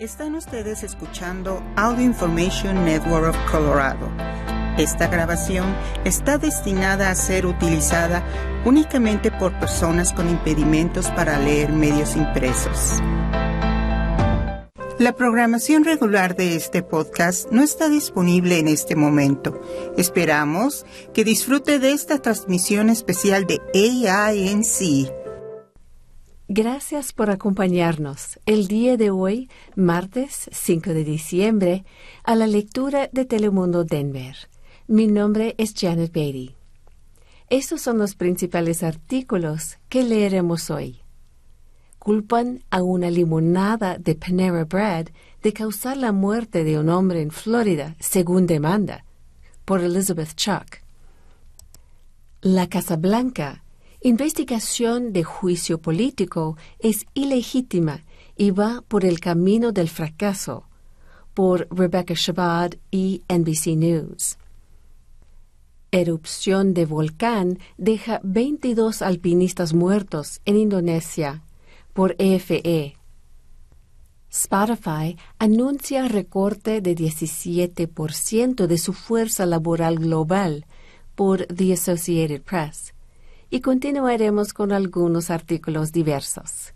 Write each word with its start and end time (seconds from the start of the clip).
Están 0.00 0.36
ustedes 0.36 0.84
escuchando 0.84 1.60
Audio 1.74 2.04
Information 2.04 2.84
Network 2.84 3.30
of 3.30 3.50
Colorado. 3.50 4.08
Esta 4.78 5.08
grabación 5.08 5.74
está 6.04 6.38
destinada 6.38 7.10
a 7.10 7.16
ser 7.16 7.46
utilizada 7.46 8.22
únicamente 8.64 9.32
por 9.32 9.58
personas 9.58 10.12
con 10.12 10.28
impedimentos 10.28 11.10
para 11.10 11.36
leer 11.40 11.72
medios 11.72 12.14
impresos. 12.14 13.00
La 15.00 15.16
programación 15.16 15.82
regular 15.82 16.36
de 16.36 16.54
este 16.54 16.84
podcast 16.84 17.50
no 17.50 17.64
está 17.64 17.88
disponible 17.88 18.60
en 18.60 18.68
este 18.68 18.94
momento. 18.94 19.60
Esperamos 19.96 20.86
que 21.12 21.24
disfrute 21.24 21.80
de 21.80 21.90
esta 21.90 22.22
transmisión 22.22 22.88
especial 22.88 23.48
de 23.48 23.60
AINC 23.74 25.17
Gracias 26.50 27.12
por 27.12 27.28
acompañarnos 27.28 28.40
el 28.46 28.68
día 28.68 28.96
de 28.96 29.10
hoy, 29.10 29.50
martes 29.76 30.48
5 30.50 30.94
de 30.94 31.04
diciembre, 31.04 31.84
a 32.24 32.36
la 32.36 32.46
lectura 32.46 33.10
de 33.12 33.26
Telemundo 33.26 33.84
Denver. 33.84 34.34
Mi 34.86 35.08
nombre 35.08 35.54
es 35.58 35.74
Janet 35.76 36.10
Beatty. 36.10 36.54
Estos 37.50 37.82
son 37.82 37.98
los 37.98 38.14
principales 38.14 38.82
artículos 38.82 39.76
que 39.90 40.02
leeremos 40.02 40.70
hoy. 40.70 41.02
Culpan 41.98 42.64
a 42.70 42.82
una 42.82 43.10
limonada 43.10 43.98
de 43.98 44.14
Panera 44.14 44.64
Bread 44.64 45.08
de 45.42 45.52
causar 45.52 45.98
la 45.98 46.12
muerte 46.12 46.64
de 46.64 46.78
un 46.78 46.88
hombre 46.88 47.20
en 47.20 47.30
Florida, 47.30 47.94
según 48.00 48.46
demanda, 48.46 49.04
por 49.66 49.82
Elizabeth 49.82 50.34
Chuck. 50.34 50.78
La 52.40 52.70
Casa 52.70 52.96
Blanca 52.96 53.64
investigación 54.00 55.12
de 55.12 55.24
juicio 55.24 55.80
político 55.80 56.56
es 56.78 57.06
ilegítima 57.14 58.04
y 58.36 58.52
va 58.52 58.82
por 58.86 59.04
el 59.04 59.18
camino 59.18 59.72
del 59.72 59.88
fracaso, 59.88 60.64
por 61.34 61.66
Rebecca 61.70 62.14
Shabbat 62.16 62.76
y 62.90 63.22
NBC 63.28 63.76
News. 63.76 64.38
Erupción 65.90 66.74
de 66.74 66.86
volcán 66.86 67.58
deja 67.76 68.20
22 68.22 69.02
alpinistas 69.02 69.72
muertos 69.74 70.40
en 70.44 70.56
Indonesia, 70.56 71.42
por 71.92 72.14
EFE. 72.18 72.60
E. 72.64 72.94
Spotify 74.30 75.16
anuncia 75.38 76.06
recorte 76.06 76.82
de 76.82 76.94
17% 76.94 78.66
de 78.66 78.78
su 78.78 78.92
fuerza 78.92 79.46
laboral 79.46 79.96
global, 79.96 80.66
por 81.14 81.46
The 81.46 81.72
Associated 81.72 82.42
Press 82.42 82.92
y 83.50 83.60
continuaremos 83.60 84.52
con 84.52 84.72
algunos 84.72 85.30
artículos 85.30 85.92
diversos. 85.92 86.74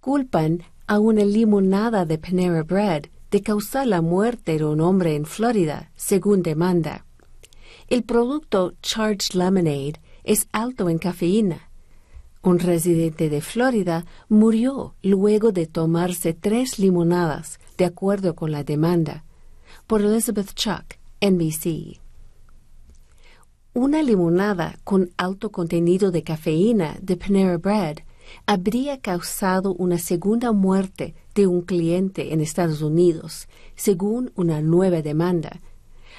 Culpan 0.00 0.62
a 0.86 0.98
una 0.98 1.24
limonada 1.24 2.04
de 2.04 2.18
Panera 2.18 2.62
Bread 2.62 3.04
de 3.30 3.42
causar 3.42 3.86
la 3.86 4.00
muerte 4.00 4.58
de 4.58 4.64
un 4.64 4.80
hombre 4.80 5.14
en 5.14 5.24
Florida, 5.24 5.92
según 5.94 6.42
demanda. 6.42 7.06
El 7.86 8.02
producto 8.02 8.74
Charged 8.82 9.34
Lemonade 9.34 10.00
es 10.24 10.48
alto 10.52 10.88
en 10.88 10.98
cafeína. 10.98 11.70
Un 12.42 12.58
residente 12.58 13.28
de 13.28 13.40
Florida 13.40 14.04
murió 14.28 14.94
luego 15.02 15.52
de 15.52 15.66
tomarse 15.66 16.32
tres 16.32 16.78
limonadas, 16.78 17.60
de 17.76 17.84
acuerdo 17.84 18.34
con 18.34 18.50
la 18.50 18.64
demanda, 18.64 19.24
por 19.86 20.00
Elizabeth 20.00 20.54
Chuck, 20.54 20.96
NBC. 21.20 22.00
Una 23.72 24.02
limonada 24.02 24.80
con 24.82 25.12
alto 25.16 25.52
contenido 25.52 26.10
de 26.10 26.24
cafeína 26.24 26.98
de 27.00 27.16
Panera 27.16 27.56
Bread 27.56 27.98
habría 28.44 29.00
causado 29.00 29.74
una 29.74 29.96
segunda 29.98 30.50
muerte 30.50 31.14
de 31.36 31.46
un 31.46 31.62
cliente 31.62 32.32
en 32.32 32.40
Estados 32.40 32.82
Unidos, 32.82 33.46
según 33.76 34.32
una 34.34 34.60
nueva 34.60 35.02
demanda. 35.02 35.60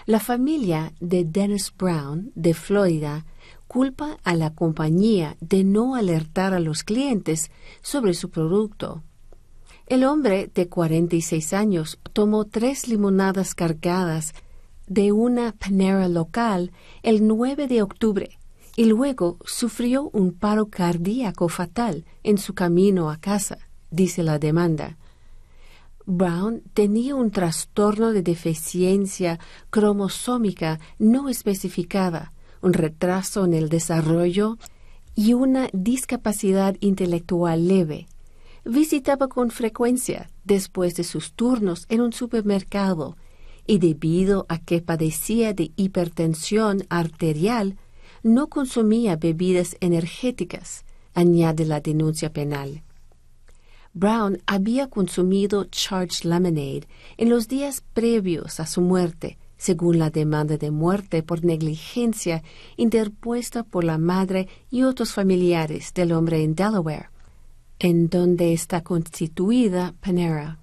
La 0.06 0.22
familia 0.22 0.94
de 1.02 1.26
Dennis 1.26 1.74
Brown, 1.78 2.32
de 2.36 2.54
Florida, 2.54 3.26
culpa 3.68 4.18
a 4.24 4.34
la 4.34 4.54
compañía 4.54 5.36
de 5.42 5.66
no 5.66 5.96
alertar 5.96 6.54
a 6.54 6.62
los 6.62 6.86
clientes 6.86 7.52
sobre 7.82 8.14
su 8.14 8.30
producto. 8.30 9.04
El 9.88 10.06
hombre 10.06 10.50
de 10.56 10.70
46 10.70 11.52
años 11.52 12.00
tomó 12.14 12.46
tres 12.46 12.88
limonadas 12.88 13.54
cargadas 13.56 14.34
de 14.92 15.14
una 15.14 15.54
panera 15.54 16.10
local 16.10 16.74
el 17.02 17.26
9 17.26 17.70
de 17.70 17.82
octubre 17.82 18.38
y 18.76 18.84
luego 18.84 19.38
sufrió 19.46 20.10
un 20.12 20.34
paro 20.34 20.66
cardíaco 20.66 21.48
fatal 21.48 22.04
en 22.24 22.38
su 22.38 22.54
camino 22.54 23.10
a 23.10 23.16
casa, 23.16 23.58
dice 23.90 24.22
la 24.22 24.38
demanda. 24.38 24.98
Brown 26.06 26.62
tenía 26.74 27.16
un 27.16 27.32
trastorno 27.32 28.12
de 28.12 28.22
deficiencia 28.22 29.40
cromosómica 29.70 30.82
no 31.00 31.30
especificada, 31.30 32.34
un 32.62 32.74
retraso 32.74 33.46
en 33.46 33.54
el 33.54 33.70
desarrollo 33.70 34.58
y 35.16 35.36
una 35.36 35.70
discapacidad 35.72 36.76
intelectual 36.82 37.66
leve. 37.66 38.08
Visitaba 38.66 39.30
con 39.30 39.52
frecuencia, 39.52 40.30
después 40.44 40.96
de 40.96 41.06
sus 41.06 41.32
turnos 41.32 41.86
en 41.88 42.02
un 42.02 42.12
supermercado, 42.12 43.16
y 43.66 43.80
debido 43.80 44.46
a 44.50 44.60
que 44.60 44.82
padecía 44.82 45.54
de 45.54 45.72
hipertensión 45.76 46.84
arterial, 46.90 47.78
no 48.24 48.48
consumía 48.48 49.16
bebidas 49.16 49.76
energéticas, 49.80 50.86
añade 51.14 51.66
la 51.66 51.80
denuncia 51.80 52.32
penal. 52.32 52.84
Brown 53.94 54.42
había 54.46 54.88
consumido 54.88 55.66
Charged 55.66 56.24
Lemonade 56.24 56.88
en 57.18 57.30
los 57.30 57.48
días 57.48 57.84
previos 57.94 58.60
a 58.60 58.66
su 58.66 58.82
muerte, 58.82 59.38
según 59.58 60.00
la 60.00 60.10
demanda 60.10 60.58
de 60.58 60.72
muerte 60.72 61.24
por 61.24 61.44
negligencia 61.44 62.42
interpuesta 62.78 63.64
por 63.64 63.84
la 63.84 63.98
madre 63.98 64.48
y 64.70 64.84
otros 64.84 65.14
familiares 65.14 65.94
del 65.94 66.14
hombre 66.14 66.44
en 66.44 66.56
Delaware, 66.56 67.10
en 67.80 68.10
donde 68.10 68.54
está 68.54 68.82
constituida 68.82 69.94
Panera. 70.00 70.61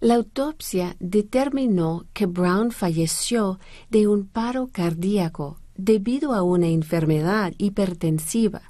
La 0.00 0.14
autopsia 0.14 0.94
determinó 1.00 2.06
que 2.12 2.26
Brown 2.26 2.70
falleció 2.70 3.58
de 3.90 4.06
un 4.06 4.28
paro 4.28 4.68
cardíaco 4.70 5.58
debido 5.76 6.34
a 6.34 6.42
una 6.42 6.68
enfermedad 6.68 7.52
hipertensiva, 7.58 8.62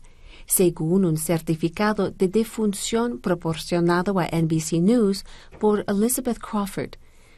según 0.47 1.05
un 1.05 1.19
certificado 1.19 2.11
de 2.11 2.29
defunción 2.29 3.19
proporcionado 3.19 4.19
a 4.19 4.25
NBC 4.25 4.81
News 4.81 5.27
por 5.61 5.85
Elizabeth 5.87 6.39
Crawford, 6.39 6.93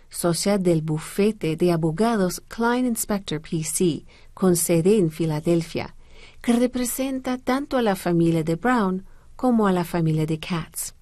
socia 0.08 0.56
del 0.56 0.82
bufete 0.82 1.56
de 1.56 1.72
abogados 1.72 2.40
Klein 2.46 2.86
Inspector 2.86 3.40
PC, 3.40 4.04
con 4.34 4.54
sede 4.54 4.98
en 4.98 5.10
Filadelfia, 5.10 5.96
que 6.40 6.52
representa 6.52 7.38
tanto 7.38 7.76
a 7.76 7.82
la 7.82 7.96
familia 7.96 8.44
de 8.44 8.54
Brown 8.54 9.04
como 9.34 9.66
a 9.66 9.72
la 9.72 9.82
familia 9.82 10.26
de 10.26 10.38
Katz 10.38 10.94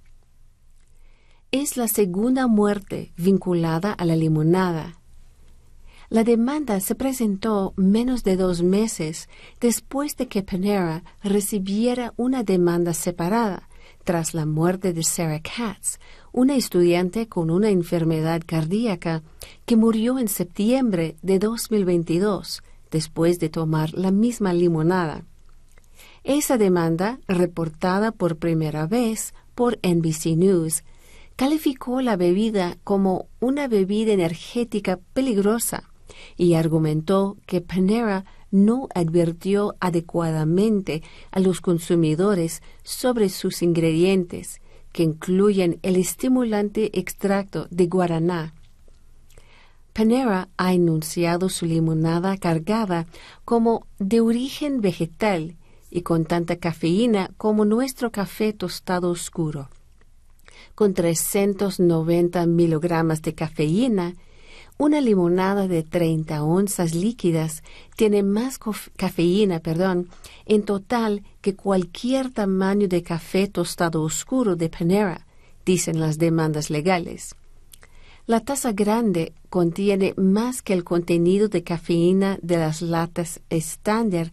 es 1.50 1.78
la 1.78 1.88
segunda 1.88 2.46
muerte 2.46 3.12
vinculada 3.16 3.92
a 3.92 4.04
la 4.04 4.16
limonada. 4.16 4.98
La 6.10 6.24
demanda 6.24 6.80
se 6.80 6.94
presentó 6.94 7.72
menos 7.76 8.22
de 8.22 8.36
dos 8.36 8.62
meses 8.62 9.28
después 9.60 10.16
de 10.16 10.26
que 10.26 10.42
Panera 10.42 11.04
recibiera 11.22 12.12
una 12.16 12.42
demanda 12.42 12.92
separada 12.92 13.68
tras 14.04 14.32
la 14.32 14.46
muerte 14.46 14.92
de 14.92 15.02
Sarah 15.02 15.40
Katz, 15.40 15.98
una 16.32 16.54
estudiante 16.54 17.28
con 17.28 17.50
una 17.50 17.68
enfermedad 17.68 18.42
cardíaca 18.44 19.22
que 19.66 19.76
murió 19.76 20.18
en 20.18 20.28
septiembre 20.28 21.16
de 21.22 21.38
2022 21.38 22.62
después 22.90 23.38
de 23.38 23.48
tomar 23.48 23.92
la 23.92 24.10
misma 24.10 24.54
limonada. 24.54 25.24
Esa 26.24 26.58
demanda, 26.58 27.20
reportada 27.26 28.12
por 28.12 28.36
primera 28.36 28.86
vez 28.86 29.34
por 29.54 29.78
NBC 29.82 30.36
News, 30.36 30.84
calificó 31.38 32.02
la 32.02 32.16
bebida 32.16 32.78
como 32.82 33.28
una 33.38 33.68
bebida 33.68 34.12
energética 34.12 34.98
peligrosa 35.12 35.84
y 36.36 36.54
argumentó 36.54 37.36
que 37.46 37.60
Panera 37.60 38.24
no 38.50 38.88
advirtió 38.92 39.76
adecuadamente 39.78 41.00
a 41.30 41.38
los 41.38 41.60
consumidores 41.60 42.60
sobre 42.82 43.28
sus 43.28 43.62
ingredientes, 43.62 44.60
que 44.90 45.04
incluyen 45.04 45.78
el 45.82 45.94
estimulante 45.94 46.98
extracto 46.98 47.68
de 47.70 47.86
guaraná. 47.86 48.52
Panera 49.92 50.48
ha 50.56 50.72
enunciado 50.72 51.50
su 51.50 51.66
limonada 51.66 52.36
cargada 52.36 53.06
como 53.44 53.86
de 54.00 54.20
origen 54.20 54.80
vegetal 54.80 55.54
y 55.88 56.02
con 56.02 56.24
tanta 56.24 56.56
cafeína 56.56 57.30
como 57.36 57.64
nuestro 57.64 58.10
café 58.10 58.52
tostado 58.52 59.08
oscuro 59.08 59.68
con 60.78 60.94
390 60.94 62.46
miligramos 62.46 63.20
de 63.22 63.34
cafeína, 63.34 64.14
una 64.78 65.00
limonada 65.00 65.66
de 65.66 65.82
30 65.82 66.44
onzas 66.44 66.94
líquidas 66.94 67.64
tiene 67.96 68.22
más 68.22 68.60
cafeína, 68.94 69.58
perdón, 69.58 70.08
en 70.46 70.62
total 70.62 71.24
que 71.40 71.56
cualquier 71.56 72.30
tamaño 72.30 72.86
de 72.86 73.02
café 73.02 73.48
tostado 73.48 74.02
oscuro 74.04 74.54
de 74.54 74.68
Panera, 74.68 75.26
dicen 75.66 75.98
las 75.98 76.16
demandas 76.16 76.70
legales. 76.70 77.34
La 78.26 78.38
taza 78.38 78.70
grande 78.70 79.32
contiene 79.50 80.14
más 80.16 80.62
que 80.62 80.74
el 80.74 80.84
contenido 80.84 81.48
de 81.48 81.64
cafeína 81.64 82.38
de 82.40 82.56
las 82.56 82.82
latas 82.82 83.40
estándar 83.50 84.30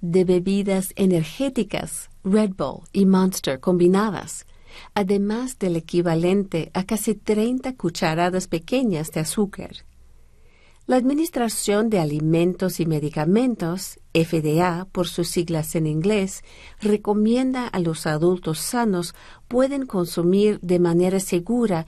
de 0.00 0.22
bebidas 0.22 0.92
energéticas, 0.94 2.08
Red 2.22 2.52
Bull 2.56 2.82
y 2.92 3.04
Monster 3.04 3.58
combinadas, 3.58 4.46
además 4.94 5.58
del 5.58 5.76
equivalente 5.76 6.70
a 6.74 6.84
casi 6.84 7.14
30 7.14 7.74
cucharadas 7.76 8.48
pequeñas 8.48 9.10
de 9.12 9.20
azúcar. 9.20 9.84
La 10.88 10.96
Administración 10.96 11.90
de 11.90 11.98
Alimentos 11.98 12.80
y 12.80 12.86
Medicamentos, 12.86 14.00
FDA 14.14 14.86
por 14.90 15.06
sus 15.06 15.28
siglas 15.28 15.74
en 15.74 15.86
inglés, 15.86 16.42
recomienda 16.80 17.66
a 17.66 17.78
los 17.78 18.06
adultos 18.06 18.58
sanos 18.58 19.14
pueden 19.48 19.84
consumir 19.84 20.58
de 20.60 20.78
manera 20.78 21.20
segura 21.20 21.84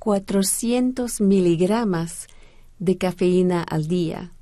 400 0.00 1.20
miligramos 1.20 2.26
de 2.80 2.98
cafeína 2.98 3.62
al 3.62 3.86
día. 3.86 4.32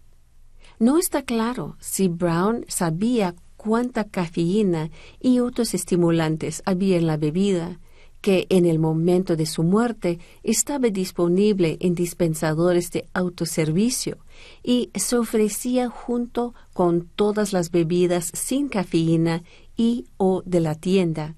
No 0.79 0.97
está 0.97 1.21
claro 1.21 1.77
si 1.79 2.09
Brown 2.09 2.65
sabía 2.69 3.35
cuánta 3.63 4.05
cafeína 4.05 4.91
y 5.21 5.41
otros 5.41 5.75
estimulantes 5.75 6.63
había 6.65 6.97
en 6.97 7.07
la 7.07 7.19
bebida, 7.19 7.79
que 8.23 8.47
en 8.49 8.65
el 8.65 8.79
momento 8.79 9.37
de 9.37 9.45
su 9.45 9.63
muerte 9.63 10.19
estaba 10.43 10.89
disponible 10.89 11.77
en 11.81 11.95
dispensadores 11.95 12.91
de 12.91 13.07
autoservicio 13.13 14.17
y 14.63 14.89
se 14.95 15.17
ofrecía 15.17 15.91
junto 15.91 16.55
con 16.73 17.09
todas 17.17 17.53
las 17.53 17.71
bebidas 17.71 18.31
sin 18.33 18.69
cafeína 18.69 19.43
y 19.77 20.07
o 20.17 20.43
de 20.47 20.61
la 20.61 20.75
tienda 20.75 21.37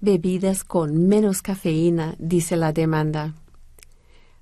bebidas 0.00 0.64
con 0.64 1.08
menos 1.08 1.42
cafeína, 1.42 2.14
dice 2.18 2.56
la 2.56 2.72
demanda. 2.72 3.34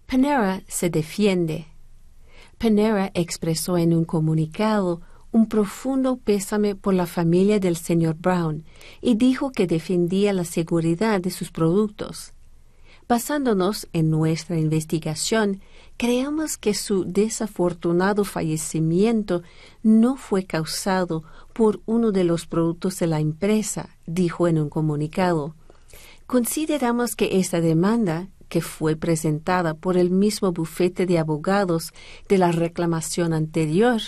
Panera 0.06 0.62
se 0.69 0.90
defiende. 0.90 1.66
Panera 2.58 3.10
expresó 3.14 3.78
en 3.78 3.94
un 3.94 4.04
comunicado 4.04 5.00
un 5.37 5.49
profundo 5.49 6.17
pésame 6.17 6.75
por 6.75 6.94
la 6.94 7.05
familia 7.05 7.61
del 7.61 7.77
señor 7.77 8.17
Brown 8.19 8.65
y 9.03 9.17
dijo 9.17 9.53
que 9.53 9.67
defendía 9.67 10.33
la 10.33 10.47
seguridad 10.47 11.21
de 11.21 11.31
sus 11.31 11.50
productos. 11.50 12.33
Basándonos 13.06 13.87
en 13.93 14.09
nuestra 14.09 14.59
investigación, 14.59 15.61
creemos 15.99 16.56
que 16.56 16.73
su 16.73 17.05
desafortunado 17.05 18.25
fallecimiento 18.25 19.43
no 19.83 20.17
fue 20.17 20.44
causado 20.44 21.23
por 21.53 21.82
uno 21.85 22.12
de 22.12 22.25
los 22.25 22.47
productos 22.47 22.99
de 22.99 23.06
la 23.06 23.21
empresa, 23.21 23.91
dijo 24.06 24.49
en 24.49 24.59
un 24.59 24.71
comunicado. 24.71 25.55
Consideramos 26.27 27.15
que 27.15 27.39
esta 27.39 27.61
demanda, 27.61 28.29
que 28.49 28.62
fue 28.62 28.97
presentada 28.97 29.75
por 29.75 29.99
el 29.99 30.09
mismo 30.11 30.53
bufete 30.53 31.05
de 31.05 31.19
abogados 31.19 31.93
de 32.27 32.39
la 32.39 32.53
reclamación 32.53 33.35
anterior, 33.35 34.00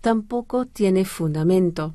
tampoco 0.00 0.66
tiene 0.66 1.04
fundamento. 1.04 1.94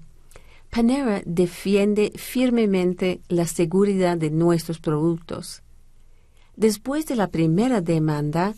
Panera 0.70 1.22
defiende 1.26 2.14
firmemente 2.16 3.22
la 3.28 3.46
seguridad 3.46 4.18
de 4.18 4.30
nuestros 4.30 4.80
productos. 4.80 5.64
Después 6.56 7.06
de 7.06 7.16
la 7.16 7.28
primera 7.28 7.82
demanda, 7.82 8.54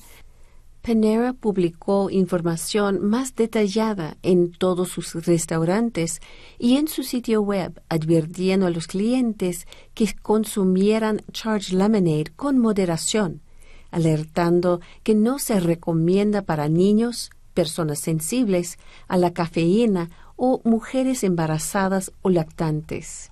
Panera 0.83 1.31
publicó 1.31 2.09
información 2.09 3.07
más 3.07 3.35
detallada 3.35 4.17
en 4.21 4.51
todos 4.51 4.89
sus 4.89 5.25
restaurantes 5.25 6.19
y 6.59 6.75
en 6.75 6.89
su 6.89 7.03
sitio 7.03 7.41
web, 7.41 7.81
advirtiendo 7.87 8.67
a 8.67 8.69
los 8.69 8.87
clientes 8.87 9.65
que 9.93 10.13
consumieran 10.21 11.21
Charge 11.31 11.73
Lemonade 11.73 12.33
con 12.35 12.59
moderación, 12.59 13.41
alertando 13.91 14.81
que 15.03 15.15
no 15.15 15.39
se 15.39 15.61
recomienda 15.61 16.41
para 16.41 16.67
niños, 16.67 17.31
personas 17.53 18.00
sensibles 18.00 18.77
a 19.07 19.17
la 19.17 19.31
cafeína 19.31 20.09
o 20.35 20.61
mujeres 20.63 21.23
embarazadas 21.23 22.11
o 22.21 22.29
lactantes. 22.29 23.31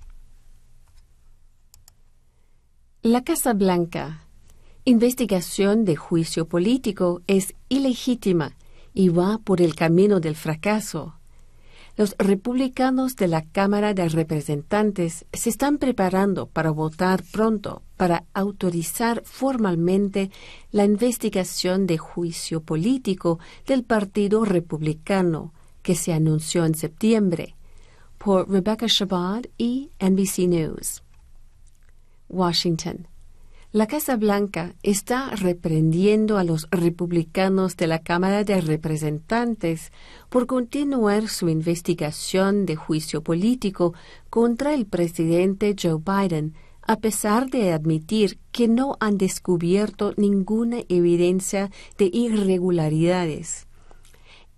La 3.02 3.22
Casa 3.22 3.52
Blanca 3.52 4.22
investigación 4.84 5.84
de 5.84 5.94
juicio 5.94 6.48
político 6.48 7.22
es 7.28 7.54
ilegítima 7.68 8.56
y 8.92 9.10
va 9.10 9.38
por 9.38 9.60
el 9.60 9.76
camino 9.76 10.18
del 10.18 10.34
fracaso. 10.34 11.14
Los 11.96 12.14
republicanos 12.18 13.16
de 13.16 13.28
la 13.28 13.42
Cámara 13.42 13.92
de 13.92 14.08
Representantes 14.08 15.26
se 15.32 15.50
están 15.50 15.76
preparando 15.76 16.46
para 16.46 16.70
votar 16.70 17.22
pronto 17.32 17.82
para 17.98 18.24
autorizar 18.32 19.22
formalmente 19.24 20.30
la 20.70 20.84
investigación 20.84 21.86
de 21.86 21.98
juicio 21.98 22.62
político 22.62 23.38
del 23.66 23.84
Partido 23.84 24.44
Republicano 24.44 25.52
que 25.82 25.94
se 25.94 26.12
anunció 26.12 26.64
en 26.64 26.74
septiembre 26.74 27.56
por 28.16 28.48
Rebecca 28.50 28.86
Shabbat 28.88 29.46
y 29.58 29.90
NBC 30.00 30.48
News. 30.48 31.02
Washington. 32.28 33.11
La 33.74 33.86
Casa 33.86 34.18
Blanca 34.18 34.74
está 34.82 35.30
reprendiendo 35.30 36.36
a 36.36 36.44
los 36.44 36.68
republicanos 36.70 37.74
de 37.78 37.86
la 37.86 38.00
Cámara 38.00 38.44
de 38.44 38.60
Representantes 38.60 39.92
por 40.28 40.46
continuar 40.46 41.28
su 41.28 41.48
investigación 41.48 42.66
de 42.66 42.76
juicio 42.76 43.22
político 43.22 43.94
contra 44.28 44.74
el 44.74 44.84
presidente 44.84 45.74
Joe 45.82 46.02
Biden, 46.04 46.52
a 46.82 46.96
pesar 46.96 47.48
de 47.48 47.72
admitir 47.72 48.38
que 48.50 48.68
no 48.68 48.98
han 49.00 49.16
descubierto 49.16 50.12
ninguna 50.18 50.80
evidencia 50.90 51.70
de 51.96 52.10
irregularidades. 52.12 53.68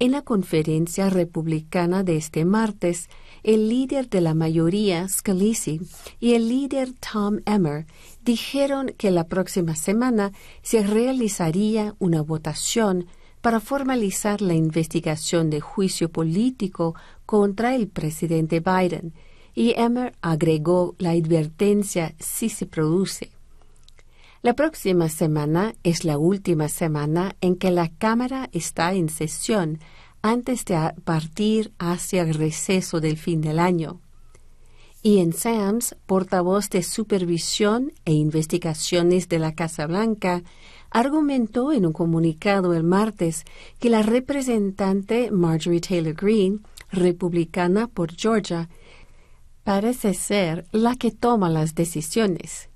En 0.00 0.10
la 0.10 0.22
conferencia 0.22 1.08
republicana 1.08 2.02
de 2.02 2.16
este 2.16 2.44
martes, 2.44 3.08
el 3.44 3.68
líder 3.68 4.08
de 4.08 4.22
la 4.22 4.34
mayoría, 4.34 5.06
Scalise, 5.06 5.78
y 6.18 6.32
el 6.32 6.48
líder 6.48 6.94
Tom 6.94 7.40
Emmer 7.44 7.86
dijeron 8.24 8.92
que 8.96 9.10
la 9.10 9.28
próxima 9.28 9.76
semana 9.76 10.32
se 10.62 10.82
realizaría 10.82 11.94
una 11.98 12.22
votación 12.22 13.06
para 13.42 13.60
formalizar 13.60 14.40
la 14.40 14.54
investigación 14.54 15.50
de 15.50 15.60
juicio 15.60 16.08
político 16.08 16.94
contra 17.26 17.74
el 17.74 17.88
presidente 17.88 18.60
Biden, 18.60 19.12
y 19.54 19.74
Emmer 19.76 20.14
agregó 20.22 20.94
la 20.98 21.10
advertencia 21.10 22.14
si 22.18 22.48
se 22.48 22.64
produce. 22.64 23.30
La 24.40 24.54
próxima 24.54 25.08
semana 25.08 25.74
es 25.82 26.04
la 26.04 26.18
última 26.18 26.68
semana 26.68 27.36
en 27.40 27.56
que 27.56 27.70
la 27.70 27.88
Cámara 27.88 28.48
está 28.52 28.94
en 28.94 29.08
sesión 29.08 29.78
antes 30.24 30.64
de 30.64 30.94
partir 31.04 31.74
hacia 31.78 32.22
el 32.22 32.32
receso 32.32 32.98
del 32.98 33.18
fin 33.18 33.42
del 33.42 33.58
año. 33.58 34.00
Ian 35.02 35.34
Sams, 35.34 35.96
portavoz 36.06 36.70
de 36.70 36.82
Supervisión 36.82 37.92
e 38.06 38.14
Investigaciones 38.14 39.28
de 39.28 39.38
la 39.38 39.54
Casa 39.54 39.86
Blanca, 39.86 40.42
argumentó 40.90 41.74
en 41.74 41.84
un 41.84 41.92
comunicado 41.92 42.72
el 42.72 42.84
martes 42.84 43.44
que 43.78 43.90
la 43.90 44.00
representante 44.00 45.30
Marjorie 45.30 45.82
Taylor 45.82 46.14
Greene, 46.14 46.60
republicana 46.90 47.86
por 47.86 48.16
Georgia, 48.16 48.70
parece 49.62 50.14
ser 50.14 50.64
la 50.72 50.96
que 50.96 51.10
toma 51.10 51.50
las 51.50 51.74
decisiones. 51.74 52.70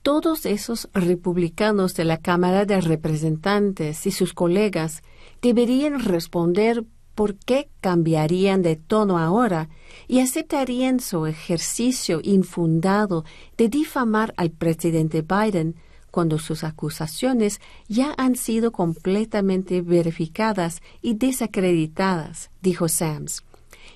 Todos 0.00 0.46
esos 0.46 0.88
republicanos 0.94 1.92
de 1.92 2.06
la 2.06 2.16
Cámara 2.16 2.64
de 2.64 2.80
Representantes 2.80 4.06
y 4.06 4.10
sus 4.10 4.32
colegas 4.32 5.02
deberían 5.42 6.00
responder 6.00 6.84
por 7.14 7.34
qué 7.34 7.68
cambiarían 7.80 8.62
de 8.62 8.76
tono 8.76 9.18
ahora 9.18 9.68
y 10.08 10.20
aceptarían 10.20 11.00
su 11.00 11.26
ejercicio 11.26 12.20
infundado 12.22 13.24
de 13.58 13.68
difamar 13.68 14.32
al 14.36 14.50
presidente 14.50 15.22
Biden 15.22 15.76
cuando 16.10 16.38
sus 16.38 16.62
acusaciones 16.62 17.60
ya 17.88 18.14
han 18.16 18.36
sido 18.36 18.70
completamente 18.70 19.82
verificadas 19.82 20.80
y 21.00 21.14
desacreditadas, 21.14 22.50
dijo 22.60 22.88
Sams, 22.88 23.42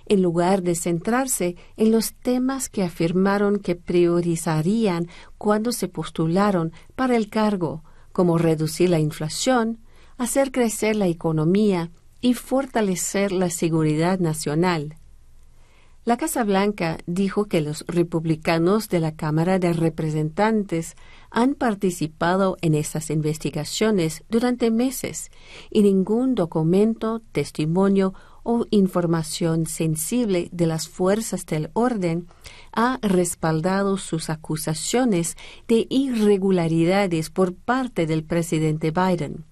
en 0.06 0.22
lugar 0.22 0.62
de 0.62 0.74
centrarse 0.74 1.56
en 1.76 1.92
los 1.92 2.14
temas 2.14 2.68
que 2.68 2.82
afirmaron 2.82 3.58
que 3.58 3.76
priorizarían 3.76 5.08
cuando 5.36 5.72
se 5.72 5.88
postularon 5.88 6.72
para 6.94 7.16
el 7.16 7.28
cargo, 7.28 7.84
como 8.12 8.38
reducir 8.38 8.88
la 8.88 8.98
inflación, 8.98 9.78
hacer 10.18 10.52
crecer 10.52 10.96
la 10.96 11.06
economía 11.06 11.90
y 12.20 12.34
fortalecer 12.34 13.32
la 13.32 13.50
seguridad 13.50 14.18
nacional. 14.18 14.96
La 16.06 16.16
Casa 16.16 16.44
Blanca 16.44 16.98
dijo 17.06 17.46
que 17.46 17.60
los 17.60 17.84
republicanos 17.88 18.88
de 18.88 19.00
la 19.00 19.16
Cámara 19.16 19.58
de 19.58 19.72
Representantes 19.72 20.94
han 21.32 21.54
participado 21.54 22.56
en 22.60 22.76
estas 22.76 23.10
investigaciones 23.10 24.22
durante 24.28 24.70
meses 24.70 25.32
y 25.68 25.82
ningún 25.82 26.36
documento, 26.36 27.22
testimonio 27.32 28.14
o 28.44 28.66
información 28.70 29.66
sensible 29.66 30.48
de 30.52 30.66
las 30.66 30.88
fuerzas 30.88 31.44
del 31.44 31.70
orden, 31.72 32.28
ha 32.72 33.00
respaldado 33.02 33.96
sus 33.96 34.30
acusaciones 34.30 35.36
de 35.66 35.88
irregularidades 35.90 37.30
por 37.30 37.52
parte 37.52 38.06
del 38.06 38.22
presidente 38.22 38.92
Biden. 38.92 39.44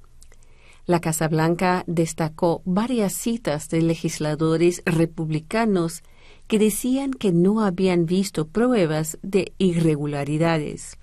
La 0.87 1.00
Casa 1.00 1.29
Blanca 1.29 1.83
destacó 1.87 2.61
varias 2.67 3.14
citas 3.14 3.69
de 3.71 3.81
legisladores 3.81 4.83
republicanos 4.85 6.03
que 6.47 6.59
decían 6.59 7.12
que 7.12 7.33
no 7.33 7.62
habían 7.62 8.05
visto 8.05 8.47
pruebas 8.47 9.19
de 9.23 9.53
irregularidades. 9.57 10.99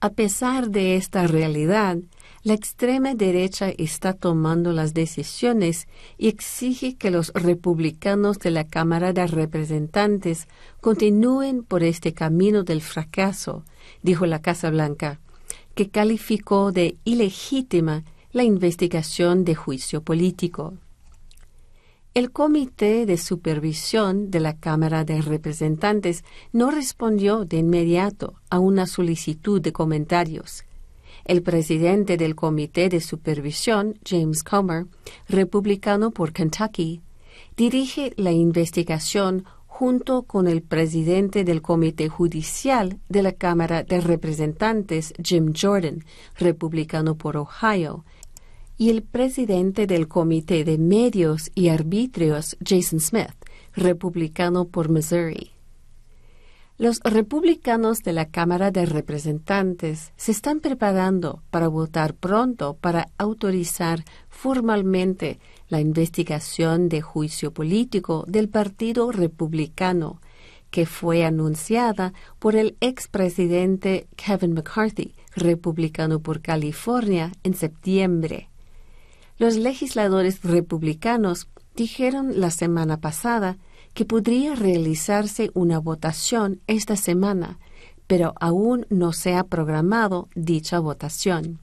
A 0.00 0.10
pesar 0.10 0.70
de 0.70 0.96
esta 0.96 1.26
realidad, 1.26 1.98
la 2.42 2.54
extrema 2.54 3.14
derecha 3.14 3.68
está 3.68 4.14
tomando 4.14 4.72
las 4.72 4.94
decisiones 4.94 5.86
y 6.16 6.28
exige 6.28 6.96
que 6.96 7.10
los 7.10 7.32
republicanos 7.34 8.38
de 8.38 8.50
la 8.50 8.66
Cámara 8.66 9.12
de 9.12 9.26
Representantes 9.26 10.48
continúen 10.80 11.62
por 11.62 11.84
este 11.84 12.14
camino 12.14 12.64
del 12.64 12.80
fracaso, 12.80 13.64
dijo 14.02 14.24
la 14.24 14.40
Casa 14.40 14.70
Blanca, 14.70 15.20
que 15.74 15.90
calificó 15.90 16.72
de 16.72 16.96
ilegítima 17.04 18.02
la 18.32 18.44
investigación 18.44 19.44
de 19.44 19.56
juicio 19.56 20.02
político. 20.02 20.74
El 22.14 22.30
Comité 22.30 23.04
de 23.04 23.16
Supervisión 23.16 24.30
de 24.30 24.38
la 24.38 24.56
Cámara 24.56 25.04
de 25.04 25.20
Representantes 25.20 26.24
no 26.52 26.70
respondió 26.70 27.44
de 27.44 27.58
inmediato 27.58 28.34
a 28.48 28.60
una 28.60 28.86
solicitud 28.86 29.60
de 29.60 29.72
comentarios. 29.72 30.64
El 31.24 31.42
presidente 31.42 32.16
del 32.16 32.36
Comité 32.36 32.88
de 32.88 33.00
Supervisión, 33.00 33.98
James 34.04 34.44
Comer, 34.44 34.86
republicano 35.28 36.12
por 36.12 36.32
Kentucky, 36.32 37.02
dirige 37.56 38.12
la 38.16 38.30
investigación 38.30 39.44
junto 39.66 40.24
con 40.24 40.46
el 40.46 40.62
presidente 40.62 41.42
del 41.42 41.62
Comité 41.62 42.08
Judicial 42.08 42.98
de 43.08 43.22
la 43.22 43.32
Cámara 43.32 43.82
de 43.82 44.00
Representantes, 44.00 45.14
Jim 45.22 45.52
Jordan, 45.58 46.04
republicano 46.36 47.14
por 47.16 47.36
Ohio, 47.36 48.04
y 48.80 48.88
el 48.88 49.02
presidente 49.02 49.86
del 49.86 50.08
Comité 50.08 50.64
de 50.64 50.78
Medios 50.78 51.50
y 51.54 51.68
Arbitrios, 51.68 52.56
Jason 52.66 52.98
Smith, 52.98 53.36
republicano 53.74 54.68
por 54.68 54.88
Missouri. 54.88 55.50
Los 56.78 57.00
republicanos 57.00 58.02
de 58.02 58.14
la 58.14 58.30
Cámara 58.30 58.70
de 58.70 58.86
Representantes 58.86 60.14
se 60.16 60.32
están 60.32 60.60
preparando 60.60 61.42
para 61.50 61.68
votar 61.68 62.14
pronto 62.14 62.72
para 62.72 63.08
autorizar 63.18 64.02
formalmente 64.30 65.40
la 65.68 65.82
investigación 65.82 66.88
de 66.88 67.02
juicio 67.02 67.52
político 67.52 68.24
del 68.28 68.48
Partido 68.48 69.12
Republicano, 69.12 70.22
que 70.70 70.86
fue 70.86 71.26
anunciada 71.26 72.14
por 72.38 72.56
el 72.56 72.78
expresidente 72.80 74.08
Kevin 74.16 74.54
McCarthy, 74.54 75.14
republicano 75.36 76.20
por 76.20 76.40
California, 76.40 77.30
en 77.42 77.52
septiembre. 77.52 78.49
Los 79.40 79.56
legisladores 79.56 80.42
republicanos 80.42 81.48
dijeron 81.74 82.40
la 82.40 82.50
semana 82.50 82.98
pasada 82.98 83.56
que 83.94 84.04
podría 84.04 84.54
realizarse 84.54 85.50
una 85.54 85.78
votación 85.78 86.60
esta 86.66 86.94
semana, 86.94 87.58
pero 88.06 88.34
aún 88.38 88.84
no 88.90 89.14
se 89.14 89.34
ha 89.34 89.44
programado 89.44 90.28
dicha 90.34 90.78
votación. 90.78 91.58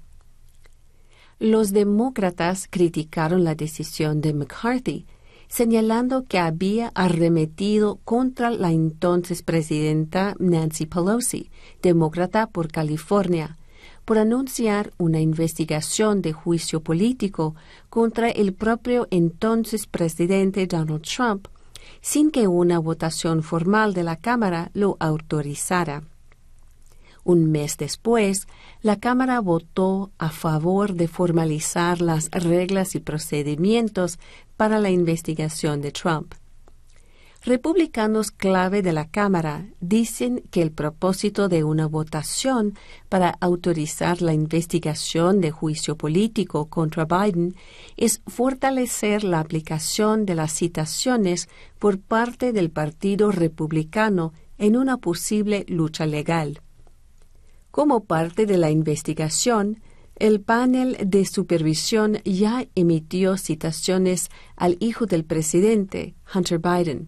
Los 1.38 1.72
demócratas 1.72 2.67
criticaron 2.67 3.43
la 3.43 3.53
decisión 3.53 4.22
de 4.22 4.34
McCarthy, 4.34 5.05
señalando 5.48 6.25
que 6.25 6.39
había 6.39 6.91
arremetido 6.96 8.00
contra 8.03 8.50
la 8.50 8.72
entonces 8.72 9.43
presidenta 9.43 10.34
Nancy 10.39 10.88
Pelosi, 10.88 11.51
demócrata 11.84 12.48
por 12.48 12.72
California, 12.72 13.55
por 14.07 14.19
anunciar 14.19 14.93
una 14.97 15.19
investigación 15.19 16.21
de 16.21 16.31
juicio 16.31 16.79
político 16.79 17.55
contra 17.89 18.29
el 18.29 18.53
propio 18.53 19.05
entonces 19.11 19.85
presidente 19.85 20.65
Donald 20.65 21.01
Trump, 21.01 21.49
sin 21.99 22.31
que 22.31 22.47
una 22.47 22.79
votación 22.79 23.43
formal 23.43 23.93
de 23.93 24.03
la 24.03 24.15
Cámara 24.15 24.71
lo 24.73 24.95
autorizara. 25.01 26.03
Un 27.25 27.51
mes 27.51 27.75
después, 27.75 28.47
la 28.81 28.95
Cámara 28.95 29.41
votó 29.41 30.09
a 30.17 30.29
favor 30.29 30.93
de 30.93 31.09
formalizar 31.09 31.99
las 31.99 32.31
reglas 32.31 32.95
y 32.95 33.01
procedimientos 33.01 34.19
para 34.55 34.79
la 34.79 34.89
investigación 34.89 35.81
de 35.81 35.91
Trump. 35.91 36.33
Republicanos 37.47 38.31
clave 38.31 38.81
de 38.81 38.91
la 38.91 39.07
Cámara 39.07 39.67
dicen 39.79 40.43
que 40.51 40.61
el 40.61 40.73
propósito 40.73 41.47
de 41.47 41.63
una 41.63 41.87
votación 41.87 42.73
para 43.07 43.29
autorizar 43.39 44.21
la 44.21 44.33
investigación 44.33 45.39
de 45.39 45.49
juicio 45.49 45.95
político 45.95 46.65
contra 46.65 47.05
Biden 47.05 47.55
es 47.95 48.21
fortalecer 48.27 49.23
la 49.23 49.39
aplicación 49.39 50.25
de 50.25 50.35
las 50.35 50.51
citaciones 50.51 51.47
por 51.79 52.01
parte 52.01 52.51
del 52.51 52.69
Partido 52.69 53.31
Republicano 53.31 54.33
en 54.57 54.75
una 54.75 54.97
posible 54.97 55.65
lucha 55.69 56.05
legal. 56.05 56.59
Como 57.71 58.03
parte 58.03 58.45
de 58.45 58.57
la 58.57 58.71
investigación, 58.71 59.79
el 60.17 60.41
panel 60.41 60.97
de 61.01 61.23
supervisión 61.23 62.17
ya 62.25 62.67
emitió 62.75 63.37
citaciones 63.37 64.31
al 64.57 64.75
hijo 64.81 65.05
del 65.05 65.23
presidente, 65.23 66.13
Hunter 66.35 66.59
Biden, 66.59 67.07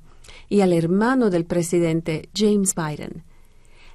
y 0.49 0.61
al 0.61 0.73
hermano 0.73 1.29
del 1.29 1.45
presidente 1.45 2.29
James 2.35 2.75
Biden. 2.75 3.23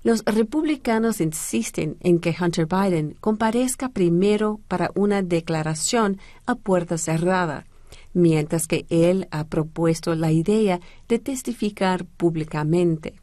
Los 0.04 0.23
republicanos 0.25 1.20
insisten 1.20 1.96
en 2.00 2.20
que 2.20 2.34
Hunter 2.38 2.66
Biden 2.66 3.16
comparezca 3.20 3.88
primero 3.88 4.61
para 4.68 4.90
una 4.94 5.23
declaración 5.23 6.18
a 6.46 6.54
puerta 6.54 6.99
cerrada, 6.99 7.66
mientras 8.12 8.66
que 8.66 8.87
él 8.90 9.26
ha 9.30 9.44
propuesto 9.44 10.14
la 10.14 10.30
idea 10.30 10.80
de 11.08 11.18
testificar 11.18 12.04
públicamente. 12.04 13.14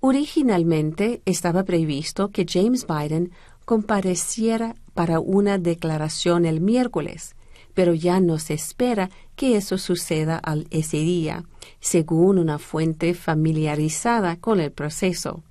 Originalmente 0.00 1.22
estaba 1.24 1.64
previsto 1.64 2.30
que 2.30 2.44
James 2.46 2.86
Biden 2.86 3.32
compareciera 3.64 4.76
para 4.92 5.18
una 5.18 5.56
declaración 5.56 6.44
el 6.44 6.60
miércoles, 6.60 7.34
pero 7.72 7.94
ya 7.94 8.20
no 8.20 8.38
se 8.38 8.52
espera 8.52 9.08
que 9.34 9.56
eso 9.56 9.78
suceda 9.78 10.36
al 10.36 10.66
ese 10.70 10.98
día, 10.98 11.44
según 11.84 12.38
una 12.38 12.58
fuente 12.58 13.12
familiarizada 13.12 14.36
con 14.36 14.58
el 14.58 14.72
proceso. 14.72 15.44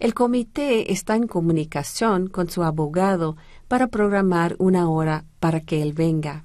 El 0.00 0.12
comité 0.12 0.92
está 0.92 1.14
en 1.14 1.28
comunicación 1.28 2.26
con 2.26 2.50
su 2.50 2.64
abogado 2.64 3.36
para 3.68 3.86
programar 3.86 4.56
una 4.58 4.90
hora 4.90 5.26
para 5.38 5.60
que 5.60 5.80
él 5.80 5.92
venga. 5.92 6.44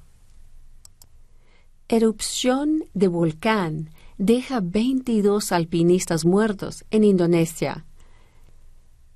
Erupción 1.88 2.84
de 2.94 3.08
volcán 3.08 3.90
deja 4.20 4.60
22 4.62 5.54
alpinistas 5.54 6.24
muertos 6.24 6.86
en 6.92 7.04
Indonesia. 7.04 7.88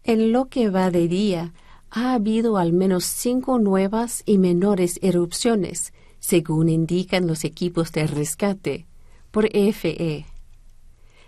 En 0.04 0.32
lo 0.32 0.48
que 0.48 0.72
va 0.72 0.90
de 0.90 1.08
día, 1.08 1.54
ha 1.92 2.16
habido 2.16 2.58
al 2.58 2.74
menos 2.74 3.06
cinco 3.06 3.60
nuevas 3.60 4.24
y 4.26 4.40
menores 4.40 4.98
erupciones, 5.04 5.94
según 6.18 6.68
indican 6.68 7.28
los 7.28 7.44
equipos 7.44 7.92
de 7.92 8.08
rescate, 8.08 8.88
por 9.34 9.50
FE. 9.52 10.26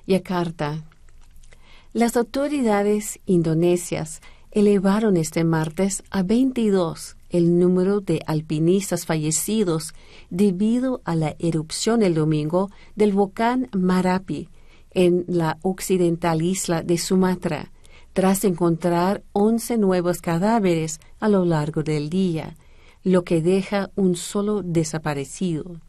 Yakarta. 0.05 0.83
Las 1.91 2.15
autoridades 2.15 3.19
indonesias 3.25 4.21
elevaron 4.51 5.17
este 5.17 5.43
martes 5.43 6.03
a 6.11 6.21
22 6.21 7.17
el 7.31 7.57
número 7.57 8.01
de 8.01 8.21
alpinistas 8.27 9.07
fallecidos 9.07 9.95
debido 10.29 11.01
a 11.03 11.15
la 11.15 11.35
erupción 11.39 12.03
el 12.03 12.13
domingo 12.13 12.69
del 12.95 13.11
volcán 13.11 13.69
Marapi 13.73 14.49
en 14.91 15.25
la 15.27 15.57
occidental 15.63 16.43
isla 16.43 16.83
de 16.83 16.99
Sumatra, 16.99 17.71
tras 18.13 18.43
encontrar 18.43 19.23
11 19.33 19.79
nuevos 19.79 20.21
cadáveres 20.21 20.99
a 21.19 21.27
lo 21.27 21.43
largo 21.43 21.81
del 21.81 22.11
día, 22.11 22.55
lo 23.03 23.23
que 23.23 23.41
deja 23.41 23.89
un 23.95 24.15
solo 24.15 24.61
desaparecido. 24.61 25.81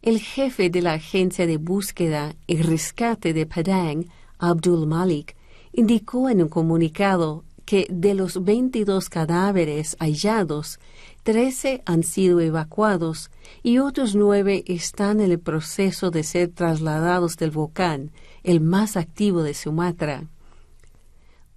El 0.00 0.20
jefe 0.20 0.70
de 0.70 0.80
la 0.80 0.92
agencia 0.94 1.46
de 1.46 1.56
búsqueda 1.56 2.36
y 2.46 2.62
rescate 2.62 3.32
de 3.32 3.46
Padang, 3.46 4.06
Abdul 4.38 4.86
Malik, 4.86 5.34
indicó 5.72 6.28
en 6.28 6.40
un 6.40 6.48
comunicado 6.48 7.44
que 7.64 7.86
de 7.90 8.14
los 8.14 8.44
22 8.44 9.08
cadáveres 9.10 9.96
hallados, 9.98 10.78
13 11.24 11.82
han 11.84 12.04
sido 12.04 12.40
evacuados 12.40 13.30
y 13.62 13.78
otros 13.78 14.14
nueve 14.14 14.62
están 14.68 15.20
en 15.20 15.32
el 15.32 15.40
proceso 15.40 16.10
de 16.10 16.22
ser 16.22 16.48
trasladados 16.48 17.36
del 17.36 17.50
volcán, 17.50 18.12
el 18.44 18.60
más 18.60 18.96
activo 18.96 19.42
de 19.42 19.52
Sumatra. 19.52 20.28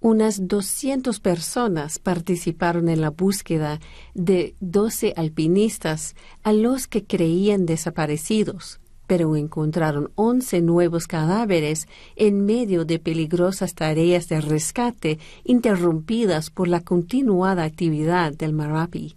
Unas 0.04 0.48
200 0.48 1.20
personas 1.20 2.00
participaron 2.00 2.88
en 2.88 3.00
la 3.00 3.10
búsqueda 3.10 3.78
de 4.14 4.56
12 4.58 5.14
alpinistas 5.16 6.16
a 6.42 6.52
los 6.52 6.88
que 6.88 7.04
creían 7.04 7.66
desaparecidos, 7.66 8.80
pero 9.06 9.36
encontraron 9.36 10.10
11 10.16 10.60
nuevos 10.62 11.06
cadáveres 11.06 11.86
en 12.16 12.44
medio 12.44 12.84
de 12.84 12.98
peligrosas 12.98 13.76
tareas 13.76 14.28
de 14.28 14.40
rescate 14.40 15.20
interrumpidas 15.44 16.50
por 16.50 16.66
la 16.66 16.80
continuada 16.80 17.62
actividad 17.62 18.32
del 18.32 18.54
Marapi. 18.54 19.14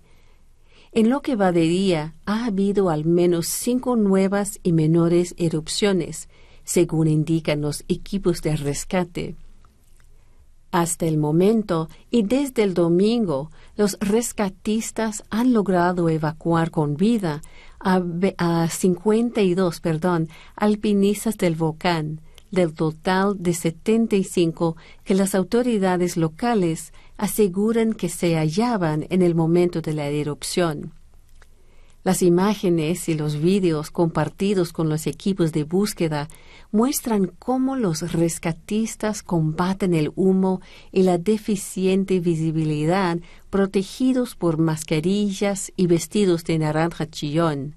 En 0.91 1.09
lo 1.09 1.23
que 1.23 1.35
va 1.35 1.51
de 1.51 1.61
día, 1.61 2.13
ha 2.27 2.45
habido 2.45 2.91
al 2.91 3.05
menos 3.05 3.47
cinco 3.47 3.95
nuevas 3.95 4.59
y 4.61 4.71
menores 4.71 5.33
erupciones, 5.39 6.29
según 6.63 7.07
indican 7.07 7.61
los 7.61 7.83
equipos 7.87 8.43
de 8.43 8.55
rescate. 8.55 9.35
Hasta 10.75 11.05
el 11.05 11.17
momento 11.17 11.87
y 12.11 12.23
desde 12.23 12.63
el 12.63 12.73
domingo, 12.73 13.49
los 13.77 13.97
rescatistas 14.01 15.23
han 15.29 15.53
logrado 15.53 16.09
evacuar 16.09 16.69
con 16.69 16.97
vida 16.97 17.41
a, 17.79 18.01
a 18.37 18.67
52 18.67 19.79
perdón, 19.79 20.27
alpinistas 20.57 21.37
del 21.37 21.55
volcán, 21.55 22.19
del 22.51 22.73
total 22.73 23.37
de 23.39 23.53
75 23.53 24.75
que 25.05 25.15
las 25.15 25.33
autoridades 25.33 26.17
locales 26.17 26.91
aseguran 27.15 27.93
que 27.93 28.09
se 28.09 28.35
hallaban 28.35 29.07
en 29.09 29.21
el 29.21 29.33
momento 29.33 29.79
de 29.79 29.93
la 29.93 30.07
erupción. 30.07 30.91
Las 32.05 32.21
imágenes 32.21 33.09
y 33.09 33.15
los 33.15 33.41
vídeos 33.41 33.89
compartidos 33.89 34.71
con 34.71 34.89
los 34.89 35.07
equipos 35.07 35.51
de 35.51 35.63
búsqueda 35.63 36.29
muestran 36.71 37.31
cómo 37.39 37.75
los 37.75 38.13
rescatistas 38.13 39.23
combaten 39.23 39.95
el 39.95 40.11
humo 40.15 40.61
y 40.91 41.01
la 41.01 41.17
deficiente 41.17 42.19
visibilidad 42.19 43.17
protegidos 43.49 44.35
por 44.35 44.59
mascarillas 44.59 45.73
y 45.75 45.87
vestidos 45.87 46.43
de 46.43 46.59
naranja 46.59 47.09
chillón. 47.09 47.73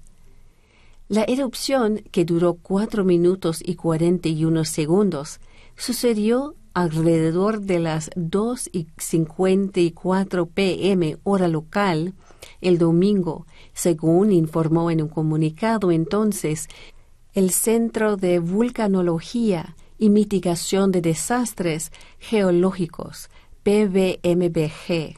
La 1.07 1.23
erupción, 1.23 2.03
que 2.11 2.23
duró 2.23 2.53
cuatro 2.53 3.03
minutos 3.03 3.63
y 3.65 3.73
cuarenta 3.73 4.29
y 4.29 4.45
uno 4.45 4.63
segundos, 4.63 5.39
sucedió 5.75 6.53
alrededor 6.75 7.61
de 7.61 7.79
las 7.79 8.11
dos 8.15 8.69
y 8.71 8.85
cincuenta 8.99 9.79
y 9.79 9.89
cuatro 9.89 10.45
pm 10.45 11.17
hora 11.23 11.47
local 11.47 12.13
el 12.61 12.77
domingo, 12.77 13.45
según 13.79 14.33
informó 14.33 14.91
en 14.91 15.01
un 15.01 15.07
comunicado 15.07 15.89
entonces 15.91 16.67
el 17.33 17.51
Centro 17.51 18.17
de 18.17 18.39
Vulcanología 18.39 19.77
y 19.97 20.09
Mitigación 20.09 20.91
de 20.91 20.99
Desastres 20.99 21.93
Geológicos, 22.19 23.29
PVMBG. 23.63 25.17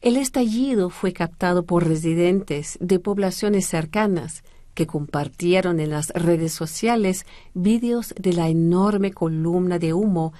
El 0.00 0.16
estallido 0.16 0.88
fue 0.88 1.12
captado 1.12 1.64
por 1.64 1.86
residentes 1.86 2.78
de 2.80 2.98
poblaciones 3.00 3.66
cercanas 3.66 4.44
que 4.72 4.86
compartieron 4.86 5.78
en 5.78 5.90
las 5.90 6.08
redes 6.10 6.52
sociales 6.54 7.26
vídeos 7.52 8.14
de 8.18 8.32
la 8.32 8.48
enorme 8.48 9.12
columna 9.12 9.78
de 9.78 9.92
humo 9.92 10.32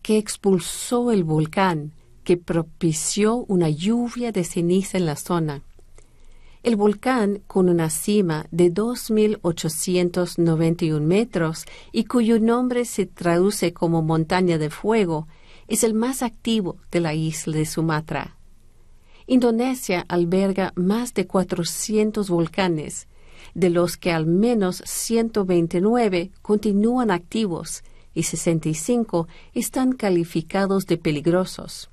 que 0.00 0.16
expulsó 0.16 1.12
el 1.12 1.24
volcán 1.24 1.92
que 2.24 2.38
propició 2.38 3.44
una 3.48 3.68
lluvia 3.68 4.32
de 4.32 4.44
ceniza 4.44 4.96
en 4.96 5.04
la 5.04 5.16
zona. 5.16 5.62
El 6.62 6.76
volcán, 6.76 7.42
con 7.48 7.68
una 7.68 7.90
cima 7.90 8.46
de 8.52 8.72
2.891 8.72 11.00
metros 11.00 11.64
y 11.90 12.04
cuyo 12.04 12.38
nombre 12.38 12.84
se 12.84 13.04
traduce 13.04 13.72
como 13.72 14.02
montaña 14.02 14.58
de 14.58 14.70
fuego, 14.70 15.26
es 15.66 15.82
el 15.82 15.94
más 15.94 16.22
activo 16.22 16.76
de 16.92 17.00
la 17.00 17.14
isla 17.14 17.56
de 17.56 17.66
Sumatra. 17.66 18.36
Indonesia 19.26 20.04
alberga 20.06 20.72
más 20.76 21.14
de 21.14 21.26
400 21.26 22.30
volcanes, 22.30 23.08
de 23.54 23.70
los 23.70 23.96
que 23.96 24.12
al 24.12 24.26
menos 24.26 24.84
129 24.86 26.30
continúan 26.42 27.10
activos 27.10 27.82
y 28.14 28.22
65 28.22 29.26
están 29.52 29.94
calificados 29.94 30.86
de 30.86 30.96
peligrosos. 30.96 31.91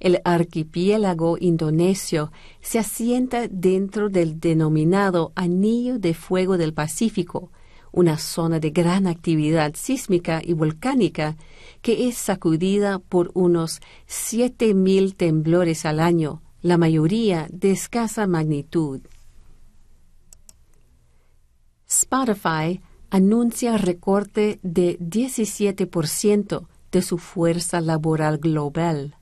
El 0.00 0.22
archipiélago 0.24 1.36
indonesio 1.38 2.32
se 2.62 2.78
asienta 2.78 3.48
dentro 3.48 4.08
del 4.08 4.40
denominado 4.40 5.32
Anillo 5.36 5.98
de 5.98 6.14
Fuego 6.14 6.56
del 6.56 6.72
Pacífico, 6.72 7.50
una 7.92 8.16
zona 8.16 8.60
de 8.60 8.70
gran 8.70 9.06
actividad 9.06 9.74
sísmica 9.74 10.40
y 10.42 10.54
volcánica 10.54 11.36
que 11.82 12.08
es 12.08 12.16
sacudida 12.16 12.98
por 12.98 13.30
unos 13.34 13.80
7.000 14.08 15.14
temblores 15.16 15.84
al 15.84 16.00
año, 16.00 16.42
la 16.62 16.78
mayoría 16.78 17.46
de 17.50 17.72
escasa 17.72 18.26
magnitud. 18.26 19.02
Spotify 21.86 22.80
anuncia 23.10 23.76
recorte 23.76 24.60
de 24.62 24.98
17% 24.98 26.66
de 26.92 27.02
su 27.02 27.18
fuerza 27.18 27.80
laboral 27.80 28.38
global. 28.38 29.16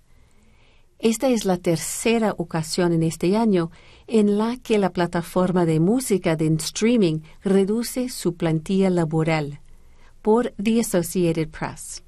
Esta 0.99 1.29
es 1.29 1.45
la 1.45 1.59
tercera 1.59 2.35
ocasión 2.39 2.93
en 2.93 3.05
este 3.05 3.37
año 3.37 3.71
en 4.09 4.37
la 4.37 4.57
que 4.57 4.79
la 4.79 4.91
plataforma 4.91 5.65
de 5.65 5.79
música 5.79 6.35
de 6.35 6.53
streaming 6.59 7.21
reduce 7.43 8.09
su 8.09 8.35
plantilla 8.35 8.91
laboral, 8.91 9.61
por 10.23 10.55
The 10.61 10.81
Associated 10.81 11.51
Press. 11.51 12.03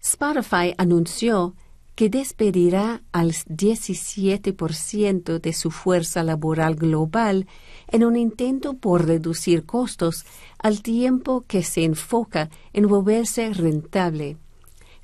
Spotify 0.00 0.74
anunció 0.78 1.56
que 1.96 2.08
despedirá 2.08 3.02
al 3.10 3.32
17% 3.32 5.40
de 5.40 5.52
su 5.52 5.70
fuerza 5.70 6.22
laboral 6.22 6.76
global 6.76 7.46
en 7.88 8.04
un 8.04 8.16
intento 8.16 8.74
por 8.74 9.06
reducir 9.06 9.64
costos 9.64 10.24
al 10.58 10.82
tiempo 10.82 11.44
que 11.46 11.62
se 11.62 11.84
enfoca 11.84 12.50
en 12.72 12.86
volverse 12.86 13.52
rentable. 13.52 14.36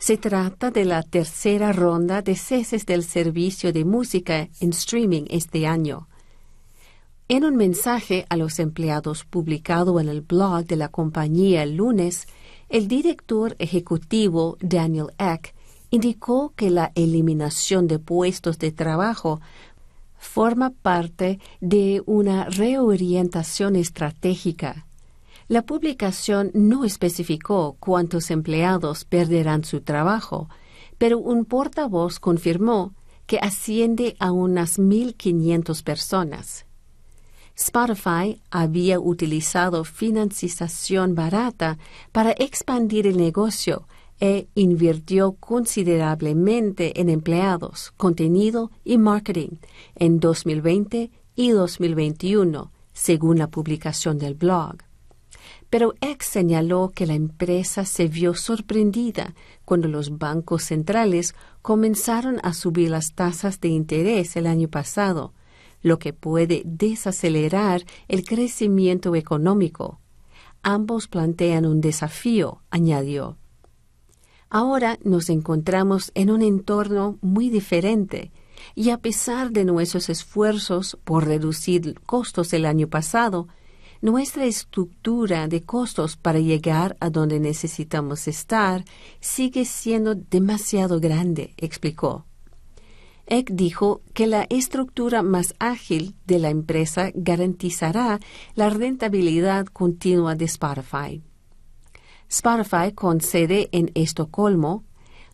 Se 0.00 0.16
trata 0.16 0.70
de 0.70 0.86
la 0.86 1.02
tercera 1.02 1.74
ronda 1.74 2.22
de 2.22 2.34
ceses 2.34 2.86
del 2.86 3.04
servicio 3.04 3.70
de 3.70 3.84
música 3.84 4.48
en 4.58 4.70
streaming 4.70 5.24
este 5.28 5.66
año. 5.66 6.08
En 7.28 7.44
un 7.44 7.54
mensaje 7.54 8.24
a 8.30 8.38
los 8.38 8.60
empleados 8.60 9.26
publicado 9.26 10.00
en 10.00 10.08
el 10.08 10.22
blog 10.22 10.64
de 10.64 10.76
la 10.76 10.88
compañía 10.88 11.62
el 11.62 11.76
lunes, 11.76 12.28
el 12.70 12.88
director 12.88 13.56
ejecutivo 13.58 14.56
Daniel 14.62 15.08
Eck 15.18 15.54
indicó 15.90 16.54
que 16.56 16.70
la 16.70 16.92
eliminación 16.94 17.86
de 17.86 17.98
puestos 17.98 18.58
de 18.58 18.72
trabajo 18.72 19.42
forma 20.16 20.70
parte 20.70 21.40
de 21.60 22.02
una 22.06 22.46
reorientación 22.46 23.76
estratégica 23.76 24.86
la 25.50 25.62
publicación 25.62 26.52
no 26.54 26.84
especificó 26.84 27.76
cuántos 27.80 28.30
empleados 28.30 29.04
perderán 29.04 29.64
su 29.64 29.80
trabajo, 29.80 30.48
pero 30.96 31.18
un 31.18 31.44
portavoz 31.44 32.20
confirmó 32.20 32.94
que 33.26 33.40
asciende 33.42 34.14
a 34.20 34.30
unas 34.30 34.78
1.500 34.78 35.82
personas. 35.82 36.66
Spotify 37.56 38.40
había 38.52 39.00
utilizado 39.00 39.82
financiación 39.82 41.16
barata 41.16 41.78
para 42.12 42.30
expandir 42.30 43.08
el 43.08 43.16
negocio 43.16 43.88
e 44.20 44.46
invirtió 44.54 45.32
considerablemente 45.32 47.00
en 47.00 47.08
empleados, 47.08 47.92
contenido 47.96 48.70
y 48.84 48.98
marketing 48.98 49.56
en 49.96 50.20
2020 50.20 51.10
y 51.34 51.50
2021, 51.50 52.70
según 52.92 53.38
la 53.38 53.48
publicación 53.48 54.16
del 54.16 54.36
blog. 54.36 54.89
Pero 55.70 55.94
X 56.00 56.26
señaló 56.26 56.90
que 56.92 57.06
la 57.06 57.14
empresa 57.14 57.84
se 57.84 58.08
vio 58.08 58.34
sorprendida 58.34 59.34
cuando 59.64 59.86
los 59.86 60.18
bancos 60.18 60.64
centrales 60.64 61.36
comenzaron 61.62 62.40
a 62.42 62.52
subir 62.52 62.90
las 62.90 63.14
tasas 63.14 63.60
de 63.60 63.68
interés 63.68 64.34
el 64.36 64.48
año 64.48 64.68
pasado, 64.68 65.32
lo 65.80 66.00
que 66.00 66.12
puede 66.12 66.62
desacelerar 66.64 67.84
el 68.08 68.24
crecimiento 68.24 69.14
económico. 69.14 70.00
Ambos 70.62 71.06
plantean 71.06 71.64
un 71.64 71.80
desafío, 71.80 72.62
añadió. 72.70 73.38
Ahora 74.50 74.98
nos 75.04 75.30
encontramos 75.30 76.10
en 76.14 76.30
un 76.30 76.42
entorno 76.42 77.18
muy 77.20 77.48
diferente 77.48 78.32
y 78.74 78.90
a 78.90 78.98
pesar 78.98 79.52
de 79.52 79.64
nuestros 79.64 80.10
esfuerzos 80.10 80.98
por 81.04 81.26
reducir 81.26 81.94
costos 82.04 82.52
el 82.52 82.66
año 82.66 82.88
pasado, 82.88 83.46
nuestra 84.00 84.44
estructura 84.44 85.48
de 85.48 85.62
costos 85.62 86.16
para 86.16 86.38
llegar 86.38 86.96
a 87.00 87.10
donde 87.10 87.40
necesitamos 87.40 88.28
estar 88.28 88.84
sigue 89.20 89.64
siendo 89.64 90.14
demasiado 90.14 91.00
grande, 91.00 91.54
explicó. 91.56 92.26
Eck 93.26 93.50
dijo 93.52 94.02
que 94.12 94.26
la 94.26 94.46
estructura 94.50 95.22
más 95.22 95.54
ágil 95.60 96.16
de 96.26 96.40
la 96.40 96.50
empresa 96.50 97.12
garantizará 97.14 98.18
la 98.56 98.70
rentabilidad 98.70 99.66
continua 99.66 100.34
de 100.34 100.46
Spotify. 100.46 101.22
Spotify, 102.28 102.90
con 102.92 103.20
sede 103.20 103.68
en 103.72 103.92
Estocolmo, 103.94 104.84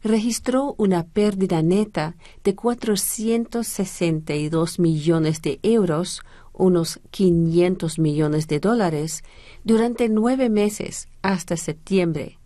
registró 0.03 0.75
una 0.79 1.05
pérdida 1.05 1.61
neta 1.63 2.17
de 2.45 2.55
462 2.55 4.79
millones 4.79 5.41
de 5.43 5.59
euros, 5.63 6.23
unos 6.57 7.01
500 7.11 7.99
millones 7.99 8.49
de 8.49 8.61
dólares, 8.61 9.23
durante 9.65 10.09
nueve 10.09 10.49
meses 10.49 11.09
hasta 11.23 11.57
septiembre. 11.57 12.39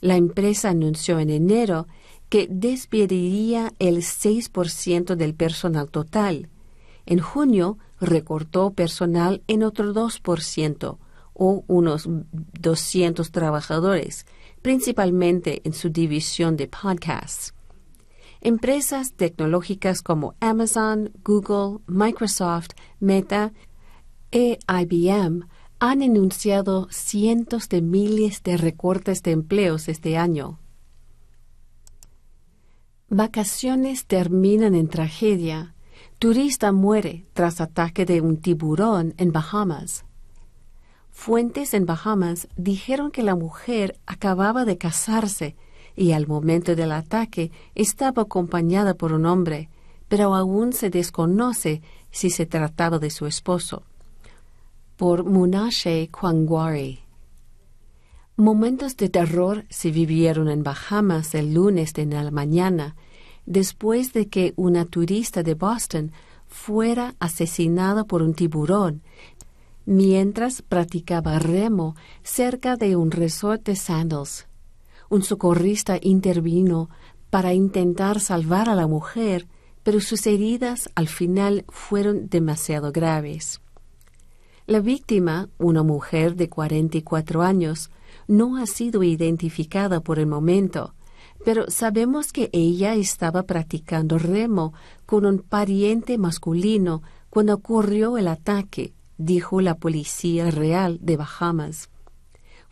La 0.00 0.16
empresa 0.16 0.70
anunció 0.70 1.18
en 1.18 1.30
enero 1.30 1.86
que 2.28 2.48
despediría 2.50 3.72
el 3.78 3.98
6% 3.98 5.16
del 5.16 5.34
personal 5.34 5.90
total. 5.90 6.48
En 7.04 7.18
junio 7.18 7.78
recortó 8.00 8.70
personal 8.70 9.42
en 9.48 9.62
otro 9.62 9.92
2%, 9.92 10.98
o 11.34 11.64
unos 11.66 12.08
200 12.08 13.30
trabajadores, 13.30 14.26
principalmente 14.60 15.62
en 15.64 15.72
su 15.72 15.90
división 15.90 16.56
de 16.56 16.68
podcasts. 16.68 17.54
Empresas 18.44 19.12
tecnológicas 19.12 20.02
como 20.02 20.34
Amazon, 20.40 21.12
Google, 21.22 21.78
Microsoft, 21.86 22.70
Meta 22.98 23.52
e 24.32 24.58
IBM 24.66 25.46
han 25.78 26.02
enunciado 26.02 26.88
cientos 26.90 27.68
de 27.68 27.82
miles 27.82 28.42
de 28.42 28.56
recortes 28.56 29.22
de 29.22 29.30
empleos 29.30 29.88
este 29.88 30.16
año. 30.16 30.58
Vacaciones 33.08 34.06
terminan 34.06 34.74
en 34.74 34.88
tragedia. 34.88 35.76
Turista 36.18 36.72
muere 36.72 37.26
tras 37.34 37.60
ataque 37.60 38.04
de 38.06 38.22
un 38.22 38.38
tiburón 38.38 39.14
en 39.18 39.30
Bahamas. 39.30 40.04
Fuentes 41.12 41.74
en 41.74 41.86
Bahamas 41.86 42.48
dijeron 42.56 43.12
que 43.12 43.22
la 43.22 43.36
mujer 43.36 44.00
acababa 44.04 44.64
de 44.64 44.78
casarse 44.78 45.54
y 45.96 46.12
al 46.12 46.26
momento 46.26 46.74
del 46.74 46.92
ataque 46.92 47.50
estaba 47.74 48.22
acompañada 48.22 48.94
por 48.94 49.12
un 49.12 49.26
hombre, 49.26 49.68
pero 50.08 50.34
aún 50.34 50.72
se 50.72 50.90
desconoce 50.90 51.82
si 52.10 52.30
se 52.30 52.46
trataba 52.46 52.98
de 52.98 53.10
su 53.10 53.26
esposo. 53.26 53.82
Por 54.96 55.24
Munashe 55.24 56.08
Kwangwari. 56.10 57.00
Momentos 58.36 58.96
de 58.96 59.08
terror 59.08 59.64
se 59.68 59.90
vivieron 59.90 60.48
en 60.48 60.62
Bahamas 60.62 61.34
el 61.34 61.54
lunes 61.54 61.92
de 61.92 62.06
la 62.06 62.30
mañana, 62.30 62.96
después 63.46 64.12
de 64.12 64.28
que 64.28 64.54
una 64.56 64.84
turista 64.84 65.42
de 65.42 65.54
Boston 65.54 66.12
fuera 66.46 67.14
asesinada 67.18 68.04
por 68.04 68.22
un 68.22 68.34
tiburón 68.34 69.02
mientras 69.84 70.62
practicaba 70.62 71.38
remo 71.38 71.96
cerca 72.22 72.76
de 72.76 72.96
un 72.96 73.10
resort 73.10 73.64
de 73.64 73.76
Sandals. 73.76 74.46
Un 75.12 75.22
socorrista 75.22 75.98
intervino 76.00 76.88
para 77.28 77.52
intentar 77.52 78.18
salvar 78.18 78.70
a 78.70 78.74
la 78.74 78.86
mujer, 78.86 79.46
pero 79.82 80.00
sus 80.00 80.26
heridas 80.26 80.88
al 80.94 81.06
final 81.06 81.66
fueron 81.68 82.30
demasiado 82.30 82.92
graves. 82.92 83.60
La 84.66 84.80
víctima, 84.80 85.50
una 85.58 85.82
mujer 85.82 86.34
de 86.34 86.48
44 86.48 87.42
años, 87.42 87.90
no 88.26 88.56
ha 88.56 88.64
sido 88.64 89.02
identificada 89.02 90.00
por 90.00 90.18
el 90.18 90.26
momento, 90.26 90.94
pero 91.44 91.70
sabemos 91.70 92.32
que 92.32 92.48
ella 92.54 92.94
estaba 92.94 93.42
practicando 93.42 94.16
remo 94.16 94.72
con 95.04 95.26
un 95.26 95.40
pariente 95.40 96.16
masculino 96.16 97.02
cuando 97.28 97.52
ocurrió 97.52 98.16
el 98.16 98.28
ataque 98.28 98.94
dijo 99.18 99.60
la 99.60 99.74
Policía 99.74 100.50
Real 100.50 100.98
de 101.02 101.18
Bahamas. 101.18 101.91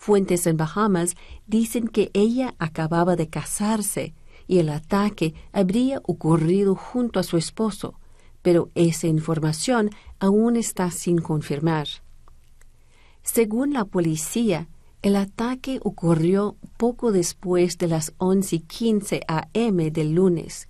Fuentes 0.01 0.47
en 0.47 0.57
Bahamas 0.57 1.15
dicen 1.47 1.87
que 1.87 2.11
ella 2.15 2.55
acababa 2.59 3.17
de 3.17 3.29
casarse 3.29 4.15
y 4.49 4.59
el 4.59 4.71
ataque 4.71 5.35
habría 5.53 6.01
ocurrido 6.05 6.75
junto 6.75 7.21
a 7.21 7.23
su 7.23 7.37
esposo, 7.37 8.01
pero 8.41 8.71
esa 8.75 9.09
información 9.09 9.91
aún 10.19 10.57
está 10.57 10.91
sin 10.91 11.19
confirmar. 11.19 11.87
Según 13.23 13.75
la 13.75 13.85
policía, 13.85 14.69
el 15.03 15.17
ataque 15.17 15.81
ocurrió 15.83 16.57
poco 16.79 17.13
después 17.13 17.77
de 17.77 17.89
las 17.89 18.17
11:15 18.17 19.21
a.m. 19.29 19.91
del 19.91 20.15
lunes, 20.15 20.67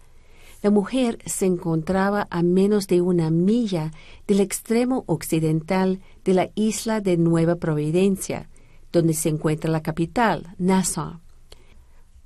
la 0.61 0.71
mujer 0.71 1.19
se 1.25 1.47
encontraba 1.47 2.27
a 2.31 2.43
menos 2.43 2.89
de 2.89 3.01
una 3.01 3.31
milla 3.31 3.93
del 4.27 4.41
extremo 4.41 5.05
occidental 5.07 6.01
de 6.25 6.35
la 6.35 6.51
isla 6.57 7.01
de 7.01 7.17
Nueva 7.17 7.55
Providencia, 7.55 8.49
donde 8.93 9.15
se 9.15 9.29
encuentra 9.29 9.71
la 9.71 9.83
capital, 9.83 10.55
Nassau. 10.59 11.21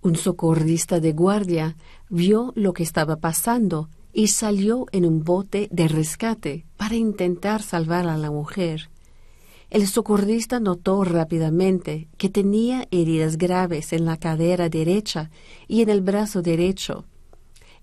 Un 0.02 0.16
socorrista 0.16 1.00
de 1.00 1.12
guardia 1.12 1.76
vio 2.10 2.52
lo 2.56 2.72
que 2.72 2.82
estaba 2.82 3.16
pasando 3.16 3.88
y 4.12 4.28
salió 4.28 4.86
en 4.92 5.06
un 5.06 5.24
bote 5.24 5.68
de 5.72 5.88
rescate 5.88 6.66
para 6.76 6.94
intentar 6.94 7.62
salvar 7.62 8.06
a 8.06 8.16
la 8.16 8.30
mujer. 8.30 8.90
El 9.70 9.86
socorrista 9.88 10.60
notó 10.60 11.02
rápidamente 11.04 12.08
que 12.16 12.28
tenía 12.28 12.86
heridas 12.90 13.38
graves 13.38 13.92
en 13.92 14.04
la 14.04 14.18
cadera 14.18 14.68
derecha 14.68 15.30
y 15.66 15.82
en 15.82 15.88
el 15.88 16.00
brazo 16.00 16.42
derecho, 16.42 17.06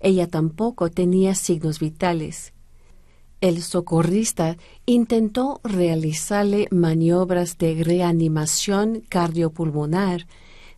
ella 0.01 0.27
tampoco 0.27 0.89
tenía 0.89 1.35
signos 1.35 1.79
vitales. 1.79 2.53
El 3.41 3.63
socorrista 3.63 4.56
intentó 4.86 5.62
realizarle 5.63 6.67
maniobras 6.69 7.58
de 7.58 7.84
reanimación 7.84 9.01
cardiopulmonar, 9.10 10.27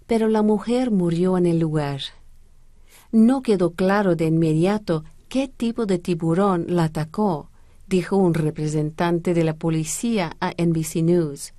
pero 0.08 0.30
la 0.30 0.44
mujer 0.44 0.90
murió 0.90 1.38
en 1.38 1.46
el 1.46 1.60
lugar. 1.60 2.00
No 3.12 3.42
quedó 3.42 3.72
claro 3.72 4.16
de 4.16 4.28
inmediato 4.28 5.04
qué 5.28 5.50
tipo 5.50 5.86
de 5.86 6.00
tiburón 6.00 6.66
la 6.70 6.86
atacó, 6.86 7.50
dijo 7.88 8.16
un 8.16 8.34
representante 8.34 9.34
de 9.34 9.44
la 9.44 9.56
policía 9.56 10.38
a 10.40 10.52
NBC 10.52 11.04
News. 11.04 11.54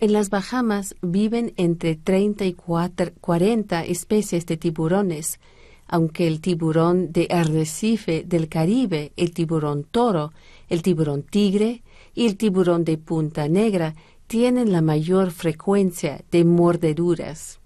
En 0.00 0.12
las 0.12 0.30
Bahamas 0.30 0.96
viven 1.00 1.54
entre 1.56 1.94
30 1.94 2.44
y 2.44 2.54
40 2.54 3.84
especies 3.84 4.46
de 4.46 4.56
tiburones, 4.56 5.38
aunque 5.86 6.26
el 6.26 6.40
tiburón 6.40 7.12
de 7.12 7.28
arrecife 7.30 8.24
del 8.26 8.48
Caribe, 8.48 9.12
el 9.16 9.32
tiburón 9.32 9.84
toro, 9.84 10.32
el 10.68 10.82
tiburón 10.82 11.22
tigre 11.22 11.82
y 12.14 12.26
el 12.26 12.36
tiburón 12.36 12.84
de 12.84 12.98
punta 12.98 13.48
negra 13.48 13.94
tienen 14.26 14.72
la 14.72 14.82
mayor 14.82 15.30
frecuencia 15.30 16.24
de 16.30 16.44
mordeduras. 16.44 17.60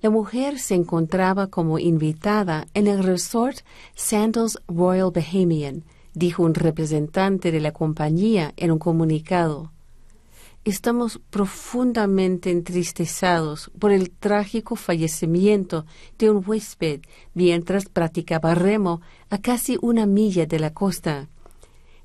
La 0.00 0.10
mujer 0.10 0.60
se 0.60 0.74
encontraba 0.74 1.48
como 1.48 1.78
invitada 1.78 2.68
en 2.74 2.86
el 2.86 3.02
resort 3.02 3.58
Sandals 3.96 4.58
Royal 4.68 5.10
Bahamian, 5.12 5.84
dijo 6.14 6.44
un 6.44 6.54
representante 6.54 7.50
de 7.50 7.60
la 7.60 7.72
compañía 7.72 8.52
en 8.56 8.70
un 8.70 8.78
comunicado 8.78 9.72
estamos 10.70 11.20
profundamente 11.30 12.50
entristezados 12.50 13.70
por 13.78 13.92
el 13.92 14.10
trágico 14.10 14.76
fallecimiento 14.76 15.86
de 16.18 16.30
un 16.30 16.42
huésped 16.46 17.00
mientras 17.34 17.86
practicaba 17.86 18.54
remo 18.54 19.00
a 19.30 19.38
casi 19.38 19.78
una 19.80 20.06
milla 20.06 20.46
de 20.46 20.58
la 20.58 20.74
costa. 20.74 21.28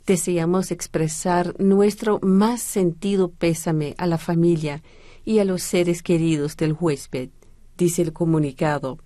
Deseamos 0.05 0.71
expresar 0.71 1.59
nuestro 1.59 2.19
más 2.21 2.61
sentido 2.61 3.31
pésame 3.31 3.95
a 3.97 4.05
la 4.05 4.17
familia 4.17 4.83
y 5.25 5.39
a 5.39 5.45
los 5.45 5.63
seres 5.63 6.03
queridos 6.03 6.55
del 6.57 6.75
huésped, 6.79 7.29
dice 7.77 8.01
el 8.01 8.13
comunicado. 8.13 8.99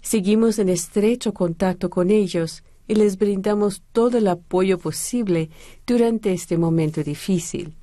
Seguimos 0.00 0.58
en 0.58 0.68
estrecho 0.68 1.32
contacto 1.32 1.90
con 1.90 2.10
ellos 2.10 2.62
y 2.88 2.94
les 2.94 3.18
brindamos 3.18 3.82
todo 3.92 4.18
el 4.18 4.28
apoyo 4.28 4.78
posible 4.78 5.50
durante 5.86 6.32
este 6.32 6.56
momento 6.56 7.02
difícil. 7.02 7.74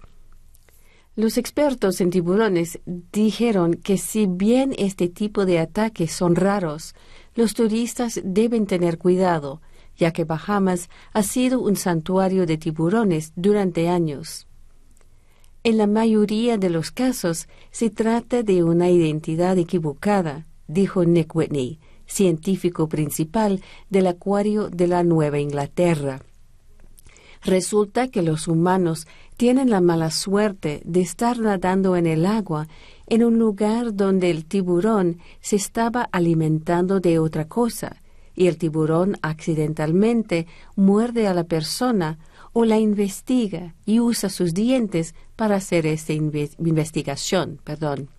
Los 1.15 1.37
expertos 1.37 2.01
en 2.01 2.09
tiburones 2.09 2.79
dijeron 2.85 3.75
que 3.75 3.97
si 3.99 4.25
bien 4.25 4.73
este 4.79 5.09
tipo 5.09 5.45
de 5.45 5.59
ataques 5.59 6.11
son 6.11 6.35
raros, 6.35 6.95
los 7.35 7.53
turistas 7.53 8.19
deben 8.23 8.65
tener 8.65 8.97
cuidado, 8.97 9.61
ya 9.95 10.11
que 10.11 10.23
Bahamas 10.23 10.89
ha 11.13 11.21
sido 11.21 11.61
un 11.61 11.75
santuario 11.75 12.47
de 12.47 12.57
tiburones 12.57 13.31
durante 13.35 13.89
años. 13.89 14.47
En 15.63 15.77
la 15.77 15.85
mayoría 15.85 16.57
de 16.57 16.71
los 16.71 16.89
casos 16.89 17.47
se 17.69 17.91
trata 17.91 18.41
de 18.41 18.63
una 18.63 18.89
identidad 18.89 19.57
equivocada, 19.59 20.47
dijo 20.67 21.05
Nick 21.05 21.35
Whitney, 21.35 21.79
científico 22.07 22.89
principal 22.89 23.61
del 23.89 24.07
Acuario 24.07 24.69
de 24.69 24.87
la 24.87 25.03
Nueva 25.03 25.39
Inglaterra. 25.39 26.21
Resulta 27.43 28.07
que 28.07 28.21
los 28.21 28.47
humanos 28.47 29.05
tienen 29.37 29.69
la 29.69 29.81
mala 29.81 30.11
suerte 30.11 30.81
de 30.85 31.01
estar 31.01 31.39
nadando 31.39 31.95
en 31.95 32.07
el 32.07 32.25
agua 32.25 32.67
en 33.07 33.23
un 33.23 33.37
lugar 33.37 33.95
donde 33.95 34.29
el 34.31 34.45
tiburón 34.45 35.19
se 35.41 35.55
estaba 35.55 36.07
alimentando 36.11 36.99
de 36.99 37.19
otra 37.19 37.47
cosa 37.47 37.97
y 38.35 38.47
el 38.47 38.57
tiburón 38.57 39.17
accidentalmente 39.21 40.47
muerde 40.75 41.27
a 41.27 41.33
la 41.33 41.43
persona 41.43 42.19
o 42.51 42.65
la 42.65 42.79
investiga 42.79 43.75
y 43.85 43.99
usa 43.99 44.29
sus 44.29 44.53
dientes 44.53 45.15
para 45.35 45.55
hacer 45.55 45.85
esta 45.85 46.13
investigación. 46.13 47.59
Perdón. 47.63 48.09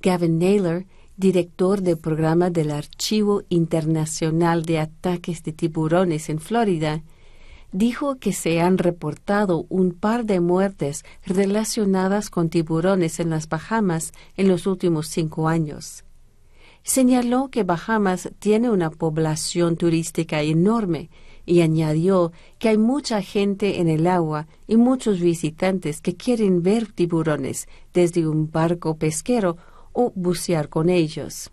Gavin 0.00 0.38
Naylor, 0.38 0.84
director 1.16 1.80
del 1.80 1.98
programa 1.98 2.50
del 2.50 2.70
Archivo 2.70 3.42
Internacional 3.48 4.64
de 4.64 4.78
Ataques 4.78 5.42
de 5.42 5.52
Tiburones 5.52 6.28
en 6.28 6.38
Florida, 6.38 7.02
dijo 7.74 8.20
que 8.20 8.32
se 8.32 8.60
han 8.60 8.78
reportado 8.78 9.66
un 9.68 9.90
par 9.90 10.24
de 10.26 10.38
muertes 10.38 11.04
relacionadas 11.26 12.30
con 12.30 12.48
tiburones 12.48 13.18
en 13.18 13.30
las 13.30 13.48
Bahamas 13.48 14.12
en 14.36 14.46
los 14.46 14.68
últimos 14.68 15.08
cinco 15.08 15.48
años. 15.48 16.04
Señaló 16.84 17.48
que 17.50 17.64
Bahamas 17.64 18.30
tiene 18.38 18.70
una 18.70 18.90
población 18.90 19.76
turística 19.76 20.42
enorme 20.42 21.10
y 21.46 21.62
añadió 21.62 22.30
que 22.60 22.68
hay 22.68 22.78
mucha 22.78 23.20
gente 23.22 23.80
en 23.80 23.88
el 23.88 24.06
agua 24.06 24.46
y 24.68 24.76
muchos 24.76 25.18
visitantes 25.18 26.00
que 26.00 26.14
quieren 26.14 26.62
ver 26.62 26.92
tiburones 26.92 27.66
desde 27.92 28.24
un 28.28 28.52
barco 28.52 28.98
pesquero 28.98 29.56
o 29.92 30.12
bucear 30.14 30.68
con 30.68 30.88
ellos. 30.88 31.50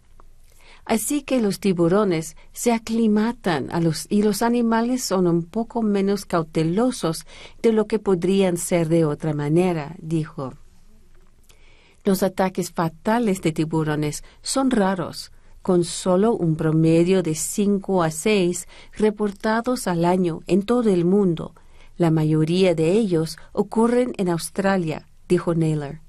Así 0.86 1.22
que 1.22 1.42
los 1.42 1.60
tiburones 1.60 2.36
se 2.52 2.74
aclimatan 2.74 3.72
a 3.72 3.80
los 3.80 4.08
y 4.10 4.24
los 4.24 4.42
animales 4.42 5.04
son 5.04 5.28
un 5.28 5.44
poco 5.44 5.82
menos 5.82 6.26
cautelosos 6.26 7.26
de 7.62 7.72
lo 7.72 7.88
que 7.88 8.00
podrían 8.00 8.58
ser 8.58 8.90
de 8.90 9.06
otra 9.06 9.34
manera, 9.34 9.96
dijo. 10.00 10.54
Los 12.04 12.24
ataques 12.24 12.72
fatales 12.72 13.42
de 13.42 13.52
tiburones 13.52 14.24
son 14.42 14.72
raros, 14.72 15.32
con 15.62 15.84
solo 15.84 16.34
un 16.34 16.56
promedio 16.56 17.22
de 17.22 17.36
cinco 17.36 18.02
a 18.02 18.10
seis 18.10 18.68
reportados 18.94 19.88
al 19.88 20.06
año 20.06 20.40
en 20.48 20.64
todo 20.64 20.90
el 20.90 21.06
mundo. 21.06 21.54
La 21.98 22.10
mayoría 22.10 22.74
de 22.74 22.94
ellos 22.94 23.38
ocurren 23.54 24.14
en 24.18 24.30
Australia, 24.30 25.08
dijo 25.30 25.54
Naylor. 25.54 26.02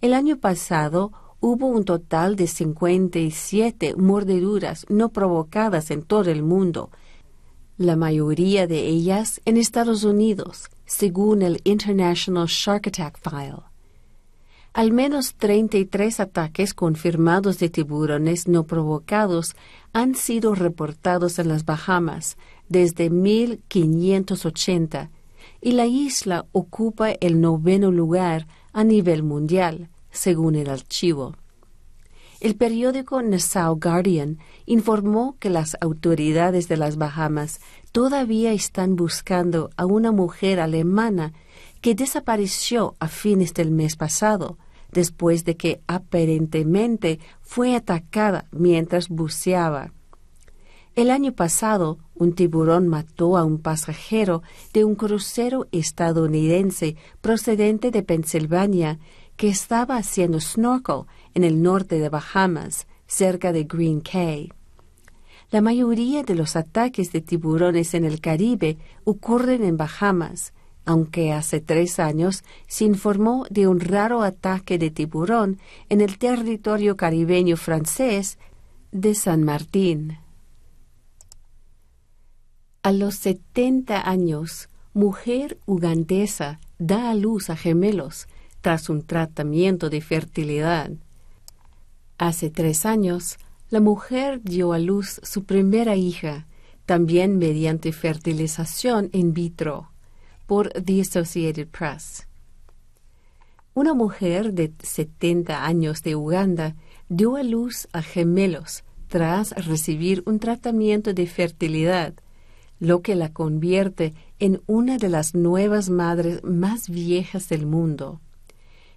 El 0.00 0.14
año 0.14 0.38
pasado 0.38 1.12
hubo 1.40 1.66
un 1.66 1.84
total 1.84 2.36
de 2.36 2.46
57 2.46 3.94
mordeduras 3.96 4.86
no 4.88 5.08
provocadas 5.08 5.90
en 5.90 6.02
todo 6.02 6.30
el 6.30 6.42
mundo, 6.42 6.90
la 7.78 7.96
mayoría 7.96 8.66
de 8.66 8.86
ellas 8.86 9.40
en 9.46 9.56
Estados 9.56 10.04
Unidos, 10.04 10.68
según 10.84 11.40
el 11.40 11.62
International 11.64 12.46
Shark 12.46 12.88
Attack 12.88 13.18
File. 13.18 13.62
Al 14.72 14.92
menos 14.92 15.34
33 15.34 16.20
ataques 16.20 16.74
confirmados 16.74 17.58
de 17.58 17.70
tiburones 17.70 18.46
no 18.46 18.64
provocados 18.64 19.56
han 19.92 20.14
sido 20.14 20.54
reportados 20.54 21.40
en 21.40 21.48
las 21.48 21.64
Bahamas 21.64 22.36
desde 22.68 23.10
1580 23.10 25.10
y 25.60 25.72
la 25.72 25.86
isla 25.86 26.46
ocupa 26.52 27.10
el 27.10 27.40
noveno 27.40 27.90
lugar 27.90 28.46
a 28.72 28.84
nivel 28.84 29.24
mundial 29.24 29.88
según 30.10 30.54
el 30.54 30.68
archivo. 30.68 31.34
El 32.40 32.56
periódico 32.56 33.20
Nassau 33.20 33.78
Guardian 33.78 34.38
informó 34.64 35.36
que 35.38 35.50
las 35.50 35.76
autoridades 35.82 36.68
de 36.68 36.78
las 36.78 36.96
Bahamas 36.96 37.60
todavía 37.92 38.52
están 38.52 38.96
buscando 38.96 39.68
a 39.76 39.84
una 39.84 40.10
mujer 40.10 40.58
alemana 40.58 41.34
que 41.82 41.94
desapareció 41.94 42.94
a 42.98 43.08
fines 43.08 43.52
del 43.52 43.70
mes 43.70 43.96
pasado, 43.96 44.56
después 44.90 45.44
de 45.44 45.56
que 45.56 45.82
aparentemente 45.86 47.20
fue 47.42 47.74
atacada 47.76 48.46
mientras 48.52 49.10
buceaba. 49.10 49.92
El 50.96 51.10
año 51.10 51.32
pasado, 51.32 51.98
un 52.14 52.34
tiburón 52.34 52.88
mató 52.88 53.36
a 53.36 53.44
un 53.44 53.58
pasajero 53.58 54.42
de 54.72 54.84
un 54.84 54.96
crucero 54.96 55.68
estadounidense 55.72 56.96
procedente 57.20 57.90
de 57.90 58.02
Pensilvania 58.02 58.98
que 59.40 59.48
estaba 59.48 59.96
haciendo 59.96 60.38
snorkel 60.38 61.06
en 61.32 61.44
el 61.44 61.62
norte 61.62 61.98
de 61.98 62.10
Bahamas, 62.10 62.86
cerca 63.06 63.54
de 63.54 63.64
Green 63.64 64.02
Cay. 64.02 64.52
La 65.50 65.62
mayoría 65.62 66.22
de 66.22 66.34
los 66.34 66.56
ataques 66.56 67.10
de 67.10 67.22
tiburones 67.22 67.94
en 67.94 68.04
el 68.04 68.20
Caribe 68.20 68.76
ocurren 69.04 69.64
en 69.64 69.78
Bahamas, 69.78 70.52
aunque 70.84 71.32
hace 71.32 71.62
tres 71.62 71.98
años 71.98 72.44
se 72.66 72.84
informó 72.84 73.46
de 73.48 73.66
un 73.66 73.80
raro 73.80 74.20
ataque 74.20 74.76
de 74.76 74.90
tiburón 74.90 75.58
en 75.88 76.02
el 76.02 76.18
territorio 76.18 76.98
caribeño 76.98 77.56
francés 77.56 78.38
de 78.92 79.14
San 79.14 79.42
Martín. 79.42 80.18
A 82.82 82.92
los 82.92 83.14
70 83.14 84.06
años, 84.06 84.68
mujer 84.92 85.58
ugandesa 85.64 86.60
da 86.78 87.08
a 87.08 87.14
luz 87.14 87.48
a 87.48 87.56
gemelos 87.56 88.28
tras 88.60 88.88
un 88.88 89.02
tratamiento 89.02 89.90
de 89.90 90.00
fertilidad. 90.00 90.90
Hace 92.18 92.50
tres 92.50 92.84
años, 92.84 93.38
la 93.70 93.80
mujer 93.80 94.42
dio 94.42 94.72
a 94.72 94.78
luz 94.78 95.20
su 95.22 95.44
primera 95.44 95.96
hija, 95.96 96.46
también 96.86 97.38
mediante 97.38 97.92
fertilización 97.92 99.08
in 99.12 99.32
vitro, 99.32 99.90
por 100.46 100.70
The 100.70 101.00
Associated 101.02 101.68
Press. 101.68 102.26
Una 103.72 103.94
mujer 103.94 104.52
de 104.52 104.72
70 104.82 105.64
años 105.64 106.02
de 106.02 106.16
Uganda 106.16 106.74
dio 107.08 107.36
a 107.36 107.42
luz 107.42 107.88
a 107.92 108.02
gemelos 108.02 108.82
tras 109.06 109.52
recibir 109.52 110.22
un 110.26 110.38
tratamiento 110.38 111.14
de 111.14 111.26
fertilidad, 111.26 112.14
lo 112.80 113.02
que 113.02 113.14
la 113.14 113.32
convierte 113.32 114.14
en 114.38 114.60
una 114.66 114.96
de 114.98 115.08
las 115.08 115.34
nuevas 115.34 115.90
madres 115.90 116.42
más 116.42 116.88
viejas 116.88 117.48
del 117.48 117.66
mundo. 117.66 118.20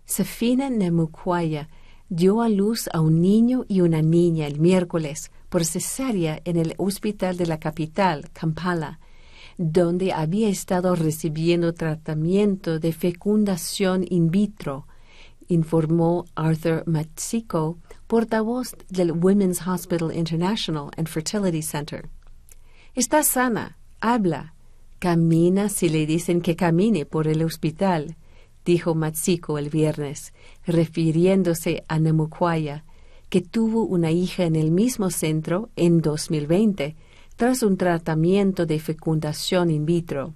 Safina 0.05 0.69
Nemukwaya 0.69 1.69
dio 2.09 2.41
a 2.41 2.49
luz 2.49 2.89
a 2.93 3.01
un 3.01 3.21
niño 3.21 3.65
y 3.67 3.81
una 3.81 4.01
niña 4.01 4.45
el 4.47 4.59
miércoles 4.59 5.31
por 5.49 5.65
cesárea 5.65 6.41
en 6.45 6.57
el 6.57 6.75
hospital 6.77 7.37
de 7.37 7.45
la 7.45 7.59
capital, 7.59 8.29
Kampala, 8.33 8.99
donde 9.57 10.13
había 10.13 10.49
estado 10.49 10.95
recibiendo 10.95 11.73
tratamiento 11.73 12.79
de 12.79 12.91
fecundación 12.91 14.05
in 14.09 14.31
vitro, 14.31 14.87
informó 15.47 16.25
Arthur 16.35 16.83
Matsiko, 16.85 17.77
portavoz 18.07 18.75
del 18.89 19.11
Women's 19.11 19.65
Hospital 19.65 20.11
International 20.15 20.89
and 20.97 21.07
Fertility 21.07 21.61
Center. 21.61 22.09
Está 22.95 23.23
sana, 23.23 23.77
habla, 24.01 24.53
camina 24.99 25.69
si 25.69 25.89
le 25.89 26.05
dicen 26.05 26.41
que 26.41 26.55
camine 26.55 27.05
por 27.05 27.27
el 27.27 27.43
hospital 27.43 28.15
dijo 28.65 28.95
Matsiko 28.95 29.57
el 29.57 29.69
viernes, 29.69 30.33
refiriéndose 30.65 31.83
a 31.87 31.99
Namukwaya, 31.99 32.85
que 33.29 33.41
tuvo 33.41 33.83
una 33.83 34.11
hija 34.11 34.43
en 34.43 34.55
el 34.55 34.71
mismo 34.71 35.09
centro 35.09 35.69
en 35.75 36.01
2020, 36.01 36.95
tras 37.35 37.63
un 37.63 37.77
tratamiento 37.77 38.65
de 38.65 38.79
fecundación 38.79 39.69
in 39.71 39.85
vitro. 39.85 40.33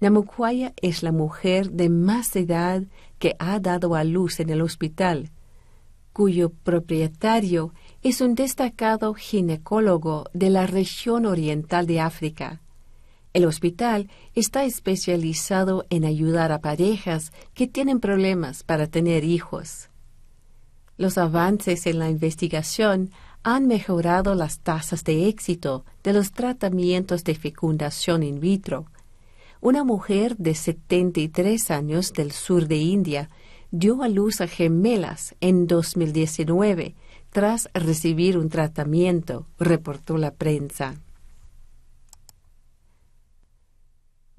Namukwaya 0.00 0.72
es 0.80 1.02
la 1.02 1.10
mujer 1.10 1.72
de 1.72 1.88
más 1.88 2.36
edad 2.36 2.84
que 3.18 3.34
ha 3.38 3.58
dado 3.58 3.96
a 3.96 4.04
luz 4.04 4.38
en 4.38 4.50
el 4.50 4.62
hospital, 4.62 5.30
cuyo 6.12 6.50
propietario 6.50 7.74
es 8.02 8.20
un 8.20 8.34
destacado 8.34 9.14
ginecólogo 9.14 10.24
de 10.32 10.50
la 10.50 10.66
región 10.66 11.26
oriental 11.26 11.86
de 11.86 12.00
África. 12.00 12.60
El 13.32 13.44
hospital 13.44 14.08
está 14.34 14.64
especializado 14.64 15.84
en 15.90 16.04
ayudar 16.04 16.50
a 16.52 16.60
parejas 16.60 17.32
que 17.54 17.66
tienen 17.66 18.00
problemas 18.00 18.62
para 18.62 18.86
tener 18.86 19.24
hijos. 19.24 19.90
Los 20.96 21.18
avances 21.18 21.86
en 21.86 21.98
la 21.98 22.10
investigación 22.10 23.10
han 23.42 23.66
mejorado 23.66 24.34
las 24.34 24.60
tasas 24.60 25.04
de 25.04 25.28
éxito 25.28 25.84
de 26.02 26.12
los 26.12 26.32
tratamientos 26.32 27.22
de 27.22 27.34
fecundación 27.34 28.22
in 28.22 28.40
vitro. 28.40 28.86
Una 29.60 29.84
mujer 29.84 30.36
de 30.36 30.54
73 30.54 31.70
años 31.70 32.12
del 32.12 32.32
sur 32.32 32.66
de 32.66 32.76
India 32.76 33.30
dio 33.70 34.02
a 34.02 34.08
luz 34.08 34.40
a 34.40 34.48
gemelas 34.48 35.34
en 35.40 35.66
2019 35.66 36.94
tras 37.30 37.68
recibir 37.74 38.38
un 38.38 38.48
tratamiento, 38.48 39.46
reportó 39.58 40.16
la 40.16 40.32
prensa. 40.32 40.94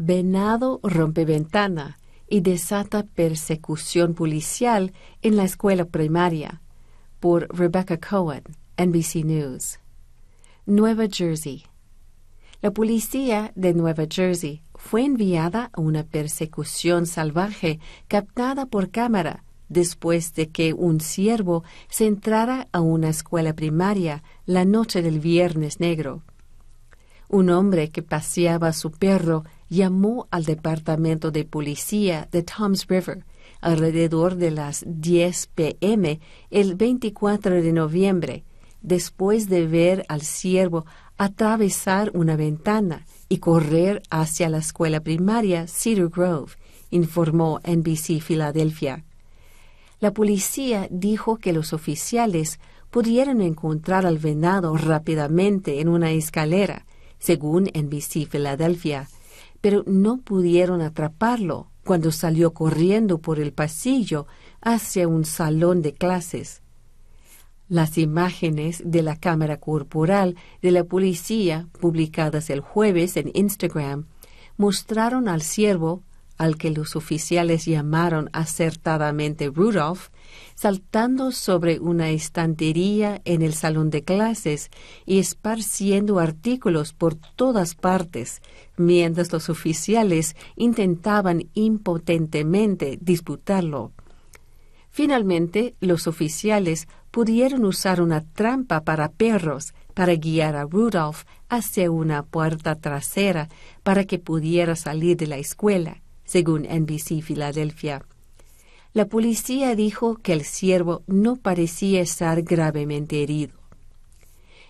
Venado 0.02 0.80
rompe 0.82 1.26
ventana 1.26 2.00
y 2.30 2.40
desata 2.40 3.04
persecución 3.04 4.14
policial 4.14 4.94
en 5.22 5.36
la 5.36 5.44
escuela 5.44 5.84
primaria. 5.84 6.62
Por 7.20 7.54
Rebecca 7.54 7.98
Cohen, 7.98 8.44
NBC 8.78 9.26
News. 9.26 9.80
Nueva 10.66 11.08
Jersey. 11.12 11.66
La 12.62 12.72
policía 12.72 13.52
de 13.56 13.74
Nueva 13.74 14.06
Jersey 14.10 14.62
fue 14.74 15.04
enviada 15.04 15.70
a 15.74 15.82
una 15.82 16.06
persecución 16.06 17.06
salvaje 17.06 17.82
captada 18.08 18.68
por 18.68 18.92
cámara 18.92 19.44
después 19.68 20.34
de 20.34 20.48
que 20.48 20.72
un 20.72 21.02
siervo 21.02 21.66
se 21.90 22.08
entrara 22.08 22.70
a 22.72 22.80
una 22.80 23.10
escuela 23.10 23.54
primaria 23.54 24.24
la 24.46 24.64
noche 24.64 25.02
del 25.02 25.20
Viernes 25.20 25.82
Negro. 25.82 26.24
Un 27.28 27.50
hombre 27.50 27.90
que 27.90 28.02
paseaba 28.02 28.70
a 28.70 28.74
su 28.74 28.92
perro 28.92 29.44
llamó 29.70 30.28
al 30.32 30.46
departamento 30.46 31.32
de 31.32 31.46
policía 31.46 32.28
de 32.32 32.44
Toms 32.44 32.88
River 32.88 33.24
alrededor 33.62 34.36
de 34.36 34.52
las 34.52 34.84
10 34.88 35.48
p.m. 35.54 36.20
el 36.50 36.76
24 36.76 37.62
de 37.62 37.74
noviembre, 37.74 38.44
después 38.82 39.50
de 39.50 39.68
ver 39.68 40.06
al 40.08 40.22
ciervo 40.22 40.86
atravesar 41.18 42.12
una 42.14 42.36
ventana 42.36 43.06
y 43.28 43.40
correr 43.40 44.02
hacia 44.10 44.50
la 44.50 44.60
escuela 44.60 45.02
primaria 45.02 45.68
Cedar 45.68 46.10
Grove, 46.10 46.54
informó 46.90 47.60
NBC 47.66 48.22
Filadelfia. 48.22 49.04
La 50.00 50.14
policía 50.14 50.88
dijo 50.90 51.38
que 51.38 51.52
los 51.52 51.74
oficiales 51.74 52.60
pudieron 52.90 53.42
encontrar 53.42 54.06
al 54.06 54.18
venado 54.18 54.76
rápidamente 54.78 55.82
en 55.82 55.90
una 55.90 56.12
escalera, 56.12 56.86
según 57.20 57.66
NBC 57.66 58.26
Filadelfia, 58.30 59.10
pero 59.62 59.84
no 59.86 60.18
pudieron 60.18 60.82
atraparlo 60.82 61.70
cuando 61.84 62.12
salió 62.12 62.54
corriendo 62.54 63.20
por 63.20 63.40
el 63.40 63.52
pasillo 63.52 64.28
hacia 64.62 65.08
un 65.08 65.26
salón 65.26 65.82
de 65.82 65.94
clases. 65.94 66.62
Las 67.68 67.98
imágenes 67.98 68.82
de 68.86 69.04
la 69.04 69.16
cámara 69.16 69.58
corporal 69.60 70.36
de 70.62 70.72
la 70.72 70.84
policía 70.84 71.68
publicadas 71.80 72.50
el 72.50 72.62
jueves 72.62 73.16
en 73.18 73.32
Instagram 73.34 74.06
mostraron 74.58 75.28
al 75.28 75.42
ciervo 75.42 76.04
al 76.40 76.56
que 76.58 76.72
los 76.72 76.96
oficiales 76.96 77.66
llamaron 77.66 78.30
acertadamente 78.32 79.50
Rudolph, 79.50 80.08
saltando 80.56 81.34
sobre 81.34 81.80
una 81.80 82.12
estantería 82.12 83.22
en 83.26 83.42
el 83.42 83.54
salón 83.54 83.90
de 83.90 84.04
clases 84.04 84.72
y 85.06 85.20
esparciendo 85.20 86.18
artículos 86.18 86.94
por 86.94 87.16
todas 87.16 87.76
partes, 87.76 88.42
mientras 88.78 89.34
los 89.34 89.50
oficiales 89.50 90.38
intentaban 90.56 91.50
impotentemente 91.56 92.98
disputarlo. 93.02 93.92
Finalmente, 94.90 95.76
los 95.82 96.08
oficiales 96.08 96.88
pudieron 97.12 97.66
usar 97.66 98.02
una 98.02 98.22
trampa 98.22 98.86
para 98.86 99.12
perros 99.12 99.74
para 99.94 100.16
guiar 100.16 100.56
a 100.56 100.64
Rudolph 100.64 101.24
hacia 101.50 101.92
una 101.92 102.24
puerta 102.24 102.76
trasera 102.76 103.50
para 103.84 104.06
que 104.06 104.20
pudiera 104.20 104.78
salir 104.78 105.18
de 105.18 105.28
la 105.28 105.38
escuela 105.38 106.02
según 106.30 106.68
NBC 106.70 107.24
Filadelfia. 107.24 108.06
La 108.94 109.08
policía 109.08 109.76
dijo 109.76 110.18
que 110.18 110.34
el 110.34 110.44
ciervo 110.44 111.02
no 111.08 111.38
parecía 111.38 112.02
estar 112.02 112.44
gravemente 112.44 113.24
herido. 113.24 113.58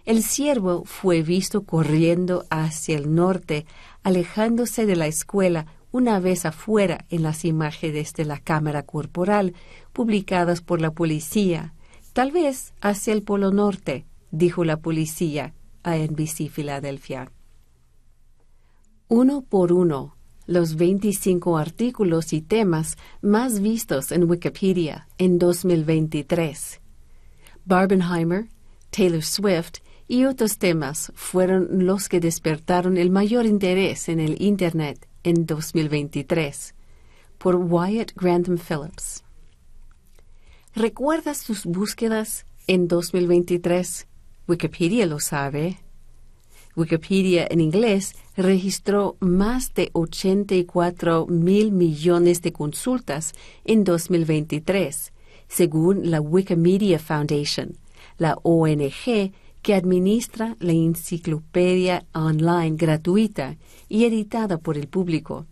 El 0.06 0.24
ciervo 0.24 0.86
fue 0.86 1.22
visto 1.22 1.64
corriendo 1.64 2.46
hacia 2.50 2.98
el 2.98 3.14
norte, 3.14 3.66
alejándose 4.04 4.86
de 4.86 4.96
la 4.96 5.08
escuela 5.08 5.66
una 5.92 6.22
vez 6.22 6.46
afuera 6.46 7.06
en 7.10 7.24
las 7.24 7.44
imágenes 7.44 8.14
de 8.14 8.24
la 8.24 8.40
cámara 8.40 8.84
corporal 8.84 9.54
publicadas 9.92 10.62
por 10.62 10.80
la 10.80 10.92
policía, 10.92 11.74
tal 12.14 12.32
vez 12.32 12.74
hacia 12.80 13.12
el 13.12 13.22
Polo 13.22 13.52
Norte, 13.52 14.06
dijo 14.32 14.64
la 14.64 14.78
policía 14.78 15.54
a 15.84 15.98
NBC 15.98 16.50
Filadelfia. 16.50 17.32
Uno 19.10 19.42
por 19.42 19.74
uno, 19.74 20.16
los 20.50 20.76
25 20.78 21.60
artículos 21.60 22.34
y 22.34 22.42
temas 22.42 22.98
más 23.22 23.60
vistos 23.60 24.12
en 24.12 24.28
Wikipedia 24.28 25.08
en 25.20 25.38
2023. 25.38 26.82
Barbenheimer, 27.66 28.48
Taylor 28.90 29.22
Swift 29.22 29.82
y 30.08 30.26
otros 30.26 30.58
temas 30.58 31.12
fueron 31.14 31.86
los 31.86 32.10
que 32.10 32.20
despertaron 32.20 32.98
el 32.98 33.12
mayor 33.12 33.46
interés 33.46 34.10
en 34.10 34.20
el 34.20 34.42
Internet 34.42 35.08
en 35.24 35.46
2023 35.46 36.74
por 37.38 37.56
Wyatt 37.56 38.14
Grantham 38.16 38.58
Phillips. 38.58 39.24
¿Recuerdas 40.74 41.44
tus 41.44 41.68
búsquedas 41.68 42.48
en 42.66 42.88
2023? 42.88 44.08
Wikipedia 44.48 45.06
lo 45.06 45.20
sabe. 45.20 45.78
Wikipedia 46.76 47.48
en 47.50 47.62
inglés 47.62 48.16
registró 48.38 49.18
más 49.20 49.74
de 49.74 49.90
84 49.94 51.28
mil 51.28 51.72
millones 51.72 52.42
de 52.42 52.54
consultas 52.54 53.34
en 53.66 53.84
2023, 53.84 55.12
según 55.48 56.10
la 56.10 56.22
Wikimedia 56.22 57.00
Foundation, 57.00 57.78
la 58.18 58.38
ONG 58.44 59.32
que 59.62 59.74
administra 59.74 60.56
la 60.60 60.72
enciclopedia 60.72 62.06
online 62.14 62.76
gratuita 62.78 63.58
y 63.90 64.06
editada 64.06 64.58
por 64.58 64.78
el 64.78 64.88
público. 64.88 65.46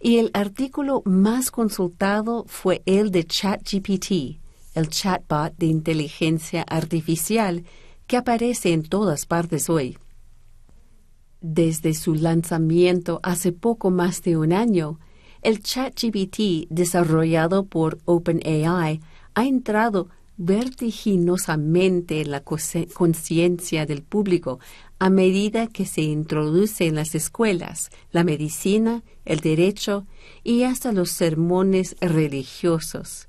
Y 0.00 0.18
el 0.18 0.30
artículo 0.32 1.02
más 1.04 1.50
consultado 1.50 2.44
fue 2.46 2.82
el 2.86 3.10
de 3.10 3.24
ChatGPT, 3.24 4.40
el 4.74 4.88
chatbot 4.88 5.56
de 5.56 5.66
inteligencia 5.66 6.62
artificial 6.62 7.64
que 8.06 8.16
aparece 8.16 8.72
en 8.72 8.82
todas 8.82 9.26
partes 9.26 9.68
hoy. 9.68 9.98
Desde 11.42 11.92
su 11.94 12.14
lanzamiento 12.14 13.18
hace 13.24 13.50
poco 13.50 13.90
más 13.90 14.22
de 14.22 14.36
un 14.36 14.52
año, 14.52 15.00
el 15.42 15.60
ChatGPT 15.60 16.68
desarrollado 16.70 17.66
por 17.66 17.98
OpenAI 18.04 19.00
ha 19.34 19.44
entrado 19.44 20.08
vertiginosamente 20.36 22.20
en 22.20 22.30
la 22.30 22.44
conciencia 22.44 23.86
del 23.86 24.02
público 24.02 24.60
a 25.00 25.10
medida 25.10 25.66
que 25.66 25.84
se 25.84 26.02
introduce 26.02 26.86
en 26.86 26.94
las 26.94 27.16
escuelas, 27.16 27.90
la 28.12 28.22
medicina, 28.22 29.02
el 29.24 29.40
derecho 29.40 30.06
y 30.44 30.62
hasta 30.62 30.92
los 30.92 31.10
sermones 31.10 31.96
religiosos. 32.00 33.26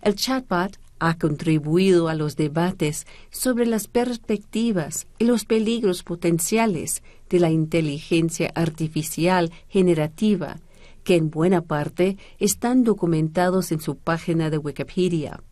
El 0.00 0.16
chatbot 0.16 0.81
ha 1.04 1.18
contribuido 1.18 2.06
a 2.06 2.14
los 2.14 2.36
debates 2.36 3.08
sobre 3.30 3.66
las 3.66 3.88
perspectivas 3.88 5.08
y 5.18 5.24
los 5.24 5.44
peligros 5.44 6.04
potenciales 6.04 7.02
de 7.28 7.40
la 7.40 7.50
inteligencia 7.50 8.52
artificial 8.54 9.50
generativa, 9.68 10.60
que 11.02 11.16
en 11.16 11.28
buena 11.28 11.62
parte 11.62 12.18
están 12.38 12.84
documentados 12.84 13.72
en 13.72 13.80
su 13.80 13.96
página 13.96 14.48
de 14.48 14.58
Wikipedia. 14.58 15.42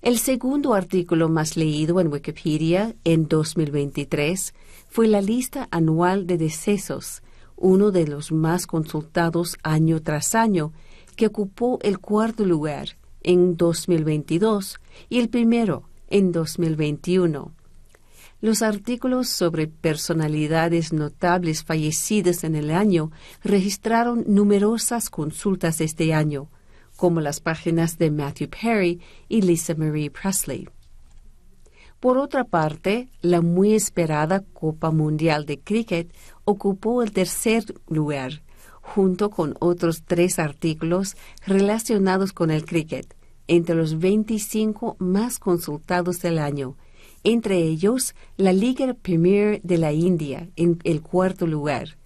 El 0.00 0.16
segundo 0.16 0.74
artículo 0.74 1.28
más 1.28 1.56
leído 1.56 1.98
en 1.98 2.06
Wikipedia 2.06 2.94
en 3.02 3.26
2023 3.26 4.54
fue 4.86 5.08
la 5.08 5.22
lista 5.22 5.66
anual 5.72 6.28
de 6.28 6.38
decesos, 6.38 7.24
uno 7.56 7.90
de 7.90 8.06
los 8.06 8.30
más 8.30 8.68
consultados 8.68 9.56
año 9.64 10.00
tras 10.02 10.36
año, 10.36 10.72
que 11.16 11.26
ocupó 11.26 11.80
el 11.82 11.98
cuarto 11.98 12.44
lugar 12.44 12.95
en 13.26 13.58
2022 13.58 14.80
y 15.10 15.18
el 15.18 15.28
primero 15.28 15.82
en 16.08 16.32
2021. 16.32 17.52
Los 18.40 18.62
artículos 18.62 19.28
sobre 19.28 19.66
personalidades 19.66 20.92
notables 20.92 21.64
fallecidas 21.64 22.44
en 22.44 22.54
el 22.54 22.70
año 22.70 23.10
registraron 23.42 24.24
numerosas 24.26 25.10
consultas 25.10 25.80
este 25.80 26.14
año, 26.14 26.48
como 26.96 27.20
las 27.20 27.40
páginas 27.40 27.98
de 27.98 28.10
Matthew 28.10 28.48
Perry 28.48 29.00
y 29.28 29.42
Lisa 29.42 29.74
Marie 29.74 30.10
Presley. 30.10 30.68
Por 31.98 32.18
otra 32.18 32.44
parte, 32.44 33.08
la 33.20 33.40
muy 33.40 33.74
esperada 33.74 34.44
Copa 34.52 34.90
Mundial 34.90 35.44
de 35.44 35.58
Cricket 35.58 36.14
ocupó 36.44 37.02
el 37.02 37.10
tercer 37.10 37.64
lugar, 37.88 38.42
junto 38.94 39.30
con 39.30 39.56
otros 39.58 40.04
tres 40.06 40.38
artículos 40.38 41.16
relacionados 41.46 42.32
con 42.32 42.50
el 42.50 42.64
cricket, 42.64 43.14
entre 43.48 43.74
los 43.74 43.98
25 43.98 44.96
más 44.98 45.38
consultados 45.38 46.20
del 46.20 46.38
año, 46.38 46.76
entre 47.24 47.58
ellos 47.58 48.14
la 48.36 48.52
Liga 48.52 48.94
Premier 48.94 49.60
de 49.62 49.78
la 49.78 49.92
India 49.92 50.48
en 50.56 50.78
el 50.84 51.02
cuarto 51.02 51.46
lugar. 51.46 51.96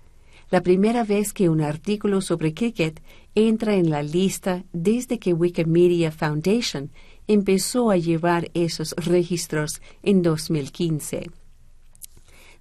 La 0.50 0.62
primera 0.62 1.04
vez 1.04 1.32
que 1.32 1.48
un 1.48 1.60
artículo 1.60 2.20
sobre 2.22 2.54
cricket 2.54 3.00
entra 3.34 3.76
en 3.76 3.90
la 3.90 4.02
lista 4.02 4.64
desde 4.72 5.18
que 5.18 5.32
Wikimedia 5.32 6.10
Foundation 6.10 6.90
empezó 7.28 7.90
a 7.90 7.96
llevar 7.96 8.50
esos 8.54 8.94
registros 8.96 9.80
en 10.02 10.22
2015. 10.22 11.30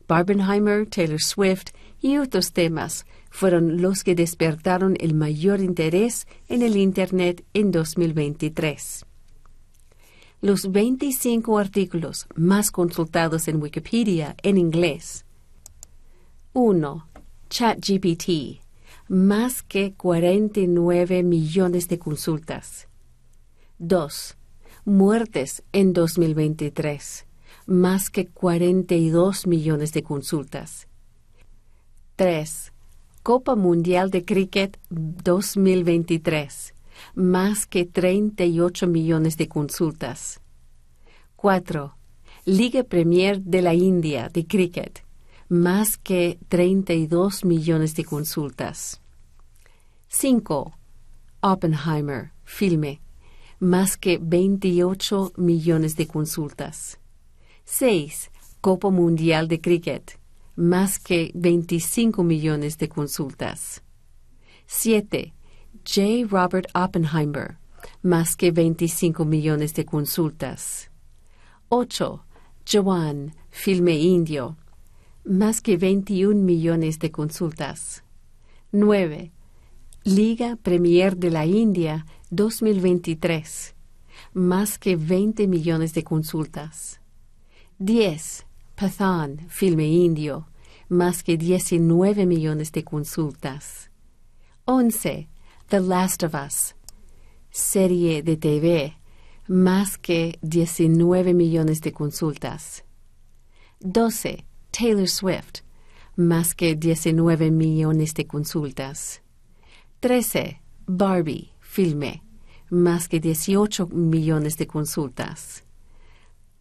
Barbenheimer, 0.07 0.87
Taylor 0.87 1.21
Swift 1.21 1.71
y 2.01 2.17
otros 2.17 2.51
temas 2.51 3.05
fueron 3.29 3.81
los 3.81 4.03
que 4.03 4.15
despertaron 4.15 4.95
el 4.99 5.13
mayor 5.13 5.61
interés 5.61 6.27
en 6.47 6.61
el 6.61 6.75
Internet 6.77 7.45
en 7.53 7.71
2023. 7.71 9.05
Los 10.41 10.71
25 10.71 11.57
artículos 11.57 12.27
más 12.35 12.71
consultados 12.71 13.47
en 13.49 13.61
Wikipedia 13.61 14.35
en 14.41 14.57
inglés. 14.57 15.25
1. 16.53 17.07
ChatGPT. 17.49 18.61
Más 19.09 19.63
que 19.63 19.93
49 19.93 21.23
millones 21.23 21.89
de 21.89 21.99
consultas. 21.99 22.87
2. 23.79 24.37
Muertes 24.85 25.63
en 25.73 25.93
2023. 25.93 27.25
Más 27.65 28.09
que 28.09 28.27
42 28.27 29.45
millones 29.45 29.93
de 29.93 30.03
consultas. 30.03 30.87
3. 32.15 32.71
Copa 33.21 33.55
Mundial 33.55 34.11
de 34.11 34.23
Cricket 34.23 34.77
2023. 34.89 36.73
más 37.15 37.65
que 37.65 37.85
38 37.85 38.87
millones 38.87 39.37
de 39.37 39.47
consultas. 39.47 40.41
4. 41.35 41.95
Liga 42.45 42.83
Premier 42.83 43.41
de 43.41 43.61
la 43.61 43.73
India 43.73 44.29
de 44.29 44.45
Cricket, 44.45 45.03
más 45.47 45.97
que 45.97 46.39
32 46.47 47.45
millones 47.45 47.95
de 47.95 48.03
consultas. 48.05 49.01
5. 50.07 50.73
Oppenheimer, 51.41 52.31
filme, 52.43 53.01
más 53.59 53.95
que 53.97 54.17
28 54.21 55.33
millones 55.37 55.95
de 55.95 56.07
consultas. 56.07 56.99
6. 57.65 58.31
Copa 58.61 58.89
Mundial 58.89 59.47
de 59.47 59.61
Cricket, 59.61 60.18
más 60.59 60.99
que 60.99 61.31
25 61.35 62.21
millones 62.21 62.77
de 62.77 62.89
consultas. 62.89 63.81
7. 64.65 65.33
J. 65.85 66.27
Robert 66.29 66.67
Oppenheimer, 66.75 67.57
más 68.01 68.35
que 68.35 68.51
25 68.51 69.23
millones 69.23 69.73
de 69.73 69.85
consultas. 69.85 70.91
8. 71.69 72.25
Joan, 72.69 73.33
filme 73.49 73.99
indio, 73.99 74.57
más 75.23 75.61
que 75.61 75.77
21 75.77 76.43
millones 76.43 76.99
de 76.99 77.09
consultas. 77.09 78.03
9. 78.73 79.31
Liga 80.03 80.57
Premier 80.61 81.15
de 81.15 81.31
la 81.31 81.45
India 81.45 82.05
2023, 82.31 83.75
más 84.33 84.77
que 84.77 84.97
20 84.97 85.47
millones 85.47 85.93
de 85.93 86.03
consultas. 86.03 86.99
10. 87.77 88.48
Pathan, 88.79 89.45
filme 89.49 89.85
indio, 89.85 90.47
más 90.87 91.21
que 91.21 91.35
19 91.35 92.25
millones 92.25 92.71
de 92.71 92.85
consultas. 92.85 93.89
11. 94.63 95.27
The 95.67 95.81
Last 95.81 96.23
of 96.23 96.33
Us, 96.33 96.75
serie 97.51 98.23
de 98.23 98.37
TV, 98.37 98.93
más 99.49 99.97
que 99.97 100.39
19 100.43 101.33
millones 101.33 101.81
de 101.81 101.91
consultas. 101.91 102.85
12. 103.81 104.45
Taylor 104.71 105.09
Swift, 105.09 105.63
más 106.15 106.55
que 106.55 106.77
19 106.77 107.51
millones 107.51 108.13
de 108.13 108.27
consultas. 108.27 109.21
13. 109.99 110.61
Barbie, 110.87 111.51
filme, 111.59 112.23
más 112.69 113.09
que 113.09 113.19
18 113.19 113.87
millones 113.87 114.55
de 114.55 114.67
consultas. 114.67 115.65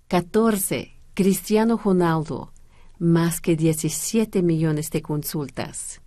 14. 0.08 0.97
Cristiano 1.18 1.76
Ronaldo, 1.76 2.52
más 3.00 3.40
que 3.40 3.56
17 3.56 4.40
millones 4.40 4.88
de 4.92 5.02
consultas. 5.02 6.00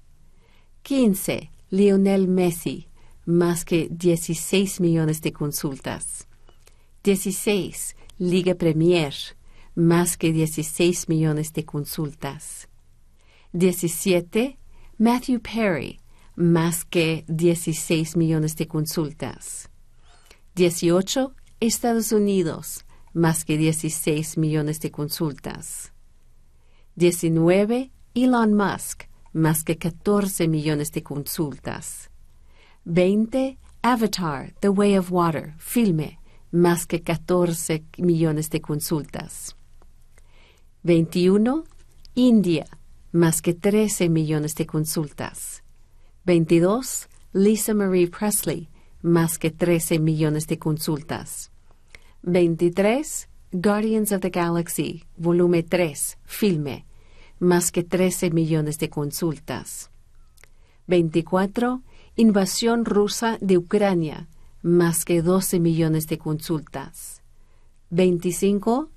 15. 0.84 1.52
Lionel 1.70 2.30
Messi, 2.30 2.88
más 3.26 3.66
que 3.66 3.90
16 3.92 4.80
millones 4.80 5.20
de 5.20 5.34
consultas. 5.34 6.30
16. 7.04 7.98
Liga 8.20 8.56
Premier, 8.56 9.14
más 9.76 10.16
que 10.16 10.32
16 10.32 11.10
millones 11.10 11.52
de 11.52 11.66
consultas. 11.66 12.70
17. 13.52 14.58
Matthew 14.98 15.42
Perry, 15.42 16.00
más 16.38 16.86
que 16.86 17.26
16 17.28 18.16
millones 18.16 18.56
de 18.56 18.66
consultas. 18.66 19.70
18. 20.56 21.36
Estados 21.60 22.14
Unidos, 22.14 22.86
más 23.14 23.46
que 23.46 23.58
16 23.58 24.38
millones 24.38 24.80
de 24.80 24.92
consultas. 24.92 25.94
19. 26.96 27.92
Elon 28.14 28.54
Musk, 28.54 29.04
más 29.34 29.64
que 29.64 29.78
14 29.78 30.48
millones 30.48 30.92
de 30.92 31.04
consultas. 31.04 32.10
20. 32.86 33.58
Avatar, 33.84 34.54
The 34.60 34.70
Way 34.70 34.98
of 34.98 35.12
Water, 35.12 35.56
filme, 35.58 36.20
más 36.52 36.86
que 36.86 37.02
14 37.02 37.84
millones 37.98 38.50
de 38.50 38.62
consultas. 38.62 39.56
21. 40.84 41.64
India, 42.16 42.66
más 43.12 43.42
que 43.42 43.54
13 43.54 44.10
millones 44.10 44.56
de 44.56 44.66
consultas. 44.66 45.64
22. 46.26 47.08
Lisa 47.34 47.74
Marie 47.74 48.08
Presley, 48.08 48.70
más 49.02 49.38
que 49.38 49.52
13 49.52 50.00
millones 50.00 50.48
de 50.48 50.60
consultas. 50.60 51.51
23. 52.24 53.28
Guardians 53.52 54.12
of 54.12 54.22
the 54.22 54.30
Galaxy, 54.30 55.04
volumen 55.18 55.66
3, 55.68 56.18
filme, 56.24 56.86
más 57.40 57.72
que 57.72 57.84
13 57.84 58.30
millones 58.30 58.78
de 58.78 58.90
consultas. 58.90 59.90
24. 60.88 61.82
Invasión 62.16 62.86
rusa 62.86 63.38
de 63.42 63.58
Ucrania, 63.58 64.28
más 64.62 65.04
que 65.04 65.22
12 65.24 65.60
millones 65.60 66.08
de 66.08 66.20
consultas. 66.20 67.24
25. 67.90 68.90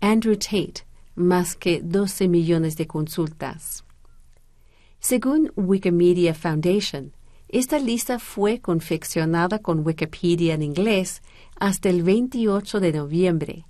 Andrew 0.00 0.36
Tate, 0.36 0.86
más 1.14 1.54
que 1.56 1.82
12 1.82 2.28
millones 2.28 2.76
de 2.76 2.86
consultas. 2.86 3.84
Según 5.00 5.52
Wikimedia 5.54 6.34
Foundation, 6.34 7.12
esta 7.48 7.78
lista 7.78 8.18
fue 8.18 8.60
confeccionada 8.60 9.58
con 9.58 9.84
Wikipedia 9.84 10.54
en 10.54 10.62
inglés 10.62 11.20
hasta 11.60 11.90
el 11.90 12.02
28 12.02 12.80
de 12.80 12.92
noviembre. 12.92 13.66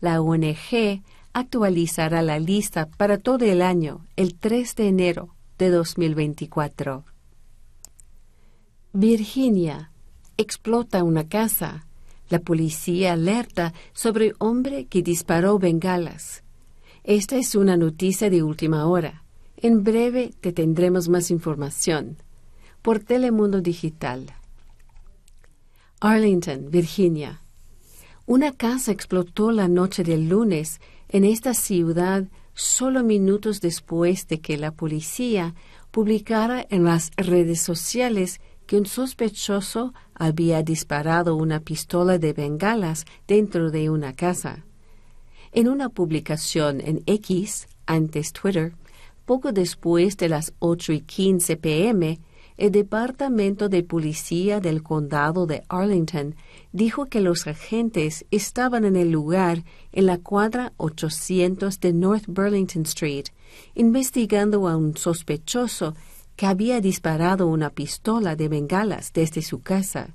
La 0.00 0.20
ONG 0.20 1.02
actualizará 1.32 2.22
la 2.22 2.38
lista 2.38 2.86
para 2.86 3.18
todo 3.18 3.44
el 3.44 3.62
año 3.62 4.06
el 4.16 4.34
3 4.34 4.74
de 4.74 4.88
enero 4.88 5.36
de 5.58 5.70
2024. 5.70 7.04
Virginia 8.92 9.92
explota 10.38 11.04
una 11.04 11.28
casa. 11.28 11.86
La 12.28 12.40
policía 12.40 13.12
alerta 13.12 13.72
sobre 13.92 14.32
hombre 14.38 14.86
que 14.86 15.02
disparó 15.02 15.58
bengalas. 15.58 16.42
Esta 17.04 17.36
es 17.36 17.54
una 17.54 17.76
noticia 17.76 18.30
de 18.30 18.42
última 18.42 18.86
hora. 18.86 19.22
En 19.58 19.84
breve 19.84 20.32
te 20.40 20.52
tendremos 20.52 21.08
más 21.08 21.30
información. 21.30 22.16
Por 22.82 22.98
Telemundo 22.98 23.60
Digital. 23.60 24.32
Arlington, 26.00 26.70
Virginia. 26.70 27.40
Una 28.26 28.52
casa 28.52 28.92
explotó 28.92 29.50
la 29.50 29.68
noche 29.68 30.02
del 30.02 30.28
lunes 30.28 30.80
en 31.08 31.24
esta 31.24 31.54
ciudad 31.54 32.24
solo 32.54 33.02
minutos 33.02 33.60
después 33.60 34.26
de 34.28 34.40
que 34.40 34.58
la 34.58 34.72
policía 34.72 35.54
publicara 35.90 36.66
en 36.68 36.84
las 36.84 37.12
redes 37.16 37.60
sociales 37.60 38.40
que 38.66 38.76
un 38.76 38.86
sospechoso 38.86 39.94
había 40.14 40.62
disparado 40.62 41.36
una 41.36 41.60
pistola 41.60 42.18
de 42.18 42.32
bengalas 42.32 43.04
dentro 43.26 43.70
de 43.70 43.88
una 43.88 44.12
casa. 44.12 44.64
En 45.52 45.68
una 45.68 45.88
publicación 45.88 46.80
en 46.80 47.02
X, 47.06 47.68
antes 47.86 48.32
Twitter, 48.32 48.74
poco 49.24 49.52
después 49.52 50.16
de 50.16 50.28
las 50.28 50.52
8 50.58 50.92
y 50.92 51.00
15 51.00 51.56
pm, 51.56 52.18
el 52.56 52.72
Departamento 52.72 53.68
de 53.68 53.82
Policía 53.82 54.60
del 54.60 54.82
Condado 54.82 55.46
de 55.46 55.62
Arlington 55.68 56.36
dijo 56.72 57.04
que 57.06 57.20
los 57.20 57.46
agentes 57.46 58.24
estaban 58.30 58.84
en 58.84 58.96
el 58.96 59.10
lugar 59.10 59.64
en 59.92 60.06
la 60.06 60.18
cuadra 60.18 60.72
800 60.78 61.80
de 61.80 61.92
North 61.92 62.24
Burlington 62.26 62.82
Street, 62.82 63.26
investigando 63.74 64.68
a 64.68 64.76
un 64.76 64.96
sospechoso 64.96 65.94
que 66.34 66.46
había 66.46 66.80
disparado 66.80 67.46
una 67.46 67.70
pistola 67.70 68.36
de 68.36 68.48
bengalas 68.48 69.12
desde 69.12 69.42
su 69.42 69.60
casa. 69.60 70.14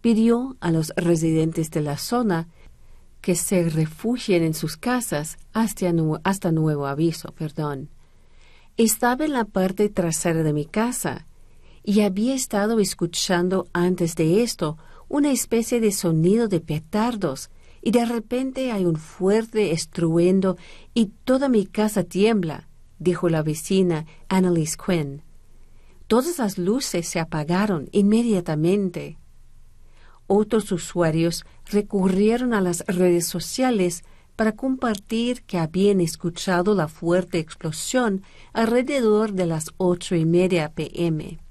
Pidió 0.00 0.56
a 0.60 0.72
los 0.72 0.92
residentes 0.96 1.70
de 1.70 1.82
la 1.82 1.98
zona 1.98 2.48
que 3.20 3.36
se 3.36 3.68
refugien 3.70 4.42
en 4.42 4.54
sus 4.54 4.76
casas 4.76 5.38
hasta, 5.52 5.92
nuevo 5.92 6.86
aviso. 6.86 7.32
Perdón. 7.32 7.88
Estaba 8.76 9.24
en 9.24 9.32
la 9.32 9.44
parte 9.44 9.88
trasera 9.88 10.42
de 10.42 10.52
mi 10.52 10.66
casa 10.66 11.26
y 11.84 12.00
había 12.00 12.34
estado 12.34 12.80
escuchando 12.80 13.68
antes 13.74 14.16
de 14.16 14.42
esto 14.42 14.78
una 15.08 15.30
especie 15.30 15.80
de 15.80 15.92
sonido 15.92 16.48
de 16.48 16.60
petardos 16.60 17.50
y 17.82 17.90
de 17.90 18.06
repente 18.06 18.72
hay 18.72 18.86
un 18.86 18.96
fuerte 18.96 19.72
estruendo 19.72 20.56
y 20.94 21.12
toda 21.24 21.50
mi 21.50 21.66
casa 21.66 22.02
tiembla, 22.02 22.68
dijo 22.98 23.28
la 23.28 23.42
vecina 23.42 24.06
Annalise 24.30 24.78
Quinn. 24.84 25.22
Todas 26.06 26.38
las 26.38 26.56
luces 26.56 27.06
se 27.06 27.20
apagaron 27.20 27.88
inmediatamente. 27.92 29.18
Otros 30.26 30.72
usuarios 30.72 31.44
recurrieron 31.66 32.54
a 32.54 32.62
las 32.62 32.84
redes 32.86 33.26
sociales 33.26 34.04
para 34.36 34.52
compartir 34.52 35.42
que 35.42 35.58
habían 35.58 36.00
escuchado 36.00 36.74
la 36.74 36.88
fuerte 36.88 37.38
explosión 37.38 38.22
alrededor 38.54 39.32
de 39.32 39.46
las 39.46 39.66
ocho 39.76 40.16
y 40.16 40.24
media 40.24 40.72
pm. 40.72 41.43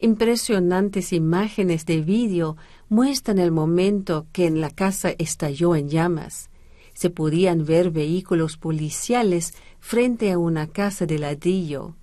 Impresionantes 0.00 1.12
imágenes 1.12 1.84
de 1.84 2.00
vídeo 2.00 2.56
muestran 2.88 3.38
el 3.38 3.50
momento 3.50 4.28
que 4.32 4.46
en 4.46 4.60
la 4.60 4.70
casa 4.70 5.10
estalló 5.18 5.74
en 5.74 5.88
llamas. 5.88 6.50
Se 6.94 7.10
podían 7.10 7.64
ver 7.64 7.90
vehículos 7.90 8.56
policiales 8.56 9.54
frente 9.80 10.30
a 10.30 10.38
una 10.38 10.68
casa 10.68 11.04
de 11.04 11.18
ladrillo. 11.18 11.96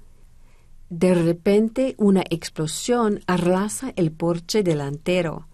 De 0.90 1.16
repente 1.16 1.96
una 1.98 2.24
explosión 2.30 3.22
arrasa 3.28 3.94
el 3.96 4.12
porche 4.12 4.62
delantero. 4.62 5.48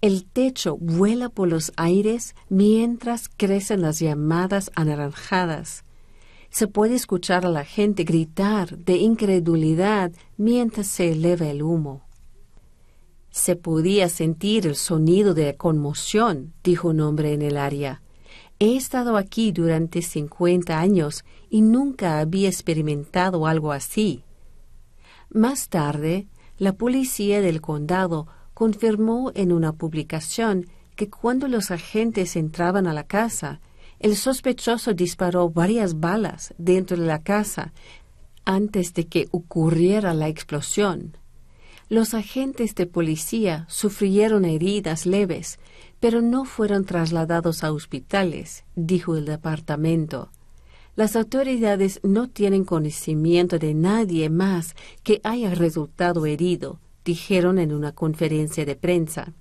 El 0.00 0.24
techo 0.24 0.78
vuela 0.78 1.28
por 1.28 1.48
los 1.48 1.72
aires 1.76 2.34
mientras 2.48 3.28
crecen 3.28 3.82
las 3.82 3.98
llamadas 3.98 4.70
anaranjadas. 4.74 5.85
Se 6.56 6.68
puede 6.68 6.94
escuchar 6.94 7.44
a 7.44 7.50
la 7.50 7.66
gente 7.66 8.04
gritar 8.04 8.78
de 8.78 8.96
incredulidad 8.96 10.10
mientras 10.38 10.86
se 10.86 11.12
eleva 11.12 11.48
el 11.48 11.62
humo. 11.62 12.06
Se 13.28 13.56
podía 13.56 14.08
sentir 14.08 14.66
el 14.66 14.74
sonido 14.74 15.34
de 15.34 15.54
conmoción, 15.58 16.54
dijo 16.64 16.88
un 16.88 17.00
hombre 17.00 17.34
en 17.34 17.42
el 17.42 17.58
área. 17.58 18.00
He 18.58 18.74
estado 18.74 19.18
aquí 19.18 19.52
durante 19.52 20.00
cincuenta 20.00 20.80
años 20.80 21.26
y 21.50 21.60
nunca 21.60 22.20
había 22.20 22.48
experimentado 22.48 23.46
algo 23.46 23.70
así. 23.70 24.24
Más 25.28 25.68
tarde, 25.68 26.26
la 26.56 26.72
policía 26.72 27.42
del 27.42 27.60
condado 27.60 28.28
confirmó 28.54 29.30
en 29.34 29.52
una 29.52 29.74
publicación 29.74 30.64
que 30.94 31.10
cuando 31.10 31.48
los 31.48 31.70
agentes 31.70 32.34
entraban 32.34 32.86
a 32.86 32.94
la 32.94 33.04
casa, 33.04 33.60
el 33.98 34.16
sospechoso 34.16 34.94
disparó 34.94 35.50
varias 35.50 36.00
balas 36.00 36.54
dentro 36.58 36.96
de 36.96 37.06
la 37.06 37.22
casa 37.22 37.72
antes 38.44 38.94
de 38.94 39.06
que 39.06 39.28
ocurriera 39.30 40.14
la 40.14 40.28
explosión. 40.28 41.16
Los 41.88 42.14
agentes 42.14 42.74
de 42.74 42.86
policía 42.86 43.64
sufrieron 43.68 44.44
heridas 44.44 45.06
leves, 45.06 45.58
pero 46.00 46.20
no 46.20 46.44
fueron 46.44 46.84
trasladados 46.84 47.64
a 47.64 47.72
hospitales, 47.72 48.64
dijo 48.74 49.16
el 49.16 49.24
departamento. 49.24 50.30
Las 50.96 51.14
autoridades 51.14 52.00
no 52.02 52.28
tienen 52.28 52.64
conocimiento 52.64 53.58
de 53.58 53.74
nadie 53.74 54.30
más 54.30 54.74
que 55.02 55.20
haya 55.24 55.54
resultado 55.54 56.26
herido, 56.26 56.80
dijeron 57.04 57.58
en 57.58 57.72
una 57.72 57.92
conferencia 57.92 58.64
de 58.64 58.76
prensa. 58.76 59.32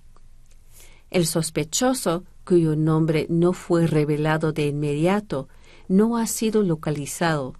El 1.10 1.26
sospechoso, 1.26 2.26
cuyo 2.46 2.76
nombre 2.76 3.28
no 3.30 3.54
fue 3.54 3.88
revelado 3.88 4.54
de 4.54 4.68
inmediato, 4.68 5.50
no 5.88 6.18
ha 6.18 6.28
sido 6.28 6.64
localizado. 6.64 7.56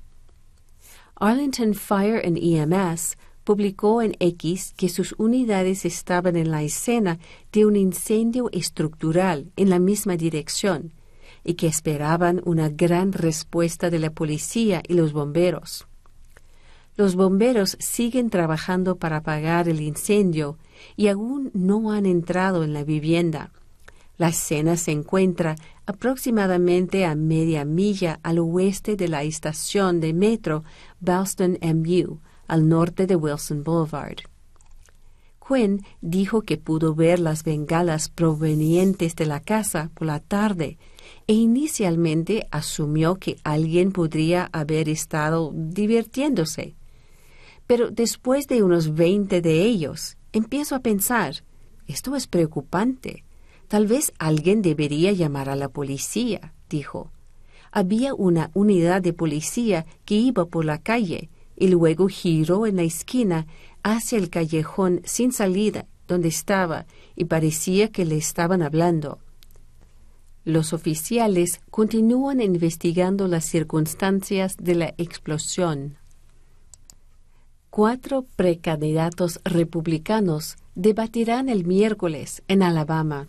Arlington 1.16 1.74
Fire 1.74 2.22
and 2.26 2.38
EMS 2.38 3.18
publicó 3.44 4.02
en 4.02 4.16
X 4.20 4.74
que 4.76 4.90
sus 4.90 5.14
unidades 5.18 5.86
estaban 5.86 6.36
en 6.36 6.52
la 6.52 6.64
escena 6.64 7.20
de 7.52 7.66
un 7.66 7.76
incendio 7.76 8.50
estructural 8.52 9.52
en 9.56 9.70
la 9.70 9.80
misma 9.80 10.18
dirección 10.18 10.94
y 11.44 11.54
que 11.54 11.68
esperaban 11.68 12.42
una 12.44 12.70
gran 12.70 13.14
respuesta 13.14 13.90
de 13.90 14.00
la 14.00 14.10
policía 14.10 14.82
y 14.88 14.96
los 14.96 15.14
bomberos. 15.14 15.88
Los 16.98 17.16
bomberos 17.16 17.78
siguen 17.80 18.30
trabajando 18.30 18.96
para 18.98 19.18
apagar 19.18 19.70
el 19.70 19.82
incendio 19.82 20.58
y 20.96 21.08
aún 21.10 21.52
no 21.54 21.92
han 21.92 22.06
entrado 22.06 22.64
en 22.64 22.74
la 22.74 22.84
vivienda. 22.84 23.52
La 24.18 24.30
escena 24.30 24.78
se 24.78 24.92
encuentra 24.92 25.56
aproximadamente 25.86 27.06
a 27.06 27.16
media 27.16 27.66
milla 27.66 28.20
al 28.24 28.40
oeste 28.40 28.96
de 28.96 29.08
la 29.08 29.24
estación 29.24 30.00
de 30.00 30.14
metro 30.14 30.64
Ballston 31.00 31.58
MU, 31.62 32.20
al 32.48 32.70
norte 32.70 33.08
de 33.08 33.16
Wilson 33.16 33.64
Boulevard. 33.64 34.18
Quinn 35.48 35.86
dijo 36.02 36.42
que 36.42 36.58
pudo 36.58 36.96
ver 36.96 37.20
las 37.20 37.44
bengalas 37.44 38.10
provenientes 38.10 39.16
de 39.16 39.26
la 39.26 39.42
casa 39.42 39.92
por 39.94 40.08
la 40.08 40.20
tarde 40.20 40.78
e 41.28 41.34
inicialmente 41.34 42.48
asumió 42.52 43.16
que 43.16 43.38
alguien 43.44 43.92
podría 43.92 44.50
haber 44.54 44.90
estado 44.90 45.52
divirtiéndose. 45.54 46.76
Pero 47.68 47.92
después 47.92 48.48
de 48.48 48.64
unos 48.64 48.96
veinte 48.96 49.42
de 49.42 49.64
ellos, 49.64 50.18
empiezo 50.34 50.76
a 50.76 50.80
pensar, 50.80 51.44
esto 51.88 52.16
es 52.16 52.28
preocupante. 52.28 53.25
Tal 53.68 53.88
vez 53.88 54.14
alguien 54.20 54.62
debería 54.62 55.12
llamar 55.12 55.50
a 55.50 55.56
la 55.56 55.70
policía, 55.70 56.54
dijo. 56.70 57.12
Había 57.72 58.14
una 58.14 58.52
unidad 58.54 59.02
de 59.02 59.14
policía 59.14 59.86
que 60.06 60.16
iba 60.16 60.46
por 60.46 60.66
la 60.66 60.78
calle 60.78 61.30
y 61.58 61.68
luego 61.68 62.08
giró 62.08 62.66
en 62.66 62.78
la 62.78 62.84
esquina 62.84 63.48
hacia 63.84 64.18
el 64.18 64.30
callejón 64.30 65.02
sin 65.04 65.32
salida 65.32 65.88
donde 66.08 66.28
estaba 66.28 66.86
y 67.16 67.26
parecía 67.26 67.92
que 67.92 68.06
le 68.06 68.18
estaban 68.18 68.62
hablando. 68.62 69.20
Los 70.44 70.74
oficiales 70.74 71.62
continúan 71.72 72.40
investigando 72.40 73.28
las 73.28 73.46
circunstancias 73.46 74.58
de 74.58 74.76
la 74.76 74.94
explosión. 74.98 75.98
Cuatro 77.72 78.26
precandidatos 78.36 79.42
republicanos 79.44 80.56
debatirán 80.76 81.50
el 81.50 81.66
miércoles 81.66 82.44
en 82.48 82.62
Alabama. 82.62 83.28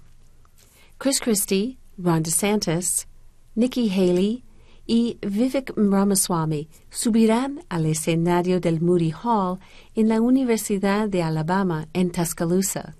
Chris 0.98 1.20
Christie, 1.20 1.78
Ron 1.98 2.22
DeSantis, 2.22 3.06
Nikki 3.54 3.90
Haley 3.90 4.44
y 4.86 5.18
Vivek 5.20 5.74
Ramaswamy 5.76 6.68
subirán 6.88 7.60
al 7.68 7.84
escenario 7.84 8.60
del 8.60 8.80
Moody 8.80 9.12
Hall 9.12 9.58
en 9.94 10.08
la 10.08 10.22
Universidad 10.22 11.08
de 11.10 11.22
Alabama 11.22 11.86
en 11.92 12.10
Tuscaloosa 12.12 12.96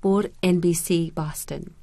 por 0.00 0.32
NBC 0.40 1.12
Boston. 1.14 1.74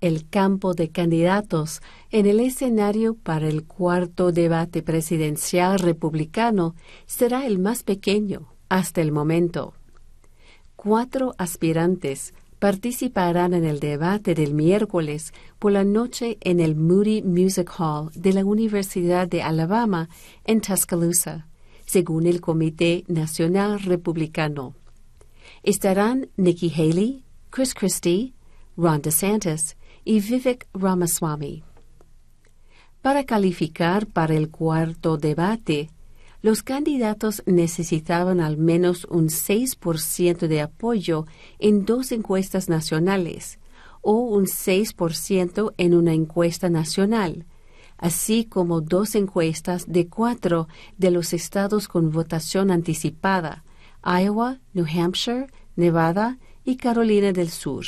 El 0.00 0.28
campo 0.28 0.74
de 0.74 0.90
candidatos 0.90 1.82
en 2.12 2.26
el 2.26 2.38
escenario 2.38 3.14
para 3.16 3.48
el 3.48 3.64
cuarto 3.64 4.30
debate 4.30 4.80
presidencial 4.82 5.80
republicano 5.80 6.76
será 7.06 7.46
el 7.46 7.58
más 7.58 7.82
pequeño 7.82 8.52
hasta 8.68 9.00
el 9.00 9.10
momento. 9.10 9.74
Cuatro 10.76 11.34
aspirantes 11.36 12.32
participarán 12.66 13.54
en 13.54 13.64
el 13.64 13.78
debate 13.78 14.34
del 14.34 14.52
miércoles 14.52 15.32
por 15.60 15.70
la 15.70 15.84
noche 15.84 16.36
en 16.40 16.58
el 16.58 16.74
Moody 16.74 17.22
Music 17.22 17.70
Hall 17.78 18.10
de 18.12 18.32
la 18.32 18.44
Universidad 18.44 19.28
de 19.28 19.40
Alabama 19.40 20.08
en 20.44 20.60
Tuscaloosa, 20.60 21.46
según 21.86 22.26
el 22.26 22.40
Comité 22.40 23.04
Nacional 23.06 23.78
Republicano. 23.78 24.74
Estarán 25.62 26.28
Nikki 26.36 26.72
Haley, 26.76 27.22
Chris 27.50 27.72
Christie, 27.72 28.34
Ron 28.76 29.00
DeSantis 29.00 29.76
y 30.04 30.18
Vivek 30.18 30.66
Ramaswamy. 30.74 31.62
Para 33.00 33.22
calificar 33.22 34.08
para 34.08 34.34
el 34.34 34.50
cuarto 34.50 35.18
debate, 35.18 35.90
los 36.46 36.62
candidatos 36.62 37.42
necesitaban 37.44 38.38
al 38.38 38.56
menos 38.56 39.04
un 39.10 39.30
6% 39.30 40.46
de 40.46 40.60
apoyo 40.60 41.26
en 41.58 41.84
dos 41.84 42.12
encuestas 42.12 42.68
nacionales 42.68 43.58
o 44.00 44.20
un 44.20 44.44
6% 44.44 45.74
en 45.76 45.92
una 45.92 46.12
encuesta 46.12 46.70
nacional, 46.70 47.46
así 47.98 48.44
como 48.44 48.80
dos 48.80 49.16
encuestas 49.16 49.86
de 49.88 50.06
cuatro 50.06 50.68
de 50.96 51.10
los 51.10 51.32
estados 51.32 51.88
con 51.88 52.12
votación 52.12 52.70
anticipada, 52.70 53.64
Iowa, 54.04 54.60
New 54.72 54.86
Hampshire, 54.86 55.48
Nevada 55.74 56.38
y 56.64 56.76
Carolina 56.76 57.32
del 57.32 57.50
Sur. 57.50 57.86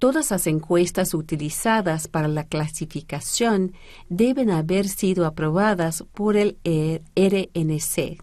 Todas 0.00 0.30
las 0.30 0.46
encuestas 0.46 1.12
utilizadas 1.12 2.08
para 2.08 2.26
la 2.26 2.44
clasificación 2.44 3.74
deben 4.08 4.50
haber 4.50 4.88
sido 4.88 5.26
aprobadas 5.26 6.06
por 6.14 6.38
el 6.38 6.56
RNC. 6.64 8.18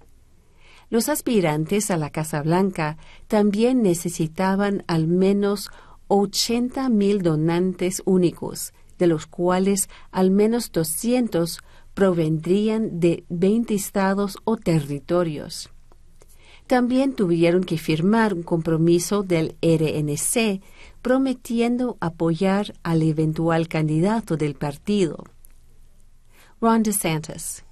Los 0.90 1.08
aspirantes 1.08 1.92
a 1.92 1.98
la 1.98 2.10
Casa 2.10 2.42
Blanca 2.42 2.98
también 3.28 3.84
necesitaban 3.84 4.86
al 4.88 5.06
menos 5.06 5.70
80 6.08 6.90
mil 6.90 7.22
donantes 7.22 8.02
únicos, 8.06 8.74
de 8.98 9.06
los 9.06 9.28
cuales 9.28 9.88
al 10.10 10.32
menos 10.32 10.72
200 10.72 11.60
provendrían 11.94 13.00
de 13.00 13.24
20 13.30 13.76
estados 13.76 14.40
o 14.46 14.58
territorios. 14.58 15.70
También 16.66 17.14
tuvieron 17.14 17.64
que 17.64 17.78
firmar 17.78 18.34
un 18.34 18.42
compromiso 18.42 19.22
del 19.22 19.56
RNC 19.62 20.62
prometiendo 21.08 21.96
apoyar 22.02 22.74
al 22.84 23.02
eventual 23.02 23.70
candidato 23.70 24.36
del 24.36 24.56
partido. 24.56 25.24
Ron 26.60 26.84
DeSantis. 26.84 27.64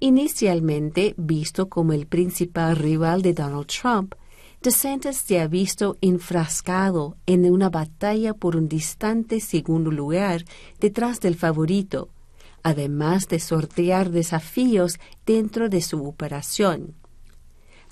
Inicialmente 0.00 1.14
visto 1.16 1.68
como 1.68 1.92
el 1.92 2.08
principal 2.08 2.74
rival 2.74 3.22
de 3.22 3.34
Donald 3.34 3.68
Trump, 3.68 4.16
DeSantis 4.62 5.18
se 5.18 5.38
ha 5.38 5.46
visto 5.46 5.96
enfrascado 6.00 7.16
en 7.24 7.48
una 7.48 7.70
batalla 7.70 8.34
por 8.34 8.56
un 8.56 8.68
distante 8.68 9.38
segundo 9.38 9.92
lugar 9.92 10.44
detrás 10.80 11.20
del 11.20 11.36
favorito, 11.36 12.08
además 12.64 13.28
de 13.28 13.38
sortear 13.38 14.10
desafíos 14.10 14.98
dentro 15.24 15.68
de 15.68 15.82
su 15.82 16.04
operación. 16.04 16.96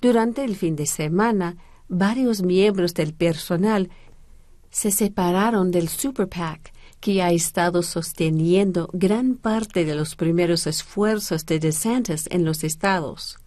Durante 0.01 0.43
el 0.43 0.57
fin 0.57 0.75
de 0.75 0.87
semana, 0.87 1.59
varios 1.89 2.43
miembros 2.43 2.93
del 2.95 3.15
personal 3.15 3.89
se 4.71 4.91
separaron 4.91 5.71
del 5.71 5.89
Super 5.89 6.29
PAC, 6.29 6.73
que 7.01 7.23
ha 7.23 7.31
estado 7.31 7.83
sosteniendo 7.83 8.89
gran 8.93 9.37
parte 9.37 9.85
de 9.85 9.95
los 9.95 10.17
primeros 10.17 10.67
esfuerzos 10.67 11.47
de 11.47 11.59
DeSantis 11.59 12.29
en 12.31 12.45
los 12.45 12.65
estados. 12.65 13.39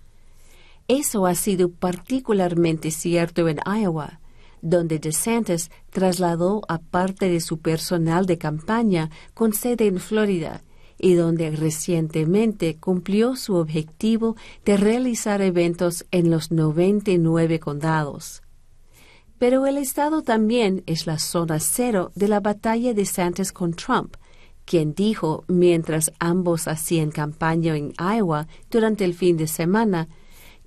Eso 0.87 1.25
ha 1.25 1.35
sido 1.35 1.69
particularmente 1.69 2.91
cierto 2.91 3.47
en 3.47 3.59
Iowa, 3.65 4.19
donde 4.61 4.99
DeSantis 4.99 5.71
trasladó 5.89 6.61
a 6.67 6.79
parte 6.79 7.29
de 7.29 7.41
su 7.41 7.59
personal 7.59 8.25
de 8.25 8.37
campaña 8.37 9.09
con 9.33 9.53
sede 9.53 9.87
en 9.87 9.99
Florida 9.99 10.61
y 10.97 11.15
donde 11.15 11.49
recientemente 11.51 12.77
cumplió 12.77 13.35
su 13.35 13.55
objetivo 13.55 14.35
de 14.63 14.77
realizar 14.77 15.41
eventos 15.41 16.05
en 16.11 16.29
los 16.29 16.51
99 16.51 17.59
condados. 17.59 18.43
Pero 19.41 19.65
el 19.65 19.79
estado 19.79 20.21
también 20.21 20.83
es 20.85 21.07
la 21.07 21.17
zona 21.17 21.59
cero 21.59 22.11
de 22.13 22.27
la 22.27 22.39
batalla 22.39 22.93
de 22.93 23.05
Santos 23.07 23.51
con 23.51 23.73
Trump, 23.73 24.15
quien 24.65 24.93
dijo 24.93 25.45
mientras 25.47 26.11
ambos 26.19 26.67
hacían 26.67 27.09
campaña 27.09 27.75
en 27.75 27.91
Iowa 27.97 28.47
durante 28.69 29.03
el 29.03 29.15
fin 29.15 29.37
de 29.37 29.47
semana 29.47 30.09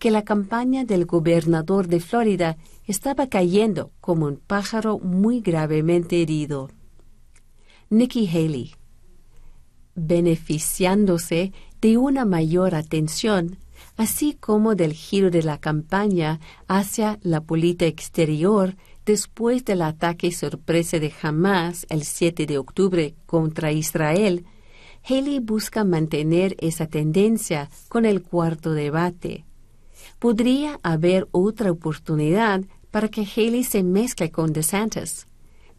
que 0.00 0.10
la 0.10 0.24
campaña 0.24 0.84
del 0.84 1.06
gobernador 1.06 1.86
de 1.86 2.00
Florida 2.00 2.56
estaba 2.84 3.28
cayendo 3.28 3.92
como 4.00 4.26
un 4.26 4.38
pájaro 4.38 4.98
muy 4.98 5.40
gravemente 5.40 6.20
herido. 6.20 6.68
Nikki 7.90 8.26
Haley 8.26 8.74
beneficiándose 9.94 11.52
de 11.80 11.96
una 11.96 12.24
mayor 12.24 12.74
atención, 12.74 13.56
así 13.96 14.34
como 14.34 14.74
del 14.74 14.92
giro 14.92 15.30
de 15.30 15.42
la 15.42 15.58
campaña 15.58 16.40
hacia 16.66 17.18
la 17.22 17.40
política 17.40 17.86
exterior 17.86 18.76
después 19.04 19.64
del 19.64 19.82
ataque 19.82 20.32
sorpresa 20.32 20.98
de 20.98 21.12
Hamas 21.22 21.86
el 21.90 22.04
7 22.04 22.46
de 22.46 22.58
octubre 22.58 23.14
contra 23.26 23.72
Israel, 23.72 24.44
Haley 25.08 25.40
busca 25.40 25.84
mantener 25.84 26.56
esa 26.60 26.86
tendencia 26.86 27.68
con 27.88 28.06
el 28.06 28.22
cuarto 28.22 28.72
debate. 28.72 29.44
Podría 30.18 30.78
haber 30.82 31.28
otra 31.30 31.70
oportunidad 31.70 32.62
para 32.90 33.08
que 33.08 33.26
Haley 33.26 33.64
se 33.64 33.82
mezcle 33.82 34.30
con 34.30 34.52
DeSantis. 34.52 35.26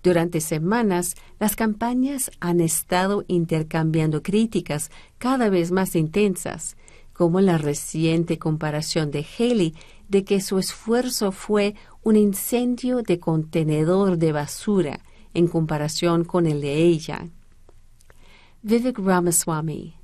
Durante 0.04 0.42
semanas, 0.42 1.16
las 1.40 1.56
campañas 1.56 2.30
han 2.40 2.62
estado 2.62 3.24
intercambiando 3.28 4.22
críticas 4.22 4.92
cada 5.18 5.50
vez 5.50 5.72
más 5.72 5.96
intensas, 5.96 6.78
como 7.16 7.40
la 7.40 7.58
reciente 7.58 8.38
comparación 8.38 9.10
de 9.10 9.26
Haley 9.26 9.74
de 10.10 10.24
que 10.24 10.42
su 10.42 10.60
esfuerzo 10.60 11.32
fue 11.32 11.76
un 12.04 12.16
incendio 12.16 13.02
de 13.02 13.20
contenedor 13.20 14.18
de 14.18 14.32
basura 14.32 15.00
en 15.34 15.48
comparación 15.48 16.24
con 16.26 16.46
el 16.46 16.62
de 16.62 16.84
ella. 16.84 17.30
Vivek 18.62 19.00
Ramaswamy, 19.00 19.96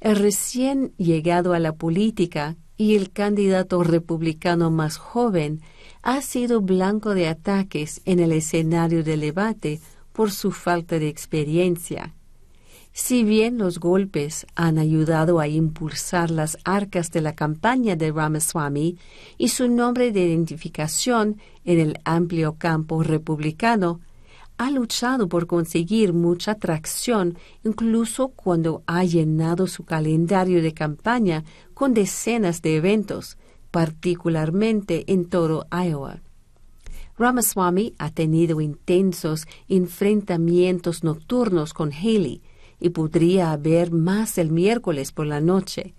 el 0.00 0.16
recién 0.16 0.92
llegado 0.96 1.54
a 1.54 1.58
la 1.58 1.74
política 1.74 2.56
y 2.76 2.96
el 2.96 3.10
candidato 3.10 3.82
republicano 3.82 4.70
más 4.70 4.96
joven, 4.96 5.60
ha 6.02 6.20
sido 6.20 6.60
blanco 6.60 7.14
de 7.14 7.28
ataques 7.28 8.02
en 8.04 8.20
el 8.20 8.32
escenario 8.32 9.02
del 9.02 9.20
debate 9.20 9.80
por 10.12 10.30
su 10.30 10.50
falta 10.50 10.98
de 10.98 11.08
experiencia. 11.08 12.14
Si 12.96 13.24
bien 13.24 13.58
los 13.58 13.80
golpes 13.80 14.46
han 14.54 14.78
ayudado 14.78 15.40
a 15.40 15.48
impulsar 15.48 16.30
las 16.30 16.58
arcas 16.62 17.10
de 17.10 17.22
la 17.22 17.34
campaña 17.34 17.96
de 17.96 18.12
Ramaswamy 18.12 18.98
y 19.36 19.48
su 19.48 19.68
nombre 19.68 20.12
de 20.12 20.24
identificación 20.24 21.38
en 21.64 21.80
el 21.80 21.98
amplio 22.04 22.54
campo 22.56 23.02
republicano, 23.02 23.98
ha 24.58 24.70
luchado 24.70 25.28
por 25.28 25.48
conseguir 25.48 26.12
mucha 26.12 26.54
tracción 26.54 27.36
incluso 27.64 28.28
cuando 28.28 28.84
ha 28.86 29.02
llenado 29.02 29.66
su 29.66 29.84
calendario 29.84 30.62
de 30.62 30.72
campaña 30.72 31.42
con 31.74 31.94
decenas 31.94 32.62
de 32.62 32.76
eventos, 32.76 33.38
particularmente 33.72 35.02
en 35.12 35.24
todo 35.24 35.66
Iowa. 35.72 36.20
Ramaswamy 37.18 37.94
ha 37.98 38.10
tenido 38.10 38.60
intensos 38.60 39.48
enfrentamientos 39.68 41.02
nocturnos 41.02 41.74
con 41.74 41.92
Haley 41.92 42.40
y 42.80 42.90
podría 42.90 43.52
haber 43.52 43.90
más 43.92 44.38
el 44.38 44.50
miércoles 44.50 45.12
por 45.12 45.26
la 45.26 45.40
noche. 45.40 45.94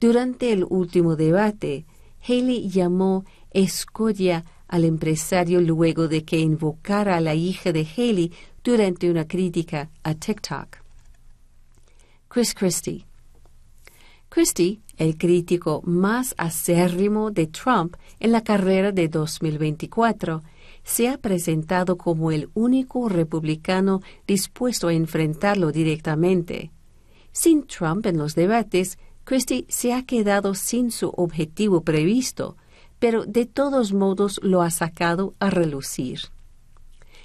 Durante 0.00 0.52
el 0.52 0.64
último 0.68 1.16
debate, 1.16 1.86
Haley 2.26 2.68
llamó 2.68 3.24
escoria 3.50 4.44
al 4.68 4.84
empresario 4.84 5.60
luego 5.60 6.08
de 6.08 6.24
que 6.24 6.38
invocara 6.38 7.16
a 7.16 7.20
la 7.20 7.34
hija 7.34 7.72
de 7.72 7.86
Haley 7.86 8.32
durante 8.62 9.10
una 9.10 9.26
crítica 9.26 9.90
a 10.02 10.14
TikTok. 10.14 10.78
Chris 12.28 12.54
Christie. 12.54 13.06
Christie 14.28 14.80
el 14.96 15.16
crítico 15.16 15.82
más 15.84 16.34
acérrimo 16.38 17.30
de 17.30 17.46
Trump 17.46 17.96
en 18.20 18.32
la 18.32 18.42
carrera 18.42 18.92
de 18.92 19.08
2024, 19.08 20.42
se 20.84 21.08
ha 21.08 21.18
presentado 21.18 21.96
como 21.96 22.30
el 22.30 22.50
único 22.54 23.08
republicano 23.08 24.00
dispuesto 24.26 24.88
a 24.88 24.92
enfrentarlo 24.92 25.72
directamente. 25.72 26.70
Sin 27.32 27.66
Trump 27.66 28.06
en 28.06 28.18
los 28.18 28.34
debates, 28.34 28.98
Christie 29.24 29.64
se 29.68 29.94
ha 29.94 30.04
quedado 30.04 30.54
sin 30.54 30.90
su 30.90 31.08
objetivo 31.08 31.80
previsto, 31.80 32.56
pero 32.98 33.24
de 33.24 33.46
todos 33.46 33.92
modos 33.92 34.38
lo 34.42 34.62
ha 34.62 34.70
sacado 34.70 35.34
a 35.40 35.50
relucir. 35.50 36.20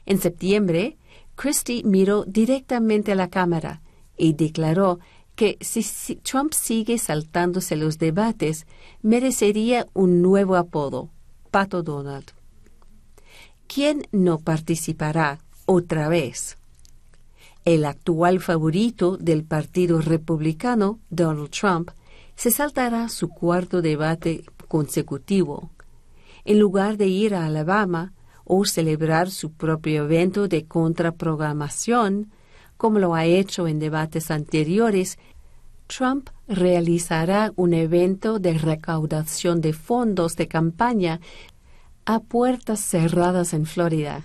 En 0.06 0.20
septiembre, 0.20 0.98
Christie 1.36 1.84
miró 1.84 2.24
directamente 2.26 3.12
a 3.12 3.16
la 3.16 3.30
cámara 3.30 3.82
y 4.18 4.34
declaró 4.34 5.00
que 5.36 5.58
si, 5.62 6.16
Trump 6.18 6.54
sigue 6.54 6.98
saltándose 6.98 7.76
los 7.76 7.98
debates, 7.98 8.66
merecería 9.02 9.88
un 9.94 10.22
nuevo 10.22 10.56
apodo, 10.56 11.10
Pato 11.52 11.84
Donald. 11.84 12.39
¿Quién 13.72 14.08
no 14.12 14.40
participará 14.40 15.38
otra 15.68 16.10
vez? 16.10 16.58
El 17.66 17.86
actual 17.86 18.40
favorito 18.40 19.16
del 19.16 19.44
Partido 19.44 20.02
Republicano, 20.02 20.98
Donald 21.12 21.52
Trump, 21.52 21.92
se 22.36 22.50
saltará 22.50 23.10
su 23.10 23.30
cuarto 23.30 23.84
debate 23.84 24.44
consecutivo. 24.68 25.70
En 26.46 26.58
lugar 26.58 26.98
de 26.98 27.10
ir 27.10 27.36
a 27.36 27.46
Alabama 27.46 28.14
o 28.44 28.66
celebrar 28.66 29.30
su 29.30 29.52
propio 29.52 30.06
evento 30.06 30.48
de 30.48 30.66
contraprogramación, 30.66 32.32
como 32.76 32.98
lo 32.98 33.14
ha 33.14 33.26
hecho 33.26 33.68
en 33.68 33.78
debates 33.78 34.32
anteriores, 34.32 35.20
Trump 35.86 36.30
realizará 36.48 37.54
un 37.56 37.76
evento 37.76 38.40
de 38.40 38.58
recaudación 38.58 39.62
de 39.62 39.74
fondos 39.74 40.36
de 40.38 40.48
campaña 40.48 41.20
a 42.10 42.22
puertas 42.22 42.80
cerradas 42.80 43.54
en 43.54 43.68
Florida. 43.68 44.24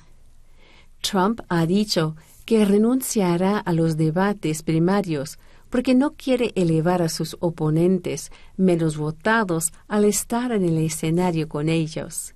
Trump 1.02 1.42
ha 1.50 1.66
dicho 1.66 2.16
que 2.46 2.64
renunciará 2.64 3.58
a 3.58 3.74
los 3.74 3.98
debates 3.98 4.62
primarios 4.62 5.38
porque 5.68 5.94
no 5.94 6.14
quiere 6.14 6.52
elevar 6.54 7.02
a 7.02 7.10
sus 7.10 7.36
oponentes 7.40 8.32
menos 8.56 8.96
votados 8.96 9.74
al 9.86 10.06
estar 10.06 10.50
en 10.52 10.64
el 10.64 10.78
escenario 10.78 11.46
con 11.46 11.68
ellos. 11.68 12.34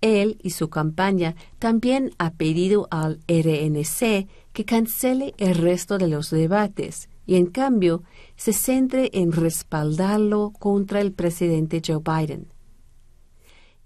Él 0.00 0.38
y 0.42 0.50
su 0.50 0.68
campaña 0.70 1.36
también 1.60 2.10
ha 2.18 2.32
pedido 2.32 2.88
al 2.90 3.20
RNC 3.28 4.26
que 4.52 4.64
cancele 4.64 5.34
el 5.38 5.54
resto 5.54 5.98
de 5.98 6.08
los 6.08 6.30
debates 6.30 7.08
y 7.26 7.36
en 7.36 7.46
cambio 7.46 8.02
se 8.34 8.52
centre 8.52 9.08
en 9.12 9.30
respaldarlo 9.30 10.52
contra 10.58 11.00
el 11.00 11.12
presidente 11.12 11.80
Joe 11.86 12.00
Biden. 12.04 12.53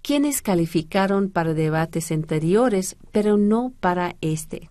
Quienes 0.01 0.41
calificaron 0.41 1.29
para 1.29 1.53
debates 1.53 2.11
anteriores, 2.11 2.95
pero 3.11 3.37
no 3.37 3.73
para 3.79 4.15
este. 4.21 4.69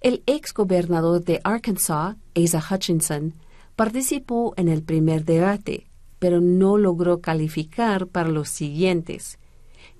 El 0.00 0.22
ex 0.26 0.54
gobernador 0.54 1.24
de 1.24 1.40
Arkansas, 1.42 2.16
Asa 2.36 2.62
Hutchinson, 2.70 3.34
participó 3.74 4.54
en 4.56 4.68
el 4.68 4.82
primer 4.82 5.24
debate, 5.24 5.88
pero 6.18 6.40
no 6.40 6.78
logró 6.78 7.20
calificar 7.20 8.06
para 8.06 8.28
los 8.28 8.48
siguientes. 8.48 9.38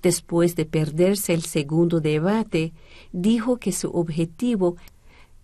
Después 0.01 0.55
de 0.55 0.65
perderse 0.65 1.33
el 1.33 1.43
segundo 1.43 1.99
debate, 1.99 2.73
dijo 3.11 3.57
que 3.57 3.71
su 3.73 3.89
objetivo 3.89 4.77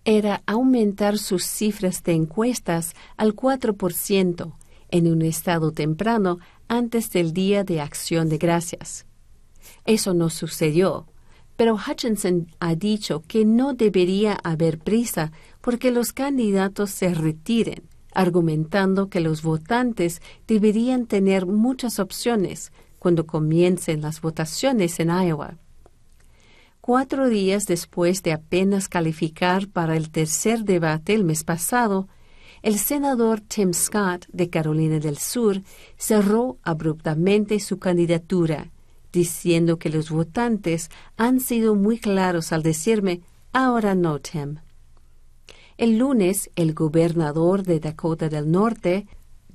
era 0.04 0.42
aumentar 0.46 1.18
sus 1.18 1.44
cifras 1.44 2.02
de 2.04 2.12
encuestas 2.12 2.94
al 3.16 3.34
4% 3.34 4.52
en 4.90 5.12
un 5.12 5.22
estado 5.22 5.72
temprano 5.72 6.38
antes 6.68 7.10
del 7.10 7.32
Día 7.32 7.64
de 7.64 7.80
Acción 7.80 8.28
de 8.28 8.38
Gracias. 8.38 9.06
Eso 9.84 10.14
no 10.14 10.30
sucedió, 10.30 11.06
pero 11.56 11.74
Hutchinson 11.74 12.48
ha 12.60 12.74
dicho 12.74 13.22
que 13.26 13.44
no 13.44 13.74
debería 13.74 14.34
haber 14.44 14.78
prisa 14.78 15.32
porque 15.60 15.90
los 15.90 16.12
candidatos 16.12 16.90
se 16.90 17.14
retiren, 17.14 17.82
argumentando 18.12 19.08
que 19.08 19.20
los 19.20 19.42
votantes 19.42 20.20
deberían 20.46 21.06
tener 21.06 21.46
muchas 21.46 21.98
opciones 21.98 22.72
cuando 22.98 23.26
comiencen 23.26 24.02
las 24.02 24.20
votaciones 24.20 25.00
en 25.00 25.10
Iowa. 25.10 25.56
Cuatro 26.80 27.28
días 27.28 27.66
después 27.66 28.22
de 28.22 28.32
apenas 28.32 28.88
calificar 28.88 29.68
para 29.68 29.96
el 29.96 30.10
tercer 30.10 30.64
debate 30.64 31.14
el 31.14 31.24
mes 31.24 31.42
pasado, 31.42 32.08
el 32.62 32.78
senador 32.78 33.40
Tim 33.40 33.72
Scott 33.72 34.26
de 34.32 34.50
Carolina 34.50 34.98
del 34.98 35.18
Sur 35.18 35.62
cerró 35.96 36.58
abruptamente 36.62 37.60
su 37.60 37.78
candidatura, 37.78 38.70
diciendo 39.12 39.78
que 39.78 39.90
los 39.90 40.10
votantes 40.10 40.90
han 41.16 41.40
sido 41.40 41.74
muy 41.74 41.98
claros 41.98 42.52
al 42.52 42.62
decirme, 42.62 43.20
ahora 43.52 43.94
no, 43.94 44.18
Tim. 44.18 44.56
El 45.78 45.98
lunes, 45.98 46.50
el 46.56 46.74
gobernador 46.74 47.62
de 47.62 47.80
Dakota 47.80 48.28
del 48.28 48.50
Norte, 48.50 49.06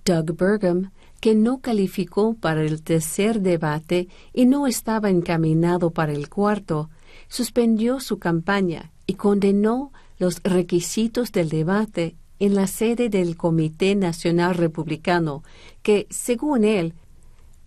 Doug 0.05 0.37
Burgum, 0.37 0.91
que 1.19 1.35
no 1.35 1.61
calificó 1.61 2.33
para 2.33 2.63
el 2.63 2.81
tercer 2.81 3.41
debate 3.41 4.07
y 4.33 4.45
no 4.45 4.67
estaba 4.67 5.09
encaminado 5.09 5.91
para 5.91 6.13
el 6.13 6.29
cuarto, 6.29 6.89
suspendió 7.27 7.99
su 7.99 8.17
campaña 8.17 8.91
y 9.05 9.13
condenó 9.13 9.91
los 10.17 10.41
requisitos 10.43 11.31
del 11.31 11.49
debate 11.49 12.15
en 12.41 12.55
la 12.55 12.65
sede 12.65 13.09
del 13.09 13.37
Comité 13.37 13.93
Nacional 13.93 14.55
Republicano, 14.55 15.43
que, 15.83 16.07
según 16.09 16.63
él, 16.63 16.95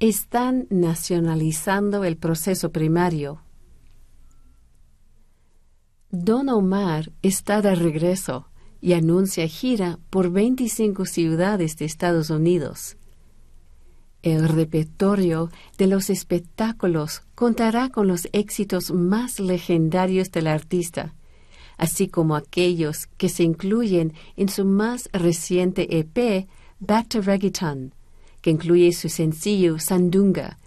están 0.01 0.67
nacionalizando 0.69 2.03
el 2.03 2.17
proceso 2.17 2.73
primario. 2.73 3.41
Don 6.11 6.49
Omar 6.49 7.13
está 7.23 7.63
de 7.63 7.77
regreso 7.77 8.49
y 8.81 8.95
anuncia 8.95 9.47
gira 9.47 10.01
por 10.11 10.33
25 10.33 11.05
ciudades 11.05 11.77
de 11.77 11.85
Estados 11.85 12.31
Unidos. 12.31 12.97
El 14.23 14.49
repertorio 14.49 15.51
de 15.79 15.87
los 15.87 16.11
espectáculos 16.11 17.23
contará 17.37 17.91
con 17.91 18.09
los 18.09 18.27
éxitos 18.33 18.91
más 18.91 19.39
legendarios 19.39 20.33
del 20.33 20.49
artista, 20.49 21.15
así 21.77 22.09
como 22.09 22.37
aquellos 22.37 23.07
que 23.17 23.29
se 23.29 23.43
incluyen 23.43 24.13
en 24.37 24.49
su 24.49 24.65
más 24.65 25.09
reciente 25.13 25.99
EP, 25.99 26.49
Back 26.81 27.09
to 27.09 27.21
Reggaeton, 27.21 27.95
que 28.41 28.51
incluye 28.51 28.93
su 28.93 29.09
sencillo 29.09 29.79
Sandunga 29.79 30.59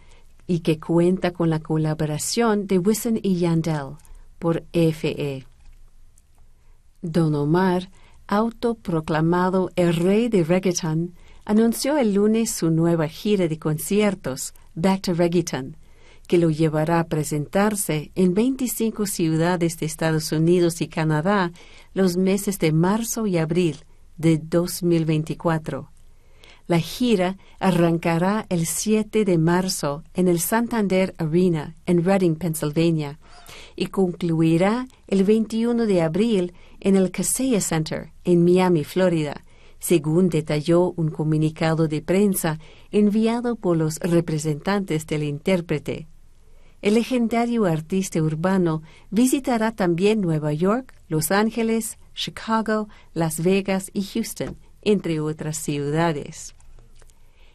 y 0.47 0.59
que 0.59 0.79
cuenta 0.79 1.31
con 1.31 1.49
la 1.49 1.59
colaboración 1.59 2.67
de 2.67 2.79
Wisin 2.79 3.19
y 3.21 3.35
Yandel 3.35 3.97
por 4.39 4.63
FE. 4.71 5.45
Don 7.01 7.35
Omar, 7.35 7.89
autoproclamado 8.27 9.71
el 9.75 9.95
rey 9.95 10.29
de 10.29 10.43
reggaeton, 10.43 11.13
anunció 11.45 11.97
el 11.97 12.13
lunes 12.13 12.51
su 12.51 12.71
nueva 12.71 13.07
gira 13.07 13.47
de 13.47 13.59
conciertos, 13.59 14.53
Back 14.75 15.01
to 15.03 15.13
Reggaeton, 15.13 15.77
que 16.27 16.37
lo 16.37 16.49
llevará 16.49 16.99
a 16.99 17.07
presentarse 17.07 18.11
en 18.15 18.33
25 18.33 19.05
ciudades 19.07 19.79
de 19.79 19.85
Estados 19.85 20.31
Unidos 20.31 20.81
y 20.81 20.87
Canadá 20.87 21.51
los 21.93 22.17
meses 22.17 22.59
de 22.59 22.71
marzo 22.71 23.25
y 23.25 23.37
abril 23.37 23.85
de 24.17 24.37
2024. 24.37 25.89
La 26.67 26.79
gira 26.79 27.37
arrancará 27.59 28.45
el 28.49 28.65
7 28.65 29.23
de 29.23 29.37
marzo 29.37 30.03
en 30.13 30.27
el 30.27 30.39
Santander 30.41 31.15
Arena 31.17 31.77
en 31.85 32.03
Reading, 32.03 32.35
Pennsylvania, 32.35 33.19
y 33.77 33.87
concluirá 33.87 34.87
el 35.07 35.23
21 35.23 35.85
de 35.85 36.01
abril 36.01 36.53
en 36.81 36.97
el 36.97 37.09
Kaseya 37.11 37.61
Center 37.61 38.11
en 38.25 38.43
Miami, 38.43 38.83
Florida, 38.83 39.45
según 39.79 40.27
detalló 40.27 40.91
un 40.97 41.09
comunicado 41.09 41.87
de 41.87 42.01
prensa 42.01 42.59
enviado 42.91 43.55
por 43.55 43.77
los 43.77 43.97
representantes 43.99 45.07
del 45.07 45.23
intérprete. 45.23 46.07
El 46.81 46.93
legendario 46.93 47.65
artista 47.65 48.21
urbano 48.21 48.83
visitará 49.09 49.71
también 49.71 50.21
Nueva 50.21 50.53
York, 50.53 50.93
Los 51.07 51.31
Ángeles, 51.31 51.97
Chicago, 52.13 52.87
Las 53.13 53.41
Vegas 53.43 53.89
y 53.93 54.03
Houston, 54.03 54.57
entre 54.83 55.19
otras 55.19 55.57
ciudades. 55.57 56.53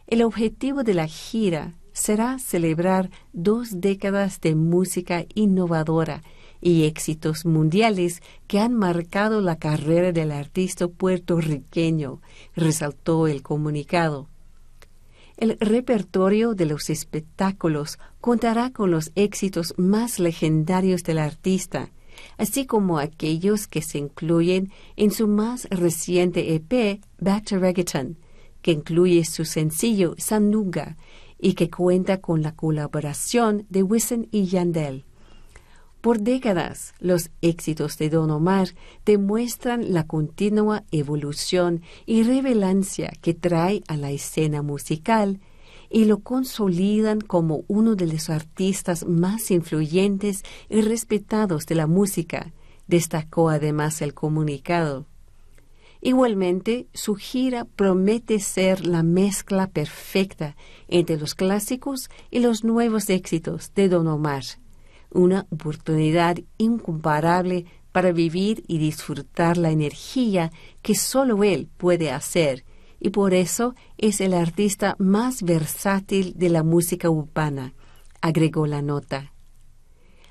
El 0.08 0.22
objetivo 0.22 0.82
de 0.82 0.94
la 0.94 1.06
gira 1.06 1.74
será 1.92 2.38
celebrar 2.38 3.10
dos 3.32 3.80
décadas 3.80 4.40
de 4.40 4.54
música 4.54 5.24
innovadora 5.34 6.22
y 6.60 6.84
éxitos 6.84 7.44
mundiales 7.44 8.22
que 8.46 8.58
han 8.58 8.74
marcado 8.74 9.40
la 9.40 9.56
carrera 9.56 10.12
del 10.12 10.32
artista 10.32 10.88
puertorriqueño, 10.88 12.20
resaltó 12.54 13.26
el 13.26 13.42
comunicado. 13.42 14.28
El 15.36 15.58
repertorio 15.58 16.54
de 16.54 16.66
los 16.66 16.88
espectáculos 16.88 17.98
contará 18.22 18.70
con 18.70 18.92
los 18.92 19.10
éxitos 19.16 19.74
más 19.76 20.20
legendarios 20.20 21.02
del 21.02 21.18
artista, 21.18 21.90
así 22.38 22.66
como 22.66 23.00
aquellos 23.00 23.66
que 23.66 23.82
se 23.82 23.98
incluyen 23.98 24.70
en 24.94 25.10
su 25.10 25.26
más 25.26 25.66
reciente 25.70 26.54
EP, 26.54 27.00
Back 27.18 27.46
to 27.46 27.58
Reggaeton, 27.58 28.16
que 28.62 28.70
incluye 28.70 29.24
su 29.24 29.44
sencillo 29.44 30.14
Sandunga 30.18 30.96
y 31.40 31.54
que 31.54 31.68
cuenta 31.68 32.20
con 32.20 32.42
la 32.42 32.54
colaboración 32.54 33.66
de 33.68 33.82
Wisin 33.82 34.28
y 34.30 34.44
Yandel. 34.44 35.04
Por 36.00 36.20
décadas, 36.20 36.94
los 37.00 37.30
éxitos 37.40 37.98
de 37.98 38.08
Don 38.08 38.30
Omar 38.30 38.68
demuestran 39.04 39.92
la 39.92 40.06
continua 40.06 40.84
evolución 40.92 41.82
y 42.06 42.22
revelancia 42.22 43.12
que 43.20 43.34
trae 43.34 43.82
a 43.88 43.96
la 43.96 44.12
escena 44.12 44.62
musical 44.62 45.40
y 45.92 46.06
lo 46.06 46.20
consolidan 46.20 47.20
como 47.20 47.64
uno 47.68 47.94
de 47.94 48.06
los 48.06 48.30
artistas 48.30 49.06
más 49.06 49.50
influyentes 49.50 50.42
y 50.68 50.80
respetados 50.80 51.66
de 51.66 51.74
la 51.74 51.86
música, 51.86 52.52
destacó 52.86 53.50
además 53.50 54.02
el 54.02 54.14
comunicado. 54.14 55.06
Igualmente, 56.00 56.88
su 56.94 57.14
gira 57.14 57.64
promete 57.64 58.40
ser 58.40 58.86
la 58.86 59.02
mezcla 59.02 59.68
perfecta 59.68 60.56
entre 60.88 61.16
los 61.16 61.34
clásicos 61.34 62.10
y 62.30 62.40
los 62.40 62.64
nuevos 62.64 63.08
éxitos 63.08 63.72
de 63.74 63.88
Don 63.88 64.08
Omar 64.08 64.42
una 65.14 65.46
oportunidad 65.50 66.38
incomparable 66.58 67.66
para 67.92 68.12
vivir 68.12 68.64
y 68.66 68.78
disfrutar 68.78 69.58
la 69.58 69.70
energía 69.70 70.50
que 70.80 70.94
solo 70.94 71.44
él 71.44 71.68
puede 71.76 72.10
hacer, 72.10 72.64
y 73.04 73.10
por 73.10 73.34
eso 73.34 73.74
es 73.98 74.20
el 74.20 74.32
artista 74.32 74.94
más 74.98 75.42
versátil 75.42 76.34
de 76.36 76.48
la 76.48 76.62
música 76.62 77.10
urbana, 77.10 77.74
agregó 78.20 78.68
la 78.68 78.80
nota. 78.80 79.32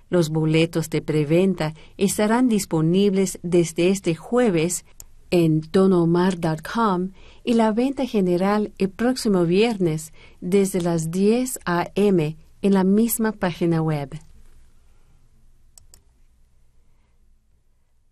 Los 0.09 0.29
boletos 0.29 0.89
de 0.89 1.01
preventa 1.01 1.73
estarán 1.97 2.47
disponibles 2.47 3.39
desde 3.43 3.89
este 3.89 4.15
jueves 4.15 4.85
en 5.31 5.59
tonomar.com 5.59 7.09
y 7.43 7.55
la 7.55 7.73
venta 7.73 8.05
general 8.05 8.71
el 8.77 8.89
próximo 8.89 9.43
viernes 9.43 10.13
desde 10.39 10.79
las 10.79 11.11
10 11.11 11.59
a.m. 11.65 12.37
en 12.61 12.73
la 12.73 12.85
misma 12.85 13.33
página 13.33 13.81
web. 13.81 14.17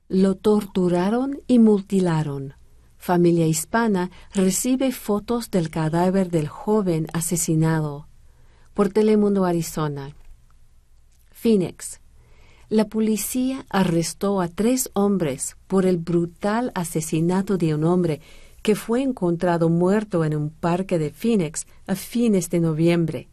Lo 0.09 0.35
torturaron 0.35 1.39
y 1.47 1.59
mutilaron. 1.59 2.58
Familia 2.99 3.47
hispana 3.47 4.11
recibe 4.33 4.91
fotos 4.91 5.49
del 5.49 5.69
cadáver 5.69 6.29
del 6.29 6.49
joven 6.49 7.07
asesinado. 7.13 8.07
Por 8.73 8.89
Telemundo, 8.89 9.45
Arizona. 9.45 10.13
Phoenix. 11.31 12.01
La 12.67 12.89
policía 12.89 13.65
arrestó 13.69 14.41
a 14.41 14.49
tres 14.49 14.91
hombres 14.93 15.55
por 15.67 15.85
el 15.85 15.97
brutal 15.97 16.71
asesinato 16.75 17.57
de 17.57 17.73
un 17.73 17.85
hombre 17.85 18.19
que 18.61 18.75
fue 18.75 19.01
encontrado 19.01 19.69
muerto 19.69 20.25
en 20.25 20.35
un 20.35 20.49
parque 20.49 20.99
de 20.99 21.09
Phoenix 21.09 21.67
a 21.87 21.95
fines 21.95 22.49
de 22.49 22.59
noviembre. 22.59 23.29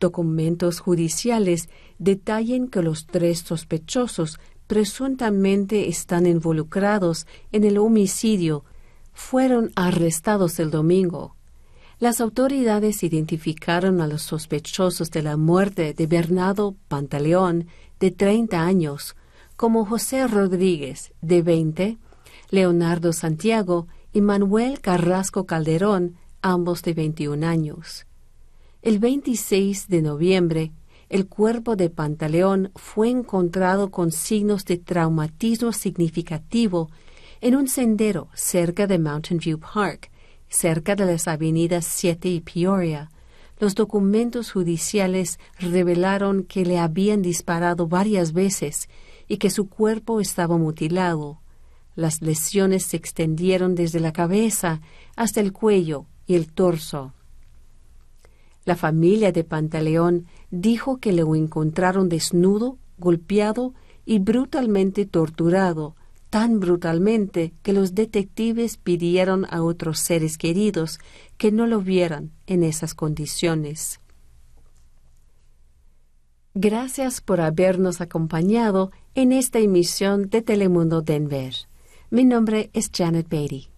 Documentos 0.00 0.80
judiciales 0.80 1.70
detallan 1.98 2.68
que 2.68 2.82
los 2.82 3.06
tres 3.06 3.38
sospechosos 3.38 4.38
presuntamente 4.66 5.88
están 5.88 6.26
involucrados 6.26 7.26
en 7.52 7.64
el 7.64 7.78
homicidio 7.78 8.64
fueron 9.12 9.72
arrestados 9.76 10.58
el 10.58 10.70
domingo. 10.70 11.36
Las 11.98 12.20
autoridades 12.20 13.02
identificaron 13.02 14.00
a 14.00 14.06
los 14.06 14.22
sospechosos 14.22 15.10
de 15.10 15.22
la 15.22 15.36
muerte 15.36 15.94
de 15.94 16.06
Bernardo 16.06 16.74
Pantaleón, 16.88 17.68
de 18.00 18.10
30 18.10 18.60
años, 18.60 19.14
como 19.56 19.84
José 19.84 20.26
Rodríguez, 20.26 21.12
de 21.20 21.42
20, 21.42 21.98
Leonardo 22.50 23.12
Santiago 23.12 23.86
y 24.12 24.20
Manuel 24.20 24.80
Carrasco 24.80 25.46
Calderón, 25.46 26.16
ambos 26.42 26.82
de 26.82 26.94
21 26.94 27.46
años. 27.46 28.06
El 28.82 28.98
26 28.98 29.86
de 29.86 30.02
noviembre, 30.02 30.72
el 31.08 31.28
cuerpo 31.28 31.76
de 31.76 31.88
Pantaleón 31.88 32.72
fue 32.74 33.10
encontrado 33.10 33.90
con 33.90 34.10
signos 34.10 34.64
de 34.64 34.78
traumatismo 34.78 35.72
significativo 35.72 36.90
en 37.42 37.56
un 37.56 37.66
sendero 37.66 38.28
cerca 38.34 38.86
de 38.86 39.00
Mountain 39.00 39.40
View 39.40 39.58
Park, 39.58 40.12
cerca 40.48 40.94
de 40.94 41.06
las 41.06 41.26
avenidas 41.26 41.84
7 41.86 42.28
y 42.28 42.40
Peoria. 42.40 43.10
Los 43.58 43.74
documentos 43.74 44.52
judiciales 44.52 45.40
revelaron 45.58 46.44
que 46.44 46.64
le 46.64 46.78
habían 46.78 47.20
disparado 47.20 47.88
varias 47.88 48.32
veces 48.32 48.88
y 49.26 49.38
que 49.38 49.50
su 49.50 49.68
cuerpo 49.68 50.20
estaba 50.20 50.56
mutilado. 50.56 51.40
Las 51.96 52.22
lesiones 52.22 52.84
se 52.84 52.96
extendieron 52.96 53.74
desde 53.74 53.98
la 53.98 54.12
cabeza 54.12 54.80
hasta 55.16 55.40
el 55.40 55.52
cuello 55.52 56.06
y 56.28 56.36
el 56.36 56.46
torso. 56.52 57.12
La 58.64 58.76
familia 58.76 59.32
de 59.32 59.42
Pantaleón 59.42 60.26
dijo 60.52 60.98
que 60.98 61.12
lo 61.12 61.34
encontraron 61.34 62.08
desnudo, 62.08 62.78
golpeado 62.98 63.74
y 64.04 64.20
brutalmente 64.20 65.06
torturado, 65.06 65.96
tan 66.32 66.60
brutalmente 66.60 67.52
que 67.62 67.74
los 67.74 67.94
detectives 67.94 68.78
pidieron 68.78 69.46
a 69.50 69.62
otros 69.62 69.98
seres 69.98 70.38
queridos 70.38 70.98
que 71.36 71.52
no 71.52 71.66
lo 71.66 71.82
vieran 71.82 72.30
en 72.46 72.62
esas 72.62 72.94
condiciones. 72.94 74.00
Gracias 76.54 77.20
por 77.20 77.42
habernos 77.42 78.00
acompañado 78.00 78.92
en 79.14 79.32
esta 79.32 79.58
emisión 79.58 80.30
de 80.30 80.40
Telemundo 80.40 81.02
Denver. 81.02 81.52
Mi 82.08 82.24
nombre 82.24 82.70
es 82.72 82.90
Janet 82.90 83.28
Beatty. 83.28 83.71